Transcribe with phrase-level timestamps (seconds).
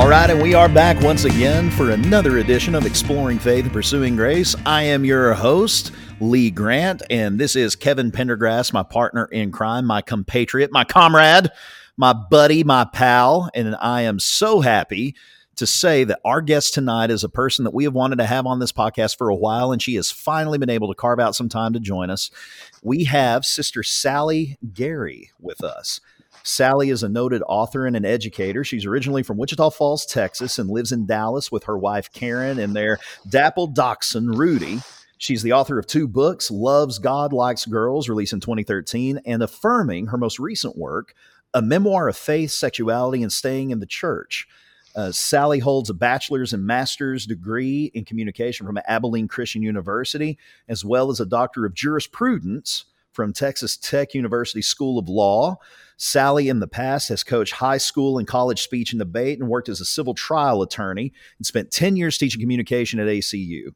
[0.00, 3.72] All right, and we are back once again for another edition of Exploring Faith and
[3.72, 4.56] Pursuing Grace.
[4.64, 9.84] I am your host, Lee Grant, and this is Kevin Pendergrass, my partner in crime,
[9.84, 11.50] my compatriot, my comrade,
[11.98, 15.16] my buddy, my pal, and I am so happy
[15.56, 18.46] to say that our guest tonight is a person that we have wanted to have
[18.46, 21.36] on this podcast for a while, and she has finally been able to carve out
[21.36, 22.30] some time to join us.
[22.82, 26.00] We have Sister Sally Gary with us.
[26.50, 28.64] Sally is a noted author and an educator.
[28.64, 32.74] She's originally from Wichita Falls, Texas, and lives in Dallas with her wife Karen and
[32.74, 34.80] their dappled dachshund Rudy.
[35.16, 40.06] She's the author of two books, Loves God Likes Girls, released in 2013, and Affirming,
[40.08, 41.14] her most recent work,
[41.54, 44.48] A Memoir of Faith, Sexuality, and Staying in the Church.
[44.96, 50.36] Uh, Sally holds a bachelor's and master's degree in communication from Abilene Christian University,
[50.68, 55.56] as well as a doctor of jurisprudence from Texas Tech University School of Law.
[55.96, 59.68] Sally, in the past, has coached high school and college speech and debate and worked
[59.68, 63.72] as a civil trial attorney and spent 10 years teaching communication at ACU.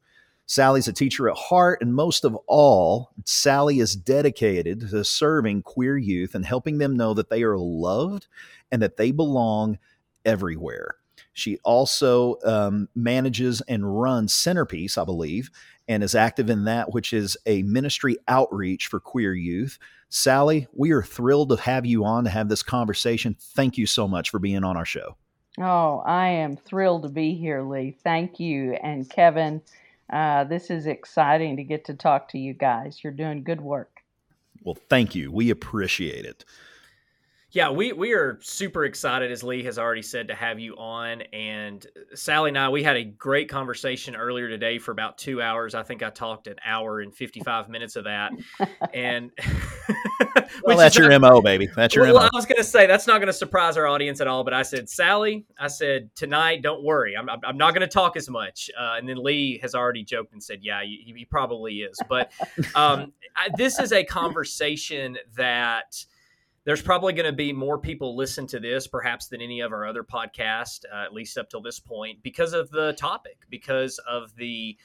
[0.47, 5.97] Sally's a teacher at heart, and most of all, Sally is dedicated to serving queer
[5.97, 8.27] youth and helping them know that they are loved
[8.71, 9.79] and that they belong
[10.23, 10.95] everywhere.
[11.33, 15.49] She also um, manages and runs CenterPeace, I believe,
[15.87, 19.77] and is active in that, which is a ministry outreach for queer youth.
[20.09, 23.35] Sally, we are thrilled to have you on to have this conversation.
[23.39, 25.15] Thank you so much for being on our show.
[25.59, 27.95] Oh, I am thrilled to be here, Lee.
[28.03, 28.73] Thank you.
[28.73, 29.61] And Kevin,
[30.11, 33.03] uh, this is exciting to get to talk to you guys.
[33.03, 34.01] You're doing good work.
[34.63, 35.31] Well, thank you.
[35.31, 36.43] We appreciate it.
[37.55, 41.21] Yeah, we, we are super excited, as Lee has already said, to have you on.
[41.31, 45.73] And Sally and I, we had a great conversation earlier today for about two hours.
[45.73, 48.33] I think I talked an hour and 55 minutes of that.
[48.93, 49.31] And
[50.65, 51.69] well, that's your not, MO, baby.
[51.73, 52.19] That's your well, MO.
[52.23, 54.43] I was going to say, that's not going to surprise our audience at all.
[54.43, 57.15] But I said, Sally, I said, tonight, don't worry.
[57.15, 58.69] I'm, I'm not going to talk as much.
[58.77, 61.97] Uh, and then Lee has already joked and said, yeah, he, he probably is.
[62.09, 62.33] But
[62.75, 66.05] um, I, this is a conversation that
[66.65, 69.85] there's probably going to be more people listen to this perhaps than any of our
[69.85, 74.35] other podcast uh, at least up till this point because of the topic because of
[74.35, 74.77] the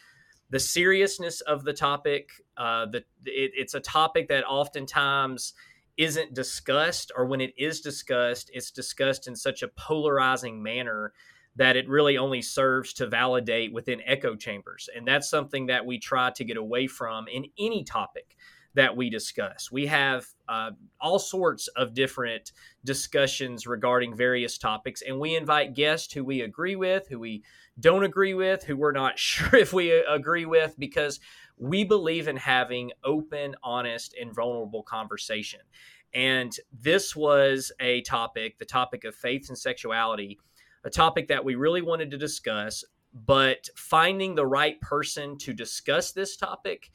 [0.51, 5.55] the seriousness of the topic uh, the it, it's a topic that oftentimes
[5.97, 11.13] isn't discussed or when it is discussed it's discussed in such a polarizing manner
[11.57, 14.89] that it really only serves to validate within echo chambers.
[14.95, 18.37] And that's something that we try to get away from in any topic
[18.75, 19.71] that we discuss.
[19.73, 20.71] We have uh,
[21.01, 22.53] all sorts of different
[22.85, 27.43] discussions regarding various topics, and we invite guests who we agree with, who we
[27.79, 31.21] don't agree with, who we're not sure if we uh, agree with, because
[31.57, 35.61] we believe in having open, honest, and vulnerable conversation.
[36.15, 40.39] And this was a topic, the topic of faith and sexuality,
[40.85, 46.13] a topic that we really wanted to discuss, but finding the right person to discuss
[46.13, 46.91] this topic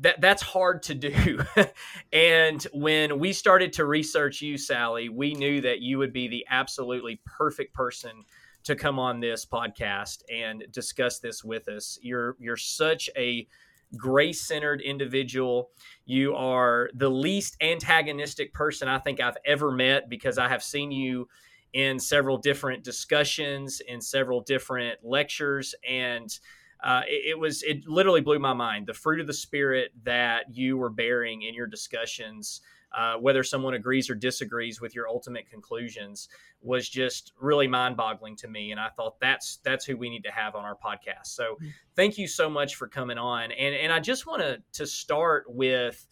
[0.00, 1.40] that that's hard to do.
[2.12, 6.46] and when we started to research you, Sally, we knew that you would be the
[6.48, 8.24] absolutely perfect person
[8.64, 11.98] to come on this podcast and discuss this with us.
[12.02, 13.48] You're you're such a
[13.96, 15.70] grace-centered individual.
[16.04, 20.92] You are the least antagonistic person I think I've ever met because I have seen
[20.92, 21.28] you
[21.72, 26.28] in several different discussions, in several different lectures and
[26.82, 30.44] uh, it, it, was it literally blew my mind the fruit of the spirit that
[30.54, 32.60] you were bearing in your discussions
[32.92, 36.28] uh, whether someone agrees or disagrees with your ultimate conclusions
[36.60, 40.30] was just really mind-boggling to me and i thought that's that's who we need to
[40.30, 41.68] have on our podcast so mm-hmm.
[41.94, 45.44] thank you so much for coming on and and i just want to to start
[45.48, 46.06] with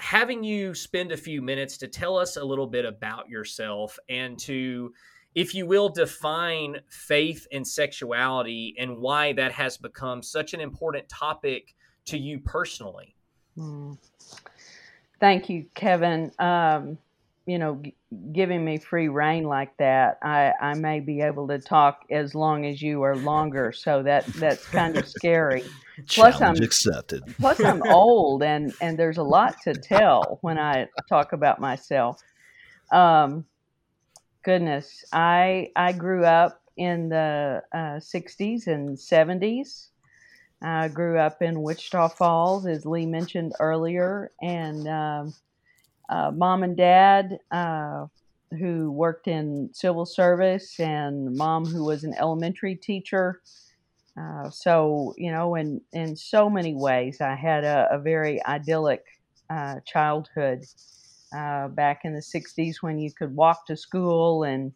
[0.00, 4.38] having you spend a few minutes to tell us a little bit about yourself and
[4.38, 4.92] to
[5.34, 11.08] if you will, define faith and sexuality and why that has become such an important
[11.08, 11.74] topic
[12.06, 13.14] to you personally.
[13.56, 13.98] Mm.
[15.20, 16.32] Thank you, Kevin.
[16.38, 16.98] Um,
[17.46, 17.94] you know, g-
[18.32, 22.64] giving me free rein like that, I, I may be able to talk as long
[22.66, 23.72] as you or longer.
[23.72, 25.64] So that that's kind of scary.
[26.08, 27.22] plus, I'm accepted.
[27.38, 32.20] plus, I'm old, and and there's a lot to tell when I talk about myself.
[32.92, 33.44] Um,
[34.42, 39.90] goodness, I I grew up in the uh, 60s and 70s.
[40.62, 45.34] I grew up in Wichita Falls, as Lee mentioned earlier, and um,
[46.10, 48.06] uh, mom and dad uh,
[48.58, 53.40] who worked in civil service, and mom who was an elementary teacher.
[54.20, 59.04] Uh, so you know, in in so many ways, I had a, a very idyllic
[59.48, 60.64] uh, childhood
[61.36, 64.72] uh, back in the 60s when you could walk to school and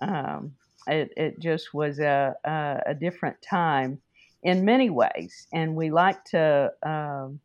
[0.00, 0.52] um,
[0.86, 4.00] it, it just was a, a, a different time
[4.42, 5.46] in many ways.
[5.52, 7.40] And we like to um,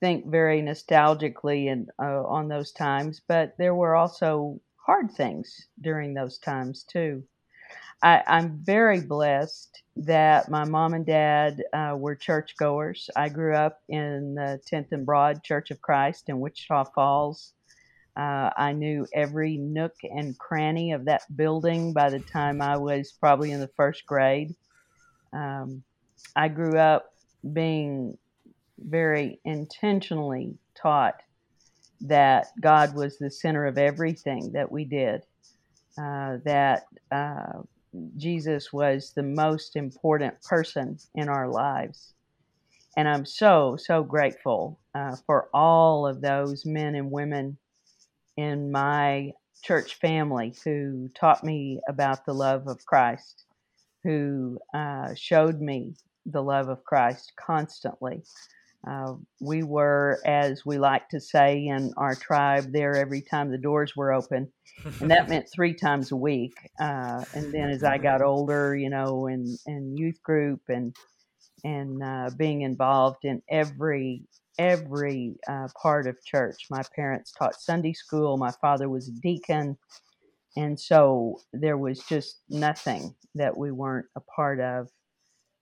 [0.00, 6.14] think very nostalgically and uh, on those times, but there were also hard things during
[6.14, 7.22] those times too.
[8.02, 13.10] I, am very blessed that my mom and dad uh, were churchgoers.
[13.14, 17.52] I grew up in the 10th and Broad Church of Christ in Wichita Falls.
[18.16, 23.12] Uh, I knew every nook and cranny of that building by the time I was
[23.12, 24.54] probably in the first grade.
[25.32, 25.82] Um,
[26.34, 27.12] I grew up
[27.52, 28.16] being
[28.78, 31.20] very intentionally taught
[32.02, 35.22] that God was the center of everything that we did,
[35.98, 37.60] uh, that uh,
[38.16, 42.14] Jesus was the most important person in our lives.
[42.96, 47.56] And I'm so, so grateful uh, for all of those men and women
[48.36, 49.32] in my
[49.62, 53.44] church family who taught me about the love of Christ,
[54.02, 55.94] who uh, showed me
[56.26, 58.22] the love of Christ constantly.
[58.86, 63.58] Uh, we were, as we like to say in our tribe, there every time the
[63.58, 64.50] doors were open,
[65.00, 66.54] and that meant three times a week.
[66.80, 70.94] Uh, and then as I got older, you know, in in youth group and
[71.62, 74.22] and uh, being involved in every
[74.58, 76.66] every uh, part of church.
[76.70, 78.36] My parents taught Sunday school.
[78.38, 79.76] My father was a deacon,
[80.56, 84.88] and so there was just nothing that we weren't a part of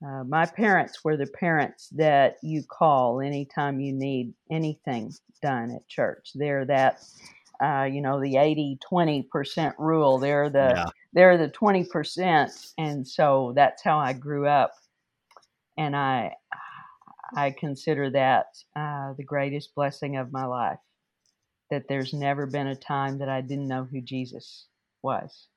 [0.04, 5.12] uh, my parents were the parents that you call anytime you need anything
[5.42, 6.30] done at church.
[6.34, 7.02] They're that,
[7.62, 10.18] uh, you know, the 80 20% rule.
[10.18, 10.84] They're the, yeah.
[11.12, 12.72] they're the 20%.
[12.78, 14.72] And so that's how I grew up.
[15.76, 16.34] And I,
[17.34, 18.46] I consider that
[18.76, 20.78] uh, the greatest blessing of my life
[21.70, 24.66] that there's never been a time that I didn't know who Jesus
[25.02, 25.48] was.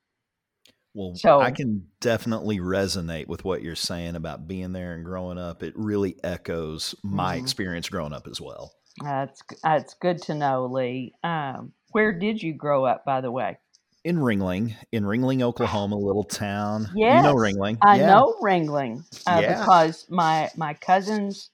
[0.94, 5.38] Well, so, I can definitely resonate with what you're saying about being there and growing
[5.38, 5.62] up.
[5.62, 7.44] It really echoes my mm-hmm.
[7.44, 8.74] experience growing up as well.
[9.02, 11.14] That's that's good to know, Lee.
[11.24, 13.58] Um, where did you grow up, by the way?
[14.04, 16.90] In Ringling, in Ringling, Oklahoma, little town.
[16.94, 17.78] Yes, you know Ringling.
[17.80, 18.06] I yeah.
[18.06, 19.60] know Ringling uh, yeah.
[19.60, 21.48] because my my cousins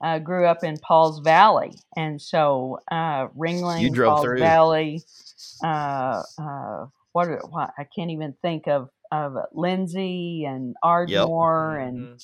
[0.00, 4.38] uh, grew up in Pauls Valley, and so uh, Ringling, you drove Pauls through.
[4.38, 5.02] Valley.
[5.62, 11.88] Uh, uh, what, what I can't even think of of Lindsay and Ardmore yep.
[11.88, 12.16] and mm-hmm.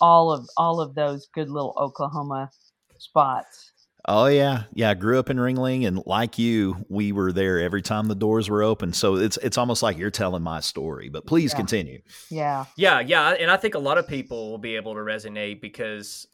[0.00, 2.50] all of all of those good little Oklahoma
[2.98, 3.72] spots.
[4.06, 4.90] Oh yeah, yeah.
[4.90, 8.48] I grew up in Ringling, and like you, we were there every time the doors
[8.48, 8.94] were open.
[8.94, 11.10] So it's it's almost like you're telling my story.
[11.10, 11.56] But please yeah.
[11.58, 12.00] continue.
[12.30, 13.32] Yeah, yeah, yeah.
[13.32, 16.26] And I think a lot of people will be able to resonate because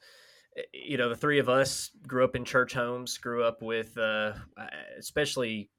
[0.57, 3.99] eh, you know the three of us grew up in church homes, grew up with
[3.99, 4.35] uh,
[4.97, 5.71] especially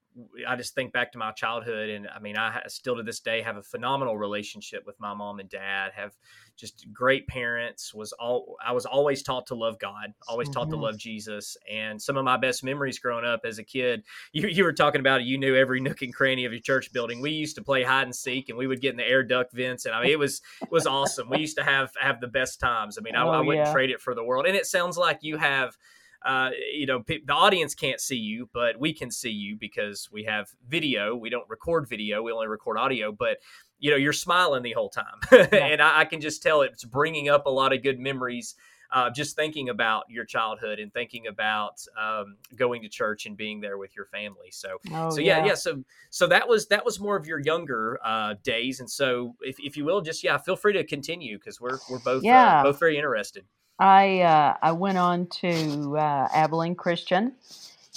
[0.47, 3.41] I just think back to my childhood, and I mean, I still to this day
[3.41, 5.91] have a phenomenal relationship with my mom and dad.
[5.95, 6.13] Have
[6.57, 7.93] just great parents.
[7.93, 10.83] Was all I was always taught to love God, always taught to mm-hmm.
[10.83, 14.03] love Jesus, and some of my best memories growing up as a kid.
[14.31, 15.27] You you were talking about it.
[15.27, 17.21] You knew every nook and cranny of your church building.
[17.21, 19.53] We used to play hide and seek, and we would get in the air duct
[19.53, 21.29] vents, and I mean, it was it was awesome.
[21.29, 22.97] We used to have have the best times.
[22.97, 23.73] I mean, oh, I, I, wouldn't yeah.
[23.73, 24.45] trade it for the world.
[24.45, 25.77] And it sounds like you have
[26.25, 30.23] uh, you know, the audience can't see you, but we can see you because we
[30.23, 31.15] have video.
[31.15, 33.11] We don't record video; we only record audio.
[33.11, 33.37] But
[33.77, 35.47] you know, you're smiling the whole time, yeah.
[35.51, 38.55] and I, I, can just tell it's bringing up a lot of good memories.
[38.91, 43.59] Uh, just thinking about your childhood and thinking about um, going to church and being
[43.59, 44.51] there with your family.
[44.51, 47.39] So, oh, so yeah, yeah, yeah, So, so that was that was more of your
[47.39, 51.37] younger uh, days, and so if, if you will, just yeah, feel free to continue
[51.37, 52.63] because we're we're both uh, yeah.
[52.63, 53.45] both very interested.
[53.79, 57.33] I uh, I went on to uh, Abilene Christian,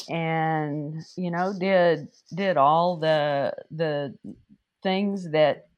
[0.08, 4.14] and you know did did all the the
[4.82, 5.68] things that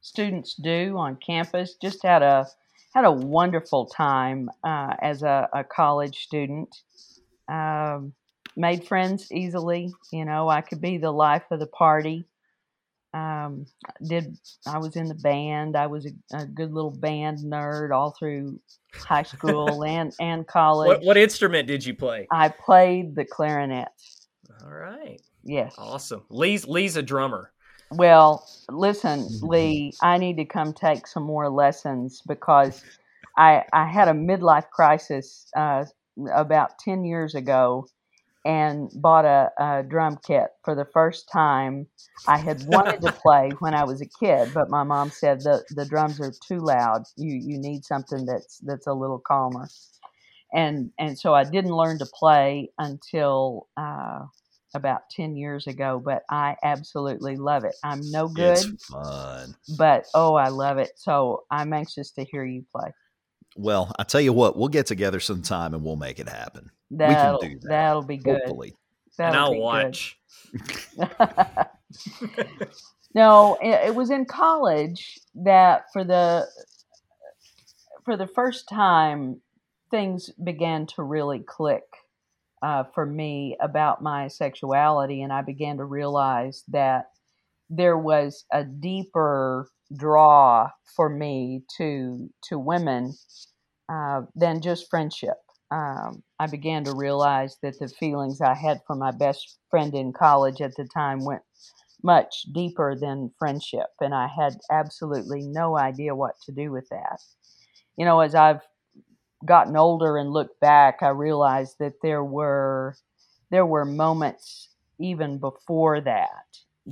[0.00, 1.74] students do on campus.
[1.74, 2.46] Just had a
[2.94, 6.74] had a wonderful time uh, as a, a, college student.
[7.48, 8.12] Um,
[8.56, 9.92] made friends easily.
[10.12, 12.24] You know, I could be the life of the party.
[13.14, 13.66] Um,
[14.06, 14.36] did
[14.66, 15.76] I was in the band.
[15.76, 18.60] I was a, a good little band nerd all through
[18.94, 20.88] high school and and college.
[20.88, 22.26] What, what instrument did you play?
[22.30, 23.88] I played the clarinet.
[24.62, 25.20] All right.
[25.42, 25.74] Yes.
[25.78, 26.22] Awesome.
[26.28, 27.52] Lee's Lee's a drummer.
[27.90, 32.82] Well, listen, Lee, I need to come take some more lessons because
[33.36, 35.86] I I had a midlife crisis uh,
[36.34, 37.86] about ten years ago
[38.48, 41.86] and bought a, a, drum kit for the first time.
[42.26, 45.62] I had wanted to play when I was a kid, but my mom said the
[45.76, 47.04] the drums are too loud.
[47.16, 49.68] You you need something that's that's a little calmer.
[50.54, 54.20] And and so I didn't learn to play until uh,
[54.74, 57.74] about 10 years ago, but I absolutely love it.
[57.84, 59.54] I'm no good, It's fun.
[59.76, 60.92] but oh, I love it.
[60.96, 62.92] So I'm anxious to hear you play.
[63.58, 66.70] Well, I tell you what, we'll get together sometime and we'll make it happen.
[66.92, 68.40] That'll, do that, That'll be good.
[68.44, 68.76] Hopefully.
[69.18, 70.16] That'll I'll watch.
[73.16, 76.46] no, it, it was in college that for the
[78.04, 79.40] for the first time
[79.90, 81.82] things began to really click
[82.62, 87.10] uh, for me about my sexuality, and I began to realize that
[87.68, 93.14] there was a deeper draw for me to to women
[93.88, 95.36] uh, than just friendship.
[95.70, 100.12] Um, I began to realize that the feelings I had for my best friend in
[100.12, 101.42] college at the time went
[102.02, 107.20] much deeper than friendship, and I had absolutely no idea what to do with that.
[107.96, 108.60] You know, as I've
[109.44, 112.96] gotten older and looked back, I realized that there were
[113.50, 114.68] there were moments
[115.00, 116.46] even before that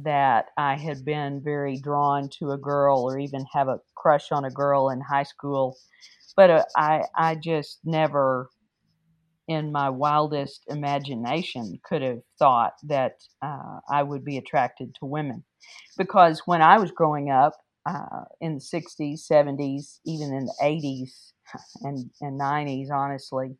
[0.04, 4.44] that I had been very drawn to a girl or even have a crush on
[4.44, 5.76] a girl in high school,
[6.36, 8.50] but uh, I I just never
[9.48, 13.12] in my wildest imagination could have thought that
[13.42, 15.44] uh, I would be attracted to women.
[15.96, 17.54] Because when I was growing up
[17.88, 21.32] uh, in the 60s, 70s, even in the 80s
[21.82, 23.56] and, and 90s, honestly,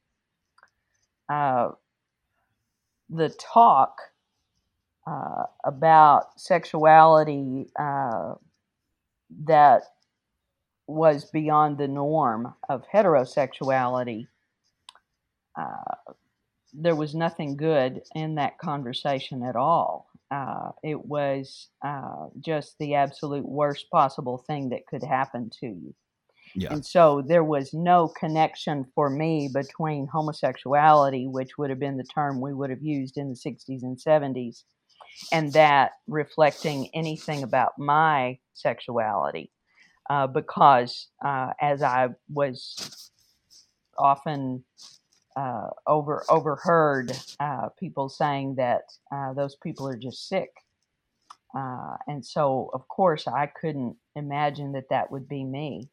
[1.32, 1.68] uh,
[3.08, 3.96] the talk
[5.06, 8.34] uh, about sexuality uh,
[9.44, 9.82] that
[10.86, 14.26] was beyond the norm of heterosexuality
[15.56, 16.12] uh,
[16.72, 20.08] there was nothing good in that conversation at all.
[20.30, 25.94] Uh, it was uh, just the absolute worst possible thing that could happen to you.
[26.54, 26.72] Yeah.
[26.72, 32.04] And so there was no connection for me between homosexuality, which would have been the
[32.04, 34.62] term we would have used in the 60s and 70s,
[35.32, 39.50] and that reflecting anything about my sexuality.
[40.10, 43.10] Uh, because uh, as I was
[43.98, 44.64] often
[45.36, 48.82] uh, over overheard uh, people saying that
[49.14, 50.50] uh, those people are just sick,
[51.56, 55.90] uh, and so of course I couldn't imagine that that would be me.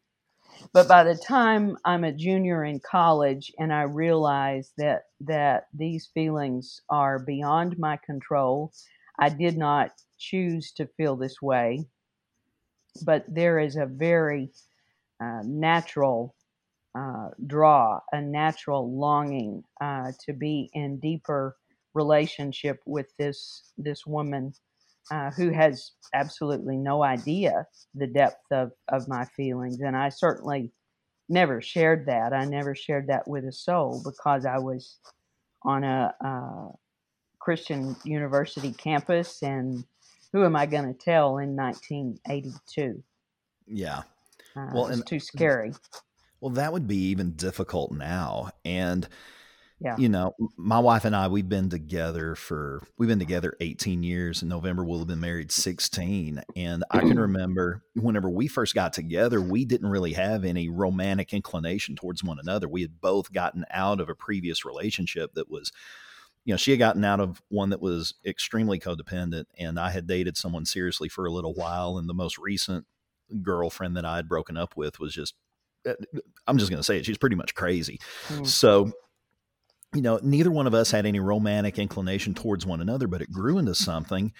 [0.72, 6.10] But by the time I'm a junior in college and I realize that that these
[6.14, 8.72] feelings are beyond my control,
[9.18, 11.86] I did not choose to feel this way,
[13.04, 14.50] but there is a very
[15.22, 16.34] uh, natural
[16.98, 21.56] uh, draw, a natural longing uh, to be in deeper
[21.94, 24.52] relationship with this this woman
[25.10, 30.72] uh, who has absolutely no idea the depth of, of my feelings, and I certainly
[31.28, 32.32] never shared that.
[32.32, 34.98] I never shared that with a soul because I was
[35.64, 36.72] on a uh,
[37.44, 39.84] Christian university campus, and
[40.32, 43.02] who am I going to tell in 1982?
[43.66, 43.98] Yeah.
[44.56, 45.72] Uh, Well, it's and- too scary.
[46.40, 48.50] Well, that would be even difficult now.
[48.64, 49.06] And,
[49.80, 49.96] Yeah.
[49.98, 54.42] you know, my wife and I, we've been together for, we've been together 18 years.
[54.42, 56.42] In November, we'll have been married 16.
[56.56, 61.32] And I can remember whenever we first got together, we didn't really have any romantic
[61.34, 62.68] inclination towards one another.
[62.68, 65.72] We had both gotten out of a previous relationship that was,
[66.44, 70.06] you know, she had gotten out of one that was extremely codependent, and I had
[70.06, 71.96] dated someone seriously for a little while.
[71.96, 72.86] And the most recent
[73.42, 75.34] girlfriend that I had broken up with was just,
[75.88, 75.94] uh,
[76.46, 77.98] I'm just going to say it, she's pretty much crazy.
[78.28, 78.46] Mm.
[78.46, 78.92] So,
[79.94, 83.32] you know, neither one of us had any romantic inclination towards one another, but it
[83.32, 84.32] grew into something.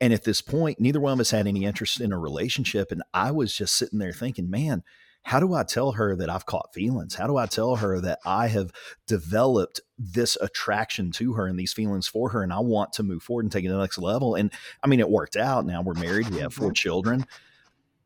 [0.00, 2.90] And at this point, neither one of us had any interest in a relationship.
[2.90, 4.82] And I was just sitting there thinking, man,
[5.24, 7.14] how do I tell her that I've caught feelings?
[7.14, 8.72] How do I tell her that I have
[9.06, 12.42] developed this attraction to her and these feelings for her?
[12.42, 14.34] And I want to move forward and take it to the next level.
[14.34, 14.52] And
[14.82, 15.64] I mean, it worked out.
[15.64, 17.26] Now we're married, we have four children,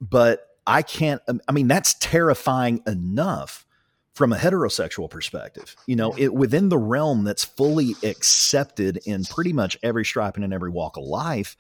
[0.00, 3.66] but I can't, um, I mean, that's terrifying enough
[4.16, 9.52] from a heterosexual perspective, you know, it within the realm that's fully accepted in pretty
[9.52, 11.54] much every stripe and in every walk of life.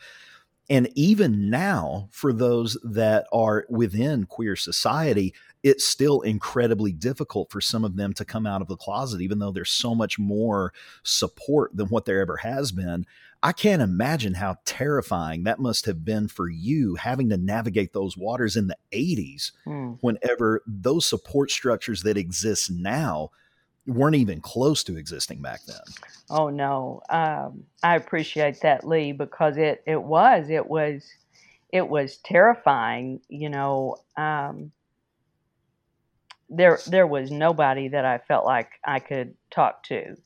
[0.68, 5.32] And even now, for those that are within queer society,
[5.62, 9.38] it's still incredibly difficult for some of them to come out of the closet, even
[9.38, 10.72] though there's so much more
[11.04, 13.06] support than what there ever has been.
[13.42, 18.16] I can't imagine how terrifying that must have been for you having to navigate those
[18.16, 19.98] waters in the 80s Mm.
[20.00, 23.30] whenever those support structures that exist now
[23.86, 25.80] weren't even close to existing back then.
[26.30, 31.06] Oh no, um, I appreciate that, Lee, because it it was it was
[31.72, 33.20] it was terrifying.
[33.28, 34.72] You know, um,
[36.48, 40.16] there there was nobody that I felt like I could talk to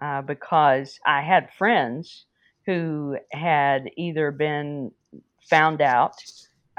[0.00, 2.26] uh, because I had friends
[2.66, 4.92] who had either been
[5.48, 6.16] found out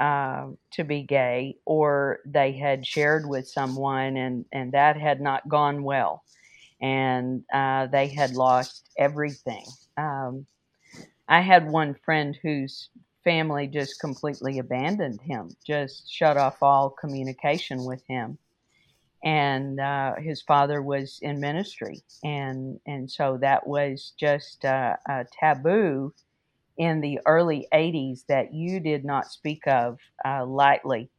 [0.00, 5.48] uh, to be gay or they had shared with someone and, and that had not
[5.48, 6.24] gone well
[6.80, 9.64] and uh, they had lost everything.
[9.96, 10.46] Um,
[11.28, 12.88] I had one friend whose
[13.22, 18.38] family just completely abandoned him, just shut off all communication with him.
[19.22, 26.14] And uh, his father was in ministry, and and so that was just a taboo
[26.80, 31.10] in the early 80s that you did not speak of uh, lightly.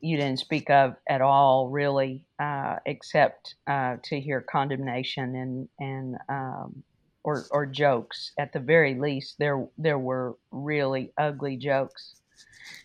[0.00, 6.16] You didn't speak of at all, really, uh, except uh, to hear condemnation and and
[6.30, 6.82] um,
[7.22, 8.32] or or jokes.
[8.38, 12.14] At the very least, there there were really ugly jokes.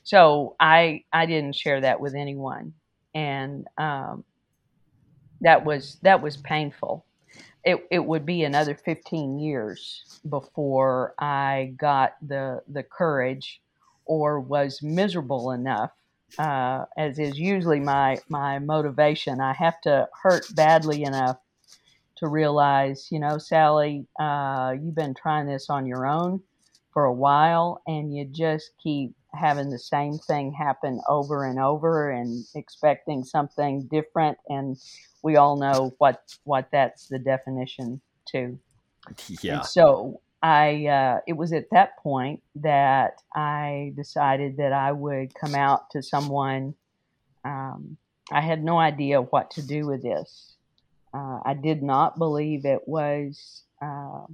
[0.04, 2.74] So I I didn't share that with anyone,
[3.16, 4.26] and um,
[5.40, 7.06] that was that was painful
[7.64, 13.62] it, it would be another 15 years before I got the the courage
[14.06, 15.92] or was miserable enough
[16.40, 19.42] uh, as is usually my my motivation.
[19.42, 21.38] I have to hurt badly enough
[22.18, 26.42] to realize, you know, Sally, uh, you've been trying this on your own
[26.94, 32.12] for a while, and you just keep having the same thing happen over and over
[32.12, 34.78] and expecting something different and
[35.24, 38.58] we all know what what that's the definition to.
[39.42, 39.58] Yeah.
[39.58, 45.34] And so I uh, it was at that point that I decided that I would
[45.34, 46.76] come out to someone.
[47.44, 47.98] Um,
[48.32, 50.56] I had no idea what to do with this.
[51.14, 54.26] Uh, I did not believe it was uh,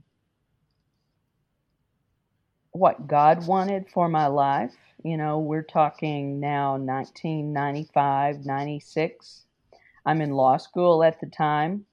[2.78, 4.74] what God wanted for my life.
[5.04, 9.46] You know, we're talking now 1995, 96.
[10.06, 11.86] I'm in law school at the time.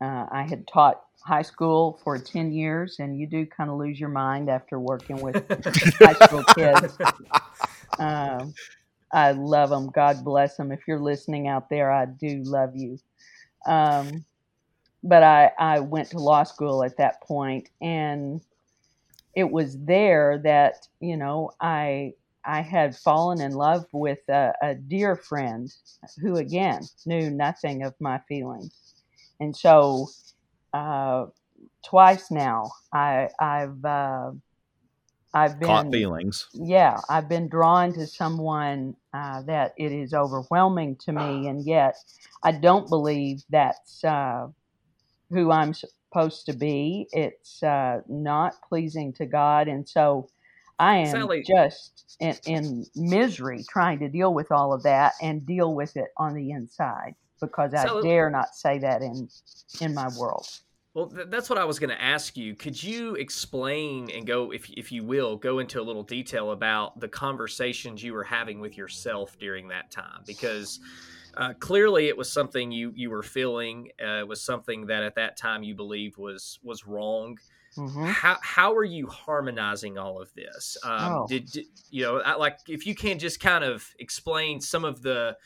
[0.00, 3.98] Uh, I had taught high school for 10 years, and you do kind of lose
[3.98, 5.36] your mind after working with
[5.98, 6.98] high school kids.
[7.98, 8.54] Um,
[9.12, 9.88] I love them.
[9.88, 10.72] God bless them.
[10.72, 12.98] If you're listening out there, I do love you.
[13.66, 14.24] Um,
[15.02, 18.40] but I, I went to law school at that point, and
[19.36, 24.74] it was there that, you know, I I had fallen in love with a, a,
[24.74, 25.72] dear friend
[26.20, 28.74] who, again, knew nothing of my feelings.
[29.40, 30.08] And so,
[30.74, 31.26] uh,
[31.82, 34.32] twice now, I, have uh,
[35.32, 36.48] I've been caught feelings.
[36.52, 41.96] Yeah, I've been drawn to someone uh, that it is overwhelming to me, and yet
[42.42, 44.48] I don't believe that's uh,
[45.30, 45.74] who I'm
[46.14, 47.08] supposed to be.
[47.12, 50.28] It's uh, not pleasing to God, and so
[50.78, 51.42] I am Sally.
[51.42, 56.08] just in, in, misery trying to deal with all of that and deal with it
[56.16, 58.02] on the inside because I Sally.
[58.02, 59.28] dare not say that in
[59.80, 60.46] in my world.
[60.94, 62.54] Well, th- that's what I was going to ask you.
[62.54, 67.00] Could you explain and go, if if you will, go into a little detail about
[67.00, 70.22] the conversations you were having with yourself during that time?
[70.26, 70.78] Because
[71.36, 73.90] uh, clearly, it was something you you were feeling.
[74.02, 77.38] Uh, it was something that at that time you believed was was wrong.
[77.76, 78.06] Mm-hmm.
[78.06, 80.76] How how are you harmonizing all of this?
[80.84, 81.26] Um, oh.
[81.28, 85.36] did, did, you know like if you can just kind of explain some of the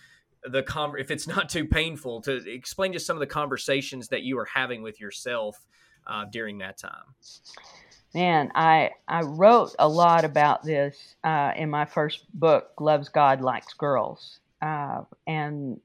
[0.45, 4.23] the con- if it's not too painful to explain just some of the conversations that
[4.23, 5.67] you were having with yourself
[6.07, 7.15] uh, during that time.
[8.15, 13.41] Man, I I wrote a lot about this uh, in my first book, "Loves God
[13.43, 15.81] Likes Girls," uh, and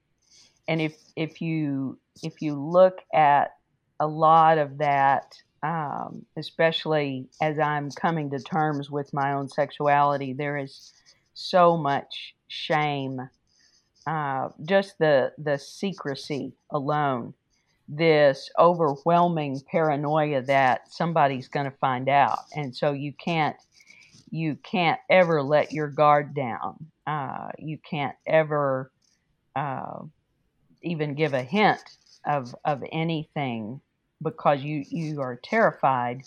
[0.67, 3.55] and if if you if you look at
[3.99, 5.33] a lot of that
[5.63, 10.91] um, especially as I'm coming to terms with my own sexuality, there is
[11.33, 13.29] so much shame.
[14.05, 17.33] Uh, just the the secrecy alone,
[17.87, 23.55] this overwhelming paranoia that somebody's going to find out, and so you can't
[24.33, 26.87] you can't ever let your guard down.
[27.05, 28.91] Uh, you can't ever
[29.55, 29.99] uh,
[30.81, 31.79] even give a hint
[32.25, 33.79] of of anything
[34.23, 36.23] because you you are terrified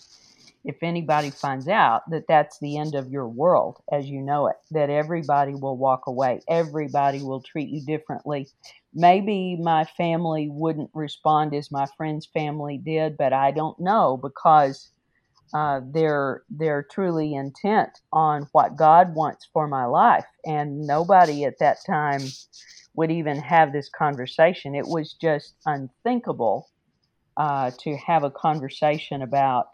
[0.63, 4.55] if anybody finds out that that's the end of your world as you know it
[4.71, 8.47] that everybody will walk away everybody will treat you differently
[8.93, 14.91] maybe my family wouldn't respond as my friend's family did but i don't know because
[15.53, 20.25] uh, they're they're truly intent on what god wants for my life.
[20.45, 22.21] And nobody at that time
[22.95, 24.75] would even have this conversation.
[24.75, 26.69] It was just unthinkable
[27.37, 29.67] uh, to have a conversation about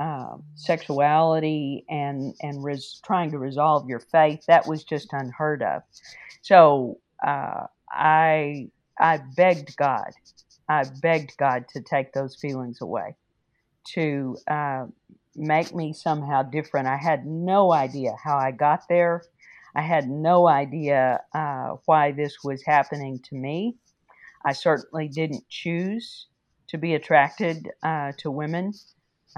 [0.00, 4.40] uh, sexuality and and res- trying to resolve your faith.
[4.48, 5.82] That was just unheard of.
[6.42, 10.10] So uh, I I begged God,
[10.68, 13.16] I begged God to take those feelings away,
[13.94, 14.86] to uh,
[15.36, 16.86] make me somehow different.
[16.86, 19.22] I had no idea how I got there.
[19.74, 23.76] I had no idea uh, why this was happening to me.
[24.44, 26.26] I certainly didn't choose
[26.68, 28.72] to be attracted uh, to women,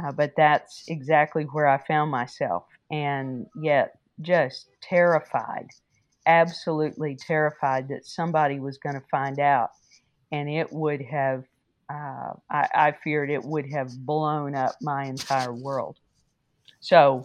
[0.02, 2.64] uh, but that's exactly where I found myself.
[2.90, 5.68] And yet, just terrified,
[6.26, 9.70] absolutely terrified that somebody was going to find out.
[10.32, 11.44] And it would have,
[11.88, 15.96] uh, I, I feared it would have blown up my entire world.
[16.80, 17.24] So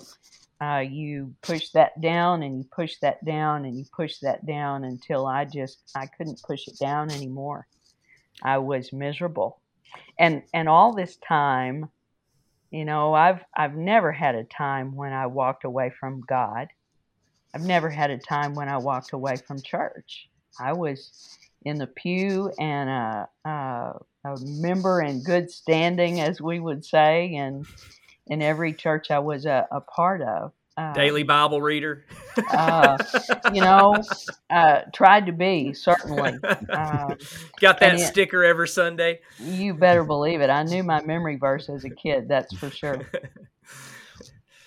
[0.61, 4.83] uh, you push that down and you push that down and you push that down
[4.83, 7.67] until I just I couldn't push it down anymore.
[8.43, 9.59] I was miserable,
[10.19, 11.89] and and all this time,
[12.71, 16.67] you know, I've I've never had a time when I walked away from God.
[17.53, 20.29] I've never had a time when I walked away from church.
[20.59, 23.93] I was in the pew and a, a,
[24.25, 27.65] a member in good standing, as we would say, and
[28.27, 30.53] in every church I was a, a part of.
[30.77, 32.05] Uh, Daily Bible reader.
[32.51, 32.97] uh,
[33.53, 33.93] you know,
[34.49, 36.39] uh, tried to be certainly.
[36.69, 37.17] Um,
[37.59, 39.19] Got that sticker every Sunday.
[39.37, 40.49] You better believe it.
[40.49, 42.29] I knew my memory verse as a kid.
[42.29, 43.01] That's for sure.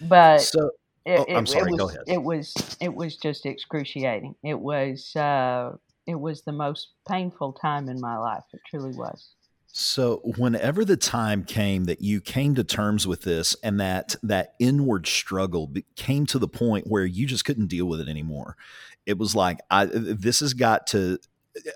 [0.01, 0.73] But so,
[1.07, 1.71] it, oh, I'm sorry.
[1.71, 2.03] It was, Go ahead.
[2.07, 4.35] It was it was just excruciating.
[4.43, 5.73] It was uh,
[6.07, 8.45] it was the most painful time in my life.
[8.53, 9.31] It truly was.
[9.77, 14.55] So whenever the time came that you came to terms with this and that that
[14.61, 18.57] inward struggle came to the point where you just couldn't deal with it anymore.
[19.05, 21.19] It was like I this has got to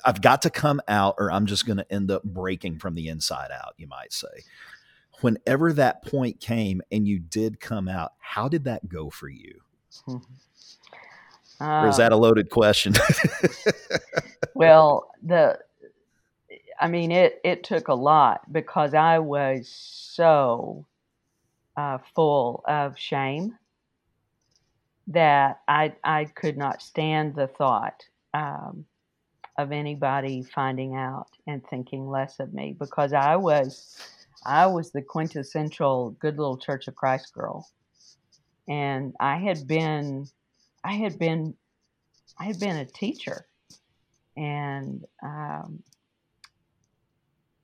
[0.04, 3.08] I've got to come out or I'm just going to end up breaking from the
[3.08, 4.44] inside out, you might say.
[5.20, 9.60] Whenever that point came and you did come out, how did that go for you?
[10.06, 10.18] Hmm.
[11.60, 12.94] Uh, or is that a loaded question?
[14.54, 15.58] well, the
[16.80, 20.86] I mean, it, it took a lot because I was so
[21.76, 23.58] uh, full of shame
[25.08, 28.84] that I, I could not stand the thought um,
[29.56, 33.96] of anybody finding out and thinking less of me because I was
[34.46, 37.68] I was the quintessential good little Church of Christ girl,
[38.68, 40.28] and I had been
[40.84, 41.54] I had been
[42.38, 43.46] I had been a teacher,
[44.36, 45.82] and um,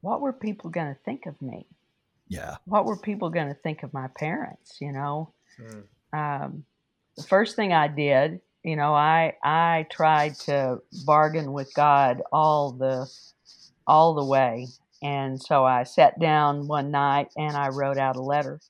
[0.00, 1.66] what were people going to think of me?
[2.28, 2.56] Yeah.
[2.64, 4.78] What were people going to think of my parents?
[4.80, 5.84] You know, mm.
[6.12, 6.64] um,
[7.16, 12.72] the first thing I did, you know, I I tried to bargain with God all
[12.72, 13.08] the
[13.86, 14.66] all the way,
[15.02, 18.60] and so I sat down one night and I wrote out a letter.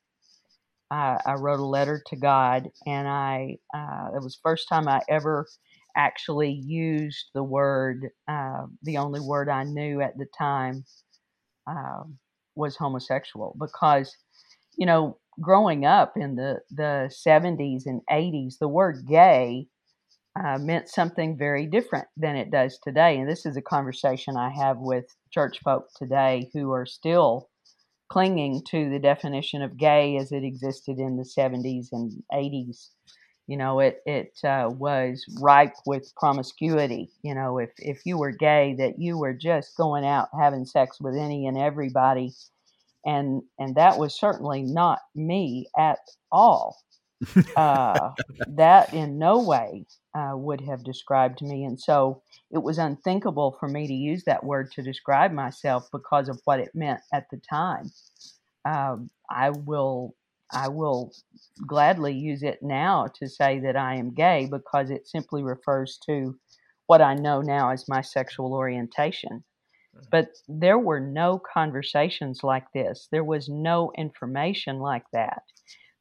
[0.90, 5.01] I, I wrote a letter to God, and I uh, it was first time I
[5.09, 5.47] ever
[5.97, 10.85] actually used the word, uh, the only word I knew at the time
[11.66, 12.18] um,
[12.57, 14.14] was homosexual because,
[14.77, 19.66] you know, growing up in the, the 70s and 80s, the word gay
[20.38, 23.18] uh, meant something very different than it does today.
[23.18, 27.49] And this is a conversation I have with church folk today who are still
[28.09, 32.88] clinging to the definition of gay as it existed in the 70s and 80s
[33.49, 37.11] you know it it uh, was ripe with promiscuity.
[37.23, 41.01] You know if if you were gay that you were just going out having sex
[41.01, 42.33] with any and everybody.
[43.07, 45.99] And and that was certainly not me at
[46.33, 46.79] all
[47.57, 48.11] uh,
[48.49, 49.85] that in no way
[50.15, 54.45] uh, would have described me and so it was unthinkable for me to use that
[54.45, 57.91] word to describe myself because of what it meant at the time
[58.65, 60.15] um, i will
[60.55, 61.13] I will
[61.67, 66.39] gladly use it now to say that I am gay because it simply refers to
[66.87, 69.43] what I know now as my sexual orientation.
[69.95, 70.07] Mm-hmm.
[70.11, 73.09] But there were no conversations like this.
[73.11, 75.43] There was no information like that.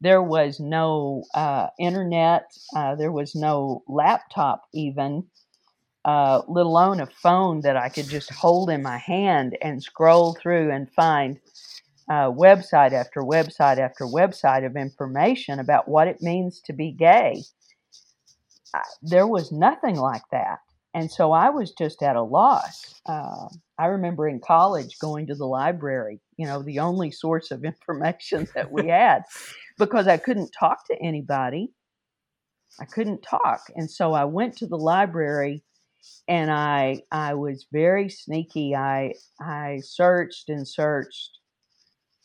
[0.03, 2.51] There was no uh, internet.
[2.75, 5.23] Uh, there was no laptop, even,
[6.03, 10.35] uh, let alone a phone that I could just hold in my hand and scroll
[10.35, 11.39] through and find
[12.09, 17.41] uh, website after website after website of information about what it means to be gay.
[18.75, 20.59] I, there was nothing like that.
[20.93, 23.01] And so I was just at a loss.
[23.05, 23.47] Uh,
[23.79, 28.47] I remember in college going to the library, you know, the only source of information
[28.53, 29.23] that we had,
[29.77, 31.71] because I couldn't talk to anybody.
[32.79, 33.61] I couldn't talk.
[33.75, 35.63] And so I went to the library
[36.27, 38.75] and I I was very sneaky.
[38.75, 41.39] I I searched and searched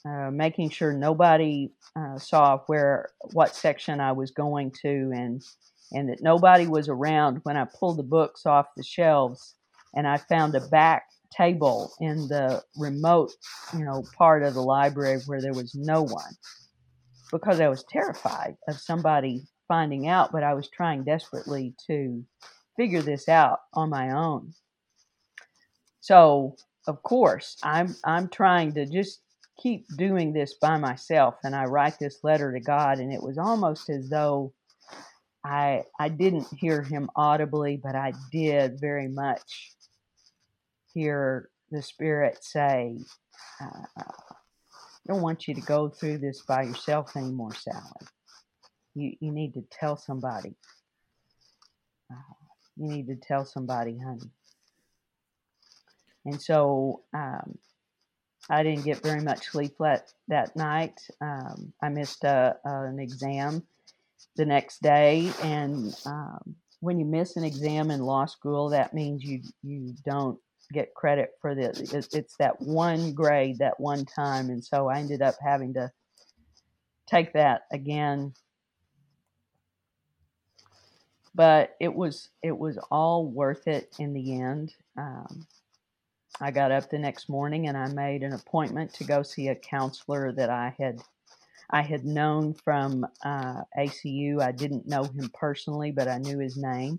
[0.09, 5.43] uh, making sure nobody uh, saw where what section I was going to, and
[5.93, 9.55] and that nobody was around when I pulled the books off the shelves,
[9.95, 11.05] and I found a back
[11.37, 13.33] table in the remote,
[13.75, 16.35] you know, part of the library where there was no one
[17.33, 22.25] because I was terrified of somebody finding out, but I was trying desperately to
[22.77, 24.53] figure this out on my own.
[26.01, 29.21] So, of course, I'm I'm trying to just
[29.61, 33.39] keep doing this by myself and I write this letter to God and it was
[33.39, 34.55] almost as though
[35.45, 39.73] I I didn't hear him audibly, but I did very much
[40.95, 42.99] hear the Spirit say,
[43.61, 44.28] uh, "I
[45.09, 48.07] don't want you to go through this by yourself anymore, Sally.
[48.95, 50.55] You you need to tell somebody.
[52.11, 52.35] Uh,
[52.77, 54.31] you need to tell somebody, honey."
[56.25, 57.59] And so um,
[58.51, 61.01] I didn't get very much sleep that, that night.
[61.21, 63.63] Um, I missed a, an exam
[64.37, 69.25] the next day, and um, when you miss an exam in law school, that means
[69.25, 70.39] you you don't
[70.73, 71.71] get credit for the
[72.13, 75.91] it's that one grade that one time, and so I ended up having to
[77.09, 78.35] take that again.
[81.35, 84.75] But it was it was all worth it in the end.
[84.97, 85.47] Um,
[86.41, 89.55] I got up the next morning and I made an appointment to go see a
[89.55, 91.01] counselor that I had
[91.71, 94.41] I had known from uh, ACU.
[94.41, 96.99] I didn't know him personally, but I knew his name.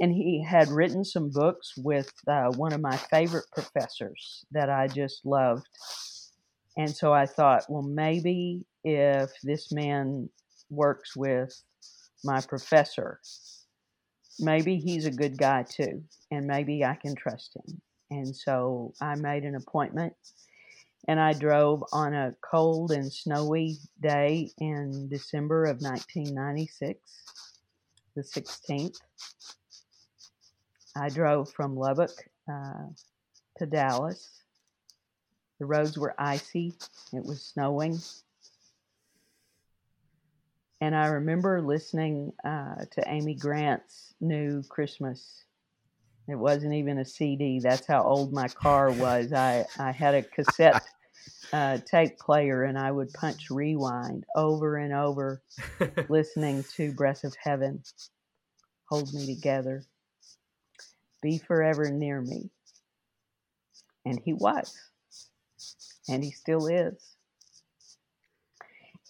[0.00, 4.88] And he had written some books with uh, one of my favorite professors that I
[4.88, 5.66] just loved.
[6.76, 10.28] And so I thought, well, maybe if this man
[10.68, 11.62] works with
[12.22, 13.20] my professor,
[14.38, 17.80] maybe he's a good guy too, and maybe I can trust him.
[18.10, 20.12] And so I made an appointment
[21.08, 27.00] and I drove on a cold and snowy day in December of 1996,
[28.14, 28.98] the 16th.
[30.96, 32.10] I drove from Lubbock
[32.50, 32.86] uh,
[33.58, 34.42] to Dallas.
[35.58, 36.74] The roads were icy,
[37.12, 37.98] it was snowing.
[40.80, 45.46] And I remember listening uh, to Amy Grant's new Christmas
[46.28, 47.60] it wasn't even a CD.
[47.60, 49.32] That's how old my car was.
[49.32, 50.82] I, I had a cassette
[51.52, 55.40] uh, tape player and I would punch rewind over and over,
[56.08, 57.82] listening to Breath of Heaven,
[58.88, 59.84] Hold Me Together,
[61.26, 62.50] Be Forever Near Me.
[64.04, 64.78] And he was.
[66.08, 67.16] And he still is.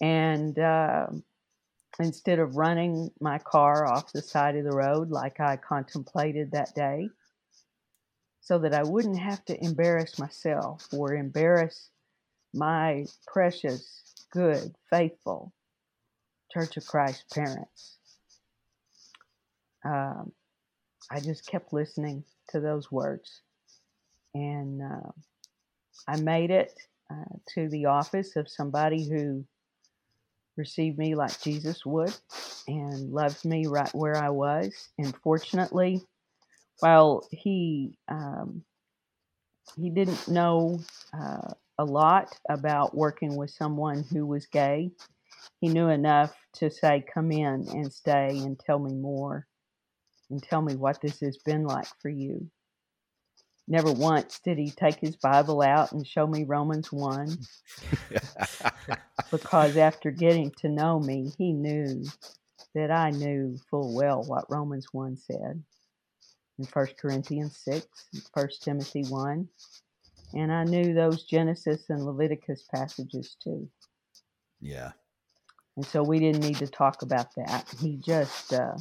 [0.01, 1.09] And uh,
[1.99, 6.73] instead of running my car off the side of the road like I contemplated that
[6.73, 7.09] day,
[8.41, 11.91] so that I wouldn't have to embarrass myself or embarrass
[12.51, 15.53] my precious, good, faithful
[16.51, 17.97] Church of Christ parents.
[19.85, 20.31] Um,
[21.11, 23.41] I just kept listening to those words.
[24.33, 25.11] And uh,
[26.07, 26.73] I made it
[27.09, 29.45] uh, to the office of somebody who
[30.57, 32.13] received me like Jesus would
[32.67, 34.89] and loved me right where I was.
[34.97, 36.01] And fortunately,
[36.79, 38.63] while he um,
[39.77, 40.79] he didn't know
[41.13, 44.91] uh, a lot about working with someone who was gay,
[45.61, 49.47] he knew enough to say, "Come in and stay and tell me more,
[50.29, 52.49] and tell me what this has been like for you."
[53.69, 57.37] Never once did he take his Bible out and show me Romans 1.
[59.31, 62.05] because after getting to know me, he knew
[62.73, 65.63] that I knew full well what Romans 1 said
[66.59, 67.85] in 1 Corinthians 6,
[68.33, 69.47] 1 Timothy 1.
[70.33, 73.69] And I knew those Genesis and Leviticus passages too.
[74.61, 74.91] Yeah.
[75.75, 77.65] And so we didn't need to talk about that.
[77.79, 78.75] He just uh,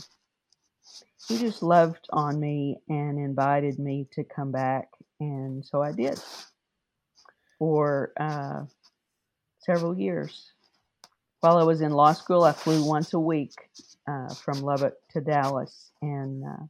[1.28, 4.88] he just loved on me and invited me to come back,
[5.20, 6.20] and so I did
[7.58, 8.64] for uh,
[9.58, 10.52] several years.
[11.40, 13.54] While I was in law school, I flew once a week
[14.06, 16.64] uh, from Lubbock to Dallas and uh,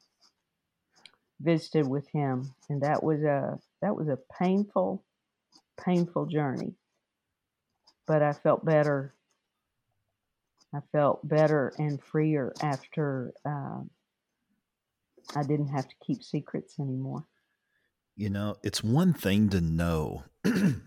[1.41, 5.05] visited with him, and that was a that was a painful,
[5.83, 6.75] painful journey.
[8.07, 9.15] But I felt better.
[10.75, 13.81] I felt better and freer after uh,
[15.35, 17.25] I didn't have to keep secrets anymore.
[18.17, 20.25] You know, it's one thing to know.
[20.45, 20.81] and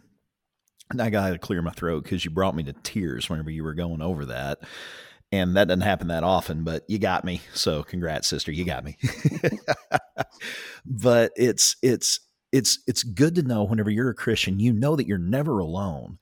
[1.00, 3.76] I got to clear my throat because you brought me to tears whenever you were
[3.76, 4.60] going over that.
[5.32, 7.42] And that doesn't happen that often, but you got me.
[7.54, 8.52] So congrats, sister.
[8.52, 8.98] You got me.
[10.86, 12.20] but it's, it's,
[12.52, 16.18] it's, it's good to know whenever you're a Christian, you know that you're never alone.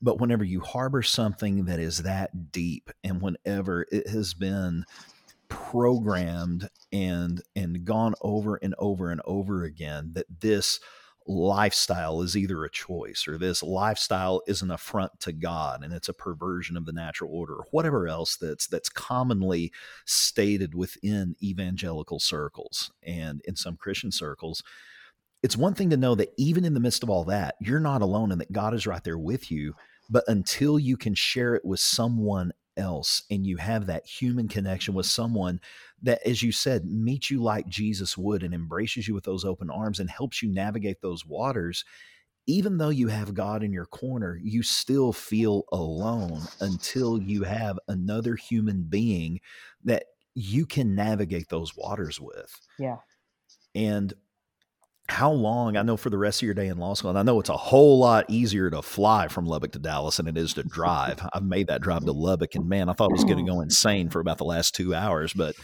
[0.00, 4.84] But whenever you harbor something that is that deep and whenever it has been
[5.74, 10.78] programmed and and gone over and over and over again that this
[11.26, 16.08] lifestyle is either a choice or this lifestyle is an affront to God and it's
[16.08, 19.72] a perversion of the natural order or whatever else that's that's commonly
[20.04, 24.62] stated within evangelical circles and in some Christian circles
[25.42, 28.00] it's one thing to know that even in the midst of all that you're not
[28.00, 29.74] alone and that God is right there with you
[30.08, 34.94] but until you can share it with someone else and you have that human connection
[34.94, 35.60] with someone
[36.02, 39.70] that as you said meets you like Jesus would and embraces you with those open
[39.70, 41.84] arms and helps you navigate those waters
[42.46, 47.78] even though you have God in your corner you still feel alone until you have
[47.88, 49.40] another human being
[49.84, 52.60] that you can navigate those waters with.
[52.78, 52.96] Yeah.
[53.74, 54.12] And
[55.08, 57.22] how long i know for the rest of your day in law school and i
[57.22, 60.54] know it's a whole lot easier to fly from lubbock to dallas than it is
[60.54, 61.20] to drive.
[61.34, 63.60] I've made that drive to lubbock and man i thought it was going to go
[63.62, 65.54] insane for about the last two hours but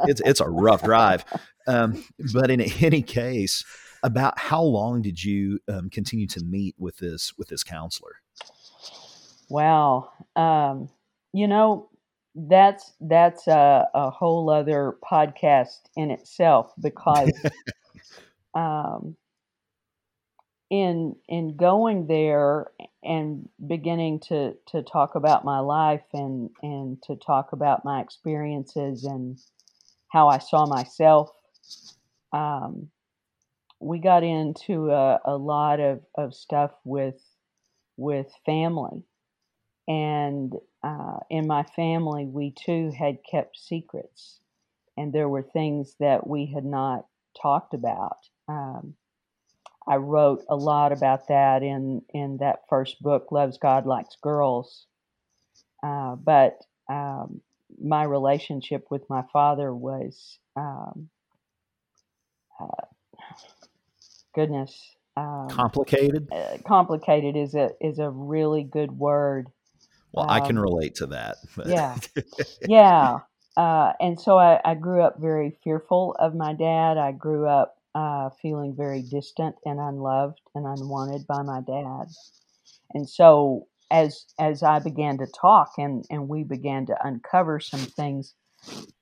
[0.00, 1.24] it's it's a rough drive.
[1.66, 3.64] Um, but in any case
[4.02, 8.16] about how long did you um, continue to meet with this with this counselor?
[9.48, 10.88] Wow um,
[11.32, 11.88] you know
[12.34, 17.32] that's that's a, a whole other podcast in itself because
[18.56, 19.16] um,
[20.70, 22.66] in in going there
[23.04, 29.04] and beginning to to talk about my life and and to talk about my experiences
[29.04, 29.38] and
[30.08, 31.30] how I saw myself,
[32.32, 32.88] um,
[33.80, 37.22] we got into a, a lot of, of stuff with
[37.96, 39.04] with family,
[39.86, 44.40] and uh, in my family, we too had kept secrets,
[44.96, 47.06] and there were things that we had not
[47.40, 48.16] talked about
[48.48, 48.94] um,
[49.86, 54.86] I wrote a lot about that in in that first book, Loves God Likes Girls.
[55.82, 56.58] Uh, but
[56.90, 57.40] um,
[57.80, 61.08] my relationship with my father was um,
[62.60, 62.86] uh,
[64.34, 66.28] goodness um, complicated.
[66.32, 69.48] Uh, complicated is a is a really good word.
[70.12, 71.36] Well, I can um, relate to that.
[71.66, 71.96] yeah,
[72.66, 73.18] yeah.
[73.56, 76.98] Uh, and so I, I grew up very fearful of my dad.
[76.98, 82.08] I grew up uh, feeling very distant and unloved and unwanted by my dad.
[82.92, 87.80] And so as as I began to talk and and we began to uncover some
[87.80, 88.34] things,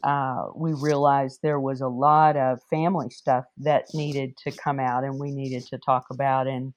[0.05, 5.03] uh, we realized there was a lot of family stuff that needed to come out
[5.03, 6.47] and we needed to talk about.
[6.47, 6.73] And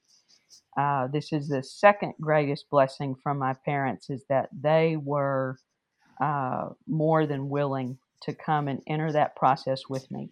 [0.78, 5.60] uh, this is the second greatest blessing from my parents is that they were
[6.22, 10.32] uh, more than willing to come and enter that process with me.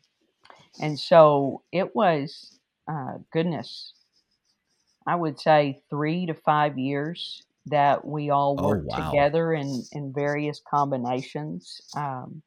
[0.81, 2.59] And so it was,
[2.91, 3.93] uh, goodness,
[5.07, 9.11] I would say three to five years that we all oh, worked oh, wow.
[9.11, 11.81] together in, in various combinations.
[11.95, 12.41] Um,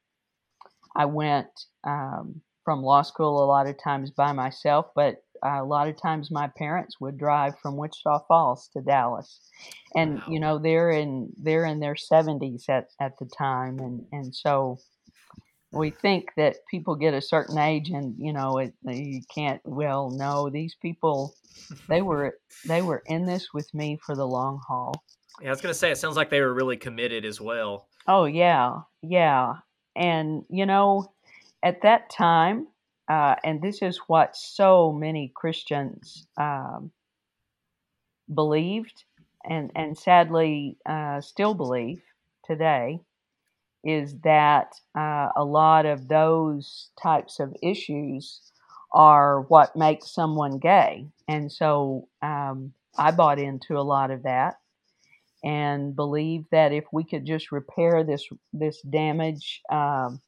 [0.97, 1.49] I went
[1.85, 6.01] um, from law school a lot of times by myself, but uh, a lot of
[6.01, 9.41] times my parents would drive from Wichita Falls to Dallas,
[9.95, 10.25] and wow.
[10.29, 14.79] you know they're in they're in their seventies at, at the time, and and so
[15.73, 20.11] we think that people get a certain age and you know it, you can't well
[20.11, 21.35] no these people
[21.89, 24.95] they were they were in this with me for the long haul.
[25.41, 27.89] Yeah i was going to say it sounds like they were really committed as well.
[28.07, 29.55] Oh yeah yeah
[29.95, 31.13] and you know
[31.63, 32.69] at that time
[33.11, 36.91] uh, and this is what so many christians um,
[38.35, 39.05] believed
[39.45, 42.03] and and sadly uh, still believe
[42.45, 43.01] today
[43.85, 48.41] is that uh, a lot of those types of issues
[48.93, 51.07] are what makes someone gay.
[51.29, 54.55] And so um, I bought into a lot of that
[55.45, 60.21] and believed that if we could just repair this this damage um,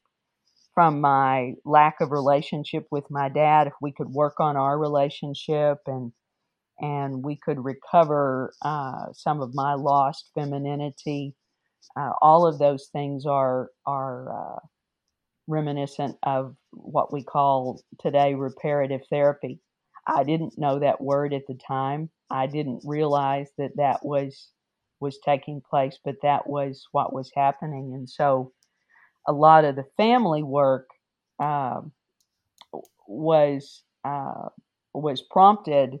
[0.73, 5.79] from my lack of relationship with my dad, if we could work on our relationship
[5.87, 6.13] and
[6.79, 11.35] and we could recover uh, some of my lost femininity
[11.95, 14.59] uh, all of those things are are uh,
[15.47, 19.59] reminiscent of what we call today reparative therapy.
[20.07, 22.09] I didn't know that word at the time.
[22.29, 24.49] I didn't realize that that was
[24.99, 27.93] was taking place, but that was what was happening.
[27.95, 28.51] And so,
[29.27, 30.87] a lot of the family work
[31.39, 31.81] uh,
[33.07, 34.49] was uh,
[34.93, 35.99] was prompted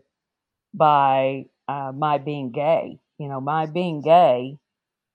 [0.73, 2.99] by uh, my being gay.
[3.19, 4.57] You know, my being gay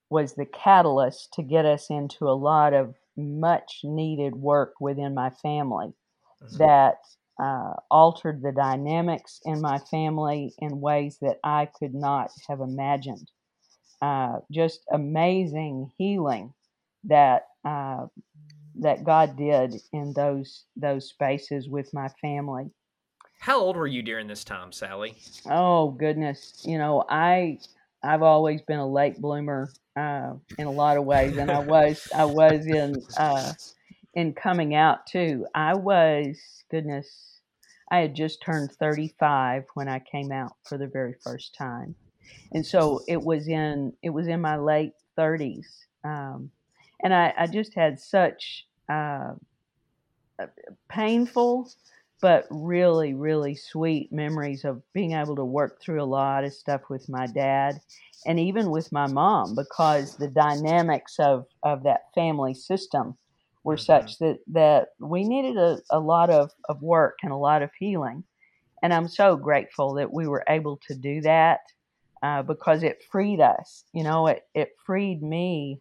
[0.09, 5.29] was the catalyst to get us into a lot of much needed work within my
[5.29, 5.93] family
[6.41, 6.57] mm-hmm.
[6.57, 6.97] that
[7.41, 13.29] uh, altered the dynamics in my family in ways that I could not have imagined.
[14.01, 16.53] Uh, just amazing healing
[17.03, 18.05] that uh,
[18.79, 22.69] that God did in those those spaces with my family.
[23.39, 25.15] How old were you during this time, Sally?
[25.49, 27.59] Oh goodness, you know I
[28.03, 32.07] I've always been a late bloomer uh, in a lot of ways, and I was
[32.13, 33.53] I was in uh,
[34.13, 35.47] in coming out too.
[35.55, 36.37] I was
[36.69, 37.39] goodness,
[37.91, 41.95] I had just turned 35 when I came out for the very first time,
[42.53, 45.65] and so it was in it was in my late 30s,
[46.03, 46.51] um,
[47.03, 49.33] and I, I just had such uh,
[50.89, 51.71] painful
[52.21, 56.81] but really, really sweet memories of being able to work through a lot of stuff
[56.89, 57.79] with my dad
[58.25, 63.15] and even with my mom because the dynamics of, of that family system
[63.63, 63.83] were mm-hmm.
[63.83, 67.69] such that, that we needed a, a lot of, of work and a lot of
[67.77, 68.23] healing.
[68.81, 71.59] And I'm so grateful that we were able to do that
[72.23, 73.83] uh, because it freed us.
[73.93, 75.79] You know, it, it freed me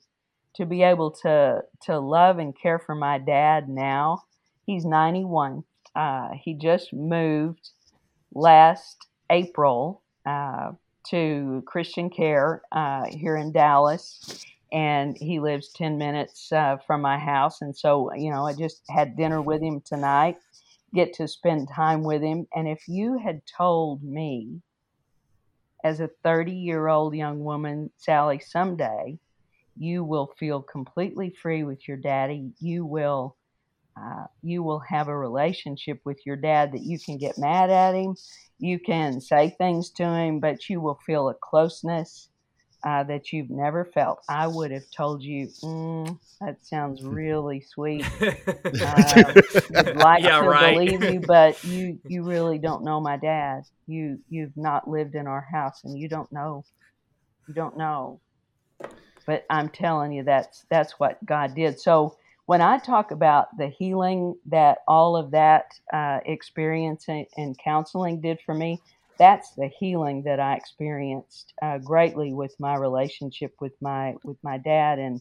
[0.56, 4.22] to be able to, to love and care for my dad now.
[4.66, 5.62] He's 91
[5.96, 7.70] uh, he just moved
[8.34, 10.72] last April uh,
[11.08, 17.18] to Christian Care uh, here in Dallas, and he lives 10 minutes uh, from my
[17.18, 17.62] house.
[17.62, 20.36] And so, you know, I just had dinner with him tonight,
[20.94, 22.46] get to spend time with him.
[22.54, 24.60] And if you had told me,
[25.82, 29.18] as a 30 year old young woman, Sally, someday
[29.78, 33.35] you will feel completely free with your daddy, you will
[34.00, 37.94] uh, you will have a relationship with your dad that you can get mad at
[37.94, 38.14] him,
[38.58, 42.28] you can say things to him, but you will feel a closeness
[42.84, 44.20] uh, that you've never felt.
[44.28, 48.04] I would have told you, mm, that sounds really sweet.
[48.66, 49.32] Uh,
[49.94, 50.74] like yeah, to right.
[50.74, 53.62] believe you, but you you really don't know my dad.
[53.86, 56.64] You you've not lived in our house, and you don't know.
[57.48, 58.20] You don't know.
[59.26, 61.80] But I'm telling you, that's that's what God did.
[61.80, 62.16] So
[62.46, 68.38] when I talk about the healing that all of that uh, experience and, counseling did
[68.46, 68.80] for me,
[69.18, 74.58] that's the healing that I experienced uh, greatly with my relationship with my with my
[74.58, 75.20] dad and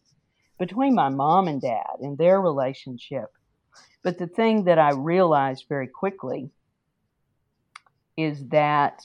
[0.59, 3.32] between my mom and dad and their relationship.
[4.03, 6.51] But the thing that I realized very quickly
[8.15, 9.01] is that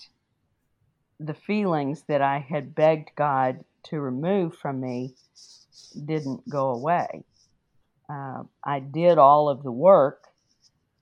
[1.19, 5.15] the feelings that I had begged God to remove from me
[6.05, 7.25] didn't go away
[8.11, 10.25] uh, I did all of the work.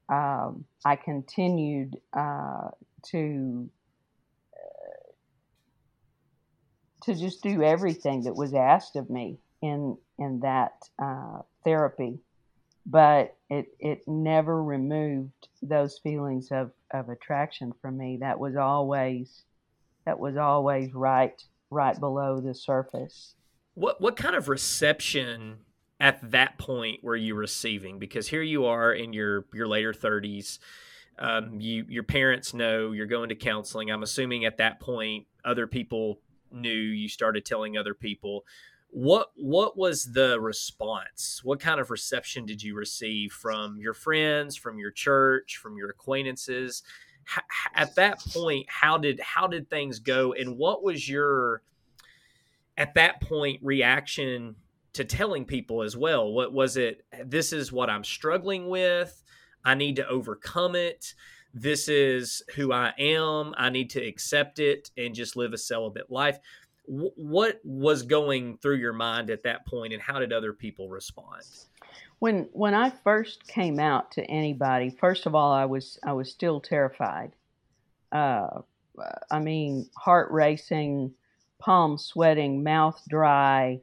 [0.09, 2.69] Um, I continued uh,
[3.11, 3.71] to
[4.55, 5.13] uh,
[7.05, 12.19] to just do everything that was asked of me in in that uh, therapy,
[12.85, 18.19] but it it never removed those feelings of, of attraction from me.
[18.21, 19.45] That was always
[20.05, 23.35] that was always right right below the surface.
[23.75, 25.59] What what kind of reception
[26.01, 27.99] at that point were you receiving?
[27.99, 30.59] Because here you are in your your later thirties.
[31.19, 33.91] Um, you your parents know you're going to counseling.
[33.91, 36.21] I'm assuming at that point other people
[36.53, 38.45] knew you started telling other people.
[38.91, 41.41] What what was the response?
[41.45, 45.91] What kind of reception did you receive from your friends, from your church, from your
[45.91, 46.83] acquaintances?
[47.37, 47.45] H-
[47.75, 51.63] at that point, how did how did things go, and what was your
[52.79, 54.55] at that point reaction
[54.99, 59.23] to telling people as well what was it this is what i'm struggling with.
[59.65, 61.15] I need to overcome it.
[61.55, 63.55] This is who i am.
[63.57, 66.41] I need to accept it and just live a celibate life.
[66.85, 71.43] What was going through your mind at that point and how did other people respond?
[72.19, 76.29] When when i first came out to anybody first of all i was i was
[76.29, 77.37] still terrified.
[78.11, 78.63] Uh,
[79.31, 81.15] i mean heart racing
[81.61, 83.81] palms sweating mouth dry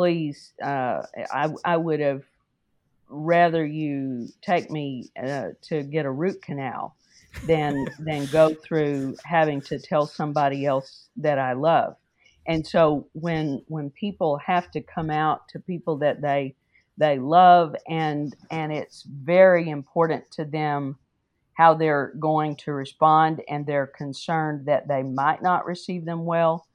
[0.00, 2.22] please, uh, I, I would have
[3.06, 6.96] rather you take me uh, to get a root canal
[7.44, 11.96] than than go through having to tell somebody else that I love.
[12.46, 16.54] And so when when people have to come out to people that they
[16.96, 20.96] they love and and it's very important to them
[21.52, 26.66] how they're going to respond and they're concerned that they might not receive them well,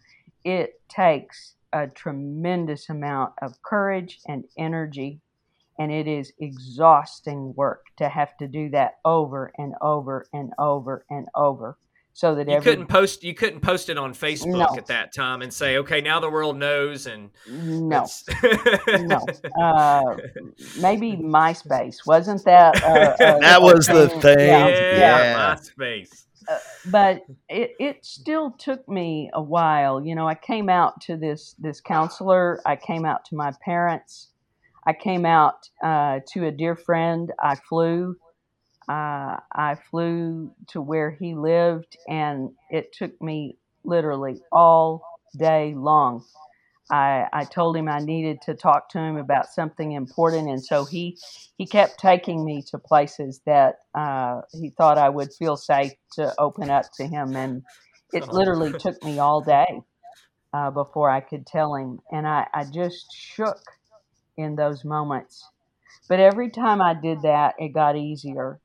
[0.43, 5.19] it takes a tremendous amount of courage and energy
[5.77, 11.05] and it is exhausting work to have to do that over and over and over
[11.09, 11.77] and over
[12.13, 14.77] so that you every, couldn't post you couldn't post it on facebook no.
[14.77, 18.07] at that time and say okay now the world knows and no
[18.87, 19.25] no
[19.61, 20.15] uh,
[20.79, 23.95] maybe myspace wasn't that uh, that was thing?
[23.95, 24.97] the thing yeah, yeah.
[24.97, 25.55] yeah.
[25.55, 30.05] myspace uh, but it, it still took me a while.
[30.05, 32.61] You know, I came out to this this counselor.
[32.65, 34.29] I came out to my parents.
[34.87, 37.31] I came out uh, to a dear friend.
[37.41, 38.15] I flew
[38.87, 46.23] uh, I flew to where he lived, and it took me literally all day long.
[46.91, 50.85] I, I told him I needed to talk to him about something important, and so
[50.85, 51.17] he
[51.57, 56.33] he kept taking me to places that uh, he thought I would feel safe to
[56.39, 57.63] open up to him, and
[58.13, 59.81] it literally took me all day
[60.53, 63.61] uh, before I could tell him, and I, I just shook
[64.37, 65.43] in those moments.
[66.07, 68.59] But every time I did that, it got easier.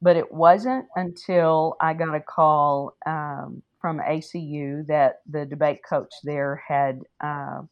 [0.00, 6.14] But it wasn't until I got a call um, from ACU that the debate coach
[6.22, 7.62] there had uh,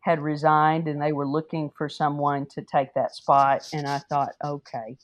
[0.00, 3.66] had resigned, and they were looking for someone to take that spot.
[3.72, 4.98] And I thought, okay,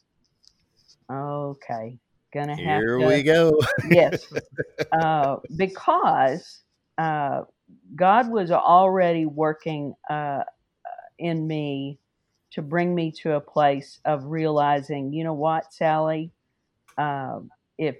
[1.11, 1.99] okay,
[2.35, 3.07] gonna have Here to.
[3.07, 3.63] we go.
[3.89, 4.27] yes,
[4.93, 6.63] uh, because
[6.99, 7.43] uh,
[7.95, 10.43] God was already working uh,
[11.19, 12.01] in me
[12.51, 16.33] to bring me to a place of realizing, you know what, Sally,
[16.97, 17.97] um, if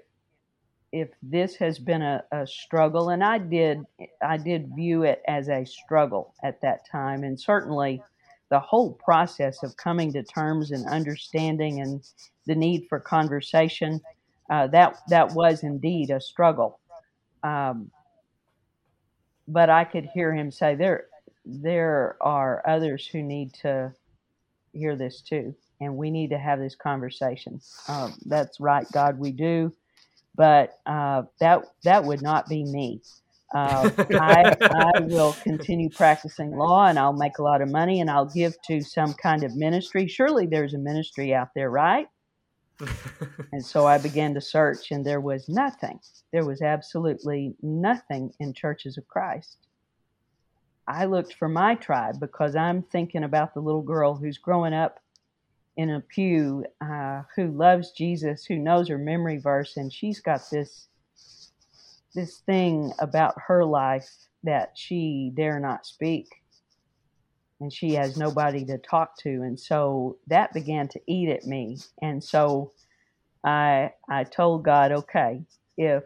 [0.93, 3.85] if this has been a, a struggle, and I did
[4.23, 8.03] I did view it as a struggle at that time, and certainly
[8.51, 12.03] the whole process of coming to terms and understanding and
[12.47, 14.01] the need for conversation
[14.51, 16.81] uh, that that was indeed a struggle.
[17.43, 17.91] Um,
[19.47, 21.07] but I could hear him say there
[21.45, 23.93] there are others who need to
[24.73, 27.61] hear this too, and we need to have this conversation.
[27.89, 29.73] Um, that's right, God, we do,
[30.39, 33.03] but uh, that that would not be me.
[33.55, 38.11] Uh, I, I will continue practicing law, and I'll make a lot of money, and
[38.11, 40.07] I'll give to some kind of ministry.
[40.07, 42.07] Surely there's a ministry out there, right?
[43.51, 45.99] And so I began to search, and there was nothing.
[46.33, 49.57] There was absolutely nothing in churches of Christ.
[50.87, 55.01] I looked for my tribe because I'm thinking about the little girl who's growing up
[55.79, 60.43] in a pew, uh, who loves Jesus, who knows her memory verse, and she's got
[60.51, 60.89] this
[62.15, 64.09] this thing about her life
[64.43, 66.27] that she dare not speak,
[67.61, 71.79] and she has nobody to talk to, and so that began to eat at me,
[72.03, 72.73] and so
[73.45, 75.43] I I told God, okay,
[75.77, 76.03] if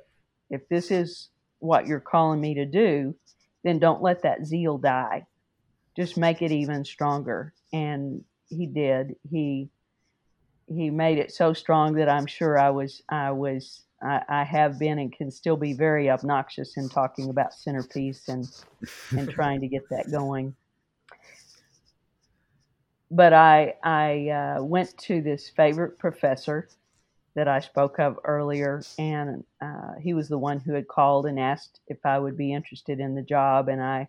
[0.51, 3.14] if this is what you're calling me to do,
[3.64, 5.27] then don't let that zeal die.
[5.97, 7.55] Just make it even stronger.
[7.73, 9.16] And he did.
[9.30, 9.68] He
[10.66, 14.78] he made it so strong that I'm sure I was I was I, I have
[14.78, 18.48] been and can still be very obnoxious in talking about CenterPeace and
[19.18, 20.55] and trying to get that going.
[23.11, 26.68] But I I uh, went to this favorite professor
[27.34, 31.40] that I spoke of earlier, and uh, he was the one who had called and
[31.40, 34.09] asked if I would be interested in the job, and I,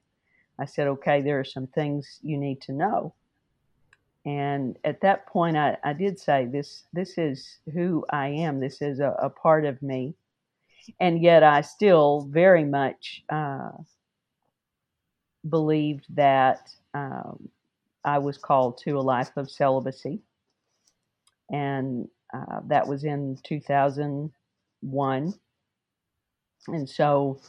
[0.59, 3.13] I said, okay, there are some things you need to know.
[4.25, 8.59] And at that point, I, I did say, this, this is who I am.
[8.59, 10.15] This is a, a part of me.
[10.99, 13.71] And yet I still very much uh,
[15.49, 17.49] believed that um,
[18.05, 20.21] I was called to a life of celibacy.
[21.51, 25.33] And uh, that was in 2001.
[26.67, 27.41] And so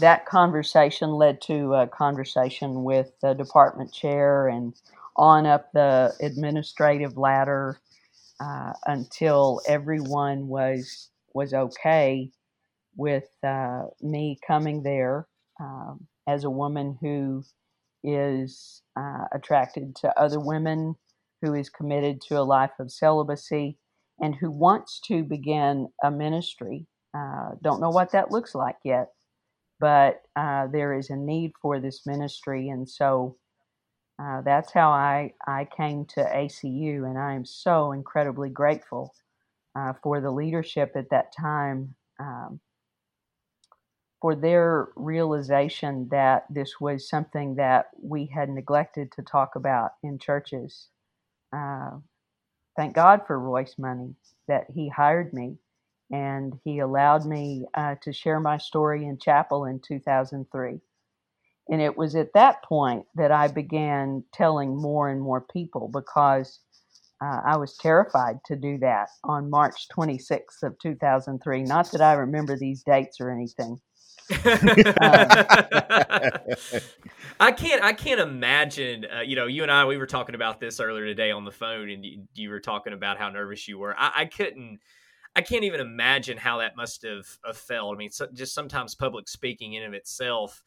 [0.00, 4.74] that conversation led to a conversation with the department chair and
[5.16, 7.80] on up the administrative ladder
[8.40, 12.30] uh, until everyone was was okay
[12.96, 15.28] with uh, me coming there
[15.60, 17.44] um, as a woman who
[18.04, 20.96] is uh, attracted to other women,
[21.42, 23.78] who is committed to a life of celibacy,
[24.20, 26.86] and who wants to begin a ministry.
[27.16, 29.08] Uh, don't know what that looks like yet,
[29.80, 32.68] but uh, there is a need for this ministry.
[32.68, 33.36] And so
[34.22, 39.14] uh, that's how I, I came to ACU, and I am so incredibly grateful
[39.78, 41.94] uh, for the leadership at that time.
[42.20, 42.60] Um,
[44.22, 50.18] for their realization that this was something that we had neglected to talk about in
[50.18, 50.88] churches.
[51.56, 51.92] Uh,
[52.76, 54.14] thank God for Royce Money
[54.48, 55.56] that he hired me
[56.12, 60.80] and he allowed me uh, to share my story in chapel in 2003.
[61.68, 66.60] And it was at that point that I began telling more and more people because
[67.20, 71.62] uh, I was terrified to do that on March 26th of 2003.
[71.62, 73.80] Not that I remember these dates or anything.
[77.38, 77.82] I can't.
[77.82, 79.06] I can't imagine.
[79.06, 81.52] Uh, you know, you and I we were talking about this earlier today on the
[81.52, 83.94] phone, and you, you were talking about how nervous you were.
[83.96, 84.80] I, I, couldn't.
[85.36, 87.94] I can't even imagine how that must have, have felt.
[87.94, 90.60] I mean, so, just sometimes public speaking in of itself,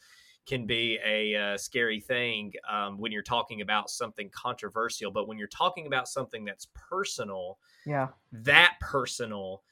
[0.45, 5.11] can be a uh, scary thing um, when you're talking about something controversial.
[5.11, 9.63] But when you're talking about something that's personal, yeah, that personal,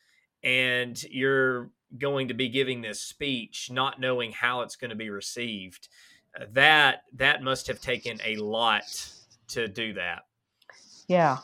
[0.43, 5.09] and you're going to be giving this speech not knowing how it's going to be
[5.09, 5.87] received,
[6.39, 8.83] uh, that that must have taken a lot
[9.47, 10.23] to do that.
[11.07, 11.37] Yeah,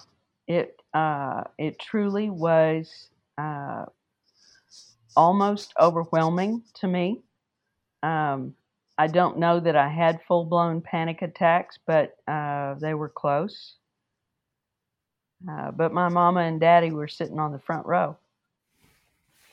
[0.48, 3.86] it uh, it truly was uh,
[5.16, 7.24] almost overwhelming to me.
[8.02, 8.56] Um,
[8.98, 13.76] I don't know that I had full blown panic attacks, but uh, they were close.
[15.50, 18.18] Uh, but my mama and daddy were sitting on the front row.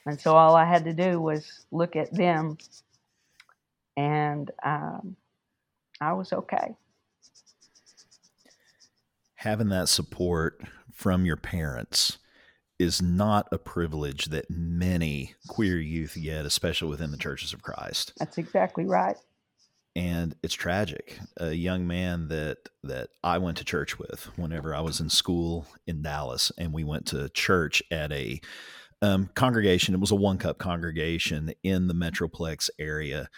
[0.07, 2.59] And so all I had to do was look at them,
[3.97, 5.17] and um,
[6.01, 6.75] I was okay.
[9.37, 10.61] Having that support
[10.93, 12.19] from your parents
[12.79, 18.13] is not a privilege that many queer youth get, especially within the churches of Christ.
[18.19, 19.17] That's exactly right.
[19.97, 21.19] And it's tragic.
[21.39, 25.67] A young man that that I went to church with whenever I was in school
[25.87, 28.41] in Dallas, and we went to church at a
[29.03, 29.95] um, congregation.
[29.95, 33.29] It was a one cup congregation in the Metroplex area.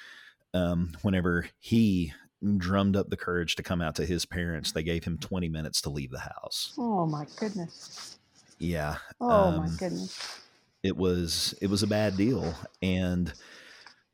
[0.55, 2.13] Um, whenever he
[2.57, 5.81] drummed up the courage to come out to his parents, they gave him 20 minutes
[5.83, 6.75] to leave the house.
[6.77, 8.19] Oh my goodness.
[8.59, 8.97] Yeah.
[9.21, 10.41] Oh um, my goodness.
[10.83, 13.33] It was it was a bad deal, and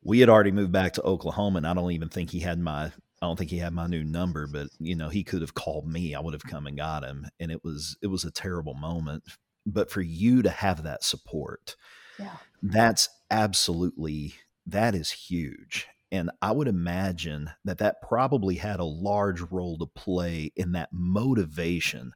[0.03, 2.91] we had already moved back to Oklahoma, and I don't even think he had my
[3.21, 5.87] I don't think he had my new number, but you know he could have called
[5.87, 6.15] me.
[6.15, 9.23] I would have come and got him, and it was it was a terrible moment.
[9.65, 11.75] But for you to have that support,
[12.17, 14.35] yeah, that's absolutely
[14.65, 15.87] that is huge.
[16.11, 20.89] And I would imagine that that probably had a large role to play in that
[20.91, 22.13] motivation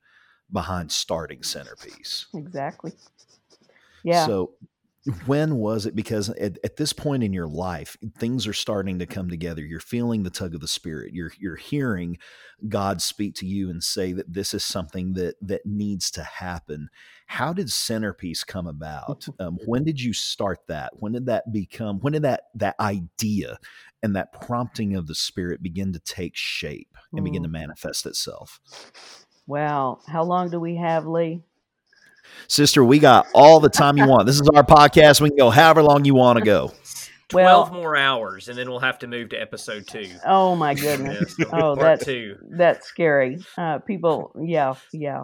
[0.51, 2.25] behind starting CenterPeace.
[2.33, 2.93] Exactly.
[4.03, 4.25] Yeah.
[4.25, 4.51] So
[5.25, 5.95] when was it?
[5.95, 9.61] Because at, at, this point in your life things are starting to come together.
[9.61, 11.13] You're feeling the tug of the spirit.
[11.13, 12.17] You're you're hearing
[12.69, 16.89] god speak to you and say that this is something that that needs to happen.
[17.25, 19.27] How did CenterPeace come about?
[19.39, 20.93] Um, when did you start that?
[20.99, 23.57] When did that become when did that that idea
[24.01, 27.53] and that prompting of the spirit begin to take shape and begin to mm.
[27.53, 28.59] manifest itself?
[29.47, 31.41] Well, how long do we have, Lee?
[32.47, 34.25] Sister, we got all the time you want.
[34.25, 35.21] This is our podcast.
[35.21, 36.71] We can go however long you want to go.
[37.29, 40.07] 12 well, more hours and then we'll have to move to episode two.
[40.23, 41.35] Oh my goodness.
[41.51, 42.37] oh, that's, two.
[42.49, 43.39] that's scary.
[43.57, 45.23] Uh, people, yeah, yeah.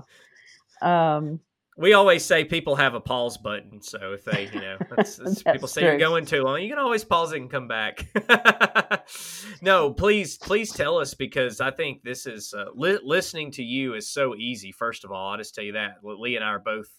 [0.81, 1.39] Um,
[1.79, 3.81] we always say people have a pause button.
[3.81, 5.91] So if they, you know, that's, that's people say true.
[5.91, 8.05] you're going too long, you can always pause it and come back.
[9.61, 13.93] no, please, please tell us because I think this is uh, li- listening to you
[13.93, 14.73] is so easy.
[14.73, 16.89] First of all, I'll just tell you that Lee and I are both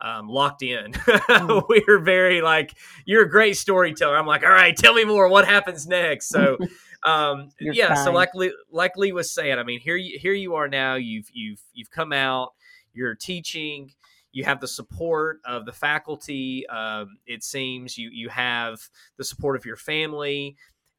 [0.00, 0.92] um, locked in.
[0.92, 1.64] mm.
[1.68, 2.76] We're very like,
[3.06, 4.16] you're a great storyteller.
[4.16, 5.28] I'm like, all right, tell me more.
[5.28, 6.28] What happens next?
[6.28, 6.56] So,
[7.02, 7.88] um, yeah.
[7.88, 8.04] Kind.
[8.04, 10.94] So like, Lee, like Lee was saying, I mean, here you, here you are now.
[10.94, 12.52] You've, you've, you've come out.
[12.92, 13.92] You're teaching
[14.32, 16.66] you have the support of the faculty.
[16.68, 18.80] Um, it seems you you have
[19.18, 20.56] the support of your family,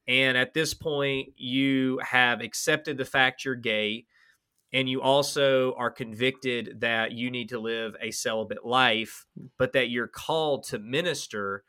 [0.08, 4.06] and at this point, you have accepted the fact you're gay,
[4.74, 9.26] and you also are convicted that you need to live a celibate life,
[9.58, 11.64] but that you're called to minister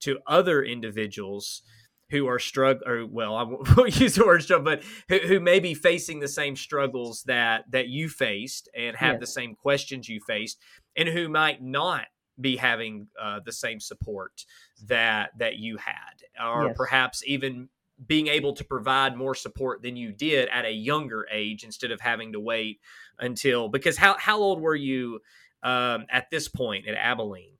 [0.00, 1.62] to other individuals
[2.10, 5.60] who are struggling, or well, I won't use the word struggle, but who, who, may
[5.60, 9.20] be facing the same struggles that that you faced and have yes.
[9.20, 10.58] the same questions you faced,
[10.98, 12.06] and who might not
[12.40, 14.44] be having uh, the same support
[14.86, 16.76] that that you had, or yes.
[16.76, 17.68] perhaps even
[18.06, 22.00] being able to provide more support than you did at a younger age instead of
[22.00, 22.80] having to wait
[23.18, 25.20] until because how how old were you
[25.62, 27.54] um, at this point at Abilene?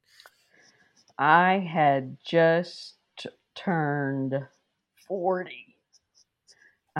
[1.18, 2.94] I had just
[3.56, 4.34] turned
[5.08, 5.50] 40.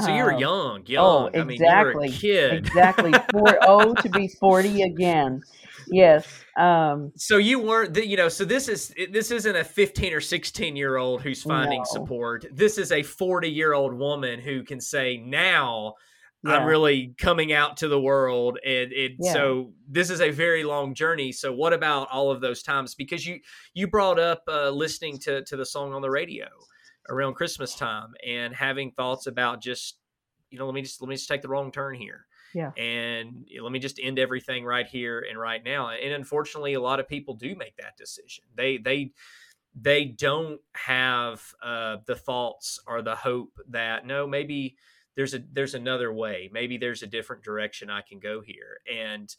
[0.01, 1.05] So you were um, young, young.
[1.05, 1.41] Oh, exactly.
[1.41, 2.53] I mean, you were a kid.
[2.55, 3.13] exactly.
[3.33, 5.43] Four, oh, to be 40 again.
[5.91, 6.45] Yes.
[6.57, 10.77] Um, so you weren't, you know, so this is, this isn't a 15 or 16
[10.77, 11.85] year old who's finding no.
[11.85, 12.47] support.
[12.53, 15.95] This is a 40 year old woman who can say, now
[16.45, 16.53] yeah.
[16.57, 18.59] I'm really coming out to the world.
[18.65, 19.33] And it, yeah.
[19.33, 21.33] so this is a very long journey.
[21.33, 22.95] So what about all of those times?
[22.95, 23.41] Because you,
[23.75, 26.47] you brought up uh, listening to, to the song on the radio
[27.09, 29.99] around Christmas time and having thoughts about just,
[30.51, 32.27] you know, let me just, let me just take the wrong turn here.
[32.55, 32.71] Yeah.
[32.77, 35.91] And let me just end everything right here and right now.
[35.91, 38.45] And unfortunately, a lot of people do make that decision.
[38.55, 39.13] They, they,
[39.75, 44.77] they don't have uh, the thoughts or the hope that no, maybe,
[45.19, 49.35] there's a there's another way maybe there's a different direction i can go here and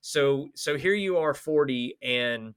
[0.00, 2.52] so so here you are 40 and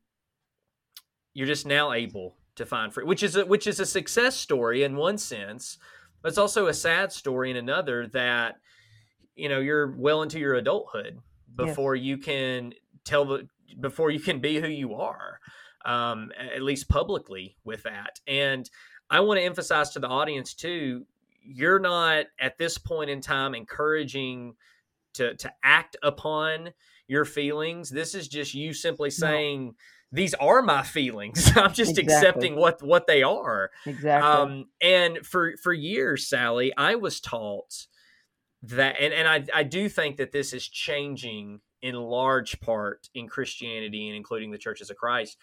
[1.36, 4.82] you're just now able to find free which is a which is a success story
[4.82, 5.78] in one sense
[6.24, 8.56] But it's also a sad story in another that
[9.36, 11.20] you know you're well into your adulthood
[11.56, 12.06] before yes.
[12.06, 12.74] you can
[13.04, 13.48] tell the
[13.80, 15.40] before you can be who you are
[15.86, 18.70] um, at least publicly with that and
[19.10, 21.06] i want to emphasize to the audience too
[21.44, 24.56] you're not at this point in time encouraging
[25.14, 26.72] to to act upon
[27.08, 29.74] your feelings this is just you simply saying no.
[30.12, 32.04] these are my feelings i'm just exactly.
[32.04, 37.88] accepting what what they are exactly um, and for for years sally i was taught
[38.64, 43.28] that and, and I, I do think that this is changing in large part in
[43.28, 45.38] Christianity and including the churches of Christ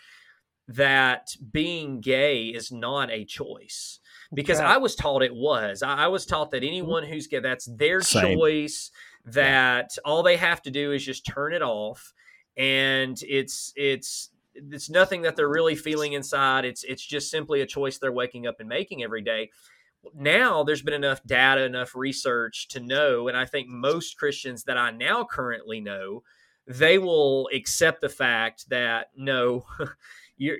[0.69, 3.99] that being gay is not a choice
[4.33, 5.83] because I was taught it was.
[5.83, 6.69] I, I was taught that mm-hmm.
[6.69, 8.37] anyone who's gay, that's their Same.
[8.39, 8.91] choice.
[9.27, 10.01] That yeah.
[10.05, 12.15] all they have to do is just turn it off,
[12.57, 16.65] and it's it's it's nothing that they're really feeling inside.
[16.65, 19.51] It's it's just simply a choice they're waking up and making every day
[20.15, 24.79] now there's been enough data, enough research to know, and I think most Christians that
[24.79, 26.23] I now currently know,
[26.67, 29.67] they will accept the fact that no,
[30.37, 30.59] you're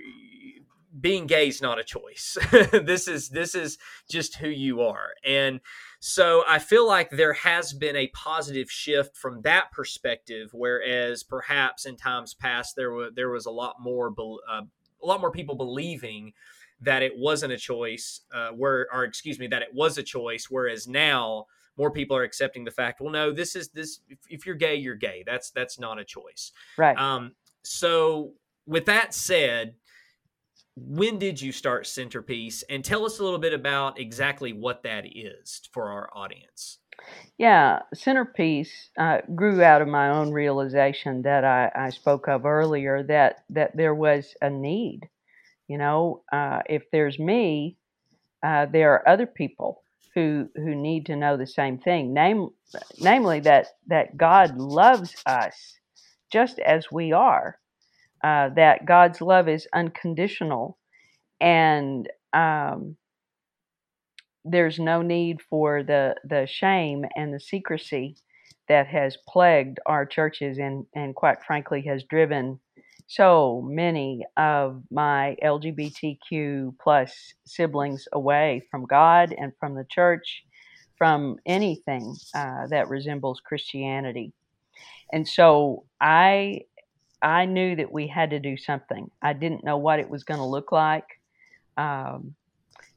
[0.99, 2.37] being gay is not a choice.
[2.73, 3.79] this is this is
[4.09, 5.61] just who you are, and
[6.01, 11.87] so I feel like there has been a positive shift from that perspective, whereas perhaps
[11.87, 14.13] in times past there was there was a lot more
[14.51, 14.63] uh,
[15.03, 16.33] a lot more people believing
[16.81, 20.47] that it wasn't a choice, uh, where or excuse me, that it was a choice.
[20.51, 24.01] Whereas now more people are accepting the fact, well, no, this is this.
[24.09, 25.23] If, if you're gay, you're gay.
[25.27, 26.53] That's that's not a choice.
[26.77, 26.97] Right.
[26.97, 27.33] Um.
[27.63, 28.33] So
[28.67, 29.75] with that said,
[30.77, 32.63] when did you start CenterPeace?
[32.71, 36.79] And tell us a little bit about exactly what that is for our audience.
[37.39, 43.03] Yeah, CenterPeace uh, grew out of my own realization that I, I, spoke of earlier
[43.05, 45.09] that that there was a need
[45.71, 47.77] you know, uh, if there's me,
[48.45, 49.85] uh, there are other people
[50.17, 52.13] who who need to know the same thing.
[52.13, 52.49] Name,
[52.99, 55.79] namely that that God loves us
[56.33, 57.57] just as we are.
[58.25, 60.77] Uh, that God's love is unconditional,
[61.41, 62.97] and um,
[64.45, 68.17] there's no need for the the shame and the secrecy
[68.69, 72.59] that has plagued our churches and and quite frankly has driven
[73.11, 80.45] so many of my LGBTQ plus siblings away from God and from the church,
[80.97, 84.33] from anything uh, that resembles Christianity.
[85.13, 86.61] And so I
[87.21, 89.11] I knew that we had to do something.
[89.21, 91.07] I didn't know what it was going to look like.
[91.77, 92.37] Um,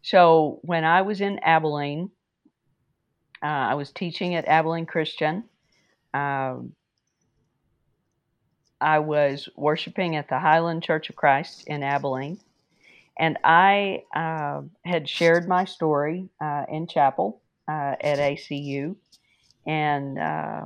[0.04, 2.12] so when I was in Abilene,
[3.42, 5.46] uh, I was teaching at Abilene Christian.
[6.14, 6.74] Um,
[8.84, 12.38] I was worshiping at the Highland Church of Christ in Abilene,
[13.18, 18.98] and I uh, had shared my story uh, in chapel uh, at ACU,
[19.66, 20.66] and uh,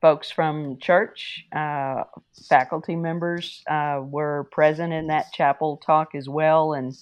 [0.00, 2.04] folks from church, uh,
[2.48, 6.96] faculty members uh, were present in that chapel talk as well, and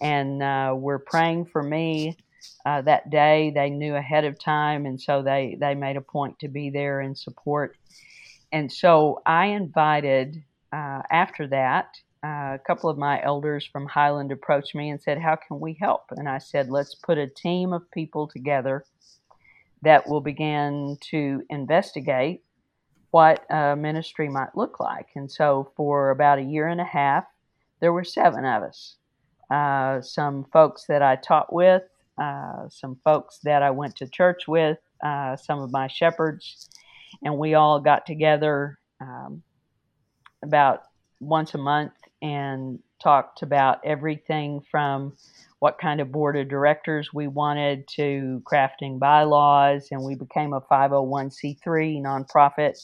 [0.00, 0.40] and
[0.80, 2.16] were praying for me.
[2.64, 6.48] that day, they knew ahead of time, and so they, they made a point to
[6.48, 7.76] be there and support
[8.52, 10.42] and so I invited,
[10.72, 15.18] uh, after that, uh, a couple of my elders from Highland approached me and said,
[15.18, 16.06] How can we help?
[16.10, 18.84] And I said, Let's put a team of people together
[19.82, 22.42] that will begin to investigate
[23.10, 25.08] what a ministry might look like.
[25.14, 27.24] And so for about a year and a half,
[27.80, 28.96] there were seven of us.
[29.50, 31.82] Uh, some folks that I taught with,
[32.18, 36.68] uh, some folks that I went to church with, uh, some of my shepherds,
[37.22, 39.42] and we all got together um,
[40.42, 40.82] about
[41.20, 41.92] once a month
[42.22, 45.16] and talked about everything from
[45.58, 50.60] what kind of board of directors we wanted to crafting bylaws, and we became a
[50.60, 52.78] 501c3 nonprofit.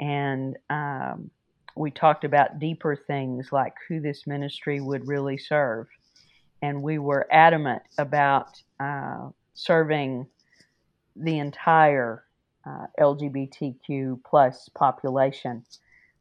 [0.00, 1.30] And um,
[1.76, 5.86] we talked about deeper things like who this ministry would really serve.
[6.62, 8.48] And we were adamant about
[8.80, 10.26] uh, serving
[11.16, 12.23] the entire
[12.66, 15.64] uh, LGBTQ plus population.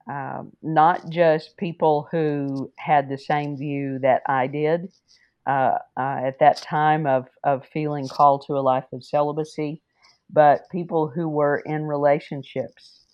[0.09, 4.91] Um, not just people who had the same view that I did
[5.47, 9.81] uh, uh, at that time of, of feeling called to a life of celibacy,
[10.29, 13.05] but people who were in relationships,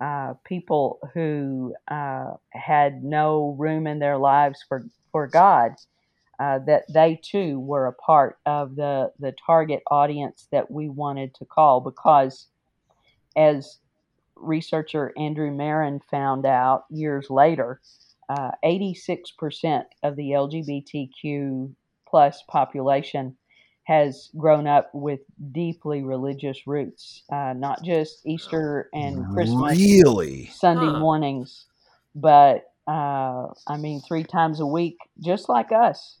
[0.00, 5.72] uh, people who uh, had no room in their lives for, for God.
[6.40, 11.32] Uh, that they too were a part of the, the target audience that we wanted
[11.32, 12.48] to call because
[13.36, 13.78] as
[14.36, 17.80] researcher Andrew Marin found out years later,
[18.28, 21.72] uh, 86% of the LGBTQ
[22.08, 23.36] plus population
[23.84, 25.20] has grown up with
[25.52, 30.98] deeply religious roots, uh, not just Easter and Christmas, really Sunday Huh.
[31.00, 31.66] mornings,
[32.14, 36.18] but uh, I mean, three times a week, just like us,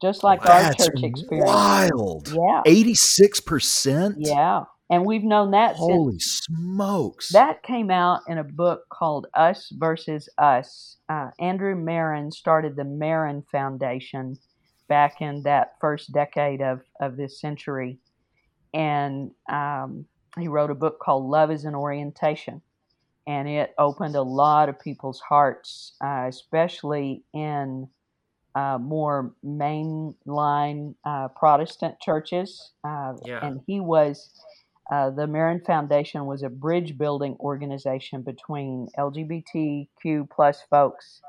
[0.00, 1.50] just like our church experience.
[1.50, 2.28] wild.
[2.28, 4.14] Yeah, 86%?
[4.18, 7.30] yeah, and we've known that since Holy smokes.
[7.30, 10.96] that came out in a book called Us versus Us.
[11.08, 14.36] Uh, Andrew Marin started the Marin Foundation
[14.88, 17.98] back in that first decade of, of this century.
[18.74, 20.06] And um,
[20.38, 22.60] he wrote a book called Love is an Orientation.
[23.26, 27.88] And it opened a lot of people's hearts, uh, especially in
[28.56, 32.72] uh, more mainline uh, Protestant churches.
[32.82, 33.46] Uh, Yeah.
[33.46, 34.30] And he was
[34.90, 41.20] uh, the Marin Foundation was a bridge building organization between LGBTQ plus folks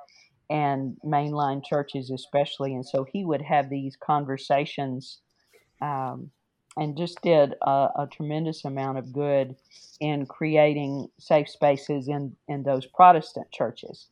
[0.49, 2.73] and mainline churches, especially.
[2.73, 5.19] And so he would have these conversations
[5.81, 6.31] um,
[6.75, 9.55] and just did a, a tremendous amount of good
[9.99, 14.07] in creating safe spaces in, in those Protestant churches.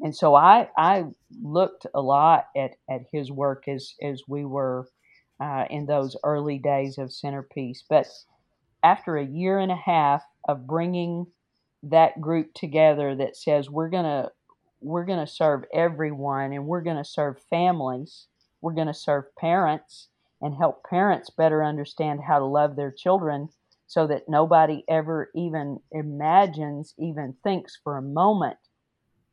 [0.00, 1.06] And so I, I
[1.42, 4.88] looked a lot at, at his work as, as we were
[5.40, 7.78] uh, in those early days of CenterPeace.
[7.88, 8.06] But
[8.82, 11.26] after a year and a half of bringing
[11.82, 14.30] that group together that says we're going to
[14.80, 18.26] we're going to serve everyone and we're going to serve families
[18.60, 20.08] we're going to serve parents
[20.42, 23.48] and help parents better understand how to love their children
[23.86, 28.56] so that nobody ever even imagines even thinks for a moment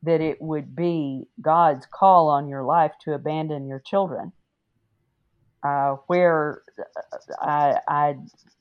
[0.03, 4.31] that it would be God's call on your life to abandon your children.
[5.63, 6.61] Uh, where
[7.41, 8.15] I, I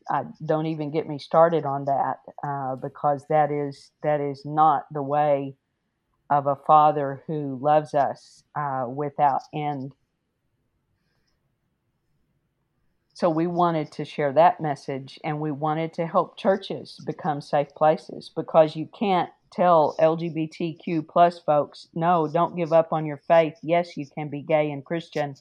[0.08, 4.86] I don't even get me started on that uh, because that is that is not
[4.92, 5.54] the way
[6.30, 9.92] of a father who loves us uh, without end.
[13.14, 17.70] So we wanted to share that message, and we wanted to help churches become safe
[17.74, 23.54] places because you can't tell LGBTQ plus folks, no, don't give up on your faith.
[23.62, 25.34] Yes, you can be gay and Christian,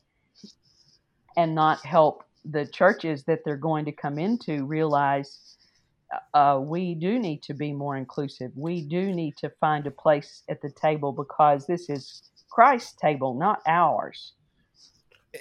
[1.35, 5.57] and not help the churches that they're going to come into realize
[6.33, 8.51] uh, we do need to be more inclusive.
[8.55, 13.33] We do need to find a place at the table because this is Christ's table,
[13.33, 14.33] not ours.